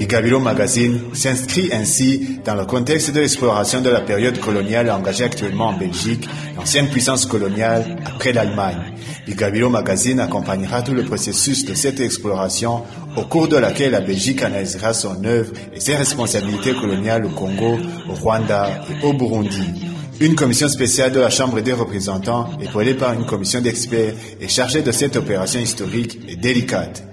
Bikabiro 0.00 0.40
Magazine 0.40 0.98
s'inscrit 1.12 1.68
ainsi 1.74 2.38
dans 2.42 2.54
le 2.54 2.64
contexte 2.64 3.12
de 3.12 3.20
l'exploration 3.20 3.82
de 3.82 3.90
la 3.90 4.00
période 4.00 4.40
coloniale 4.40 4.90
engagée 4.90 5.24
actuellement 5.24 5.68
en 5.68 5.78
Belgique, 5.78 6.26
l'ancienne 6.56 6.88
puissance 6.88 7.26
coloniale 7.26 7.98
après 8.06 8.32
l'Allemagne. 8.32 8.94
Bikabiro 9.26 9.68
Magazine 9.68 10.20
accompagnera 10.20 10.80
tout 10.80 10.94
le 10.94 11.04
processus 11.04 11.66
de 11.66 11.74
cette 11.74 12.00
exploration 12.00 12.82
au 13.14 13.24
cours 13.24 13.46
de 13.46 13.58
laquelle 13.58 13.92
la 13.92 14.00
Belgique 14.00 14.40
analysera 14.40 14.94
son 14.94 15.22
œuvre 15.22 15.52
et 15.74 15.80
ses 15.80 15.96
responsabilités 15.96 16.72
coloniales 16.72 17.26
au 17.26 17.30
Congo, 17.30 17.78
au 18.08 18.14
Rwanda 18.14 18.70
et 18.88 19.04
au 19.04 19.12
Burundi. 19.12 19.84
Une 20.18 20.34
commission 20.34 20.70
spéciale 20.70 21.12
de 21.12 21.20
la 21.20 21.28
Chambre 21.28 21.60
des 21.60 21.74
représentants, 21.74 22.48
épaulée 22.62 22.94
par 22.94 23.12
une 23.12 23.26
commission 23.26 23.60
d'experts, 23.60 24.14
est 24.40 24.48
chargée 24.48 24.80
de 24.80 24.92
cette 24.92 25.16
opération 25.16 25.60
historique 25.60 26.18
et 26.26 26.36
délicate. 26.36 27.04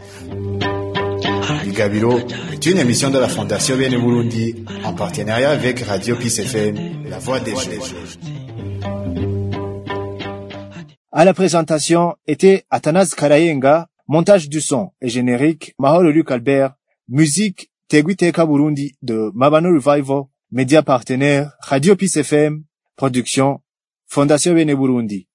Bigabiro 1.78 2.18
est 2.52 2.66
une 2.66 2.80
émission 2.80 3.12
de 3.12 3.20
la 3.20 3.28
Fondation 3.28 3.78
Bene 3.78 4.00
Burundi 4.00 4.66
en 4.84 4.94
partenariat 4.94 5.52
avec 5.52 5.82
Radio 5.82 6.16
Peace 6.16 6.40
FM, 6.40 7.08
la 7.08 7.20
voix 7.20 7.40
des 7.40 7.52
jeunes. 7.52 7.80
À 11.12 11.24
la 11.24 11.36
présentation 11.36 12.16
était 12.26 12.64
Athanas 12.72 13.14
Karayenga, 13.16 13.90
montage 14.08 14.50
du 14.50 14.60
son 14.60 14.90
et 15.02 15.10
générique 15.10 15.76
Maholo 15.78 16.10
Luc 16.10 16.32
Albert, 16.32 16.74
musique 17.10 17.70
Teguiteka 17.90 18.48
Burundi 18.48 18.96
de 19.04 19.30
Mabano 19.36 19.70
Revival, 19.70 20.24
média 20.52 20.82
partenaire 20.82 21.52
Radio 21.60 21.96
Peace 21.96 22.18
FM, 22.18 22.64
production 22.96 23.62
Fondation 24.08 24.56
Bene 24.56 24.74
Burundi. 24.74 25.28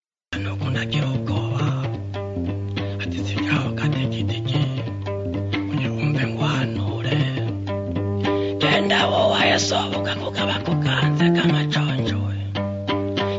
ndawo 8.87 9.21
wayasohoka 9.33 10.13
kuko 10.21 10.39
aba 10.43 10.55
akukanze 10.61 11.25
k'amaconjo 11.37 12.21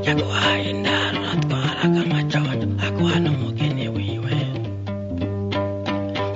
yaguhaye 0.07 0.63
indaro 0.73 1.17
uratwara 1.23 1.83
k'amaconjo 1.93 2.67
akuha 2.87 3.15
n'umugeni 3.23 3.85
wiwe. 3.95 4.35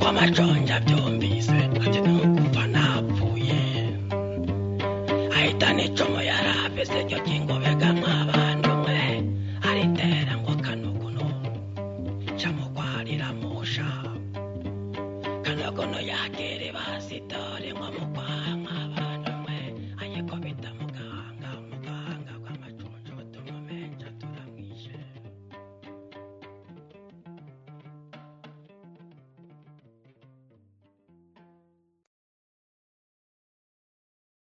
W'amaconjo 0.01 0.73
abyumvise 0.77 1.57
ati 1.83 1.99
nukumva 2.05 2.63
napfuye 2.73 3.59
ahita 5.37 5.67
n'icumu 5.75 6.19
yari 6.29 6.49
afise 6.65 6.97
ryo 7.07 7.19
kinga 7.25 7.46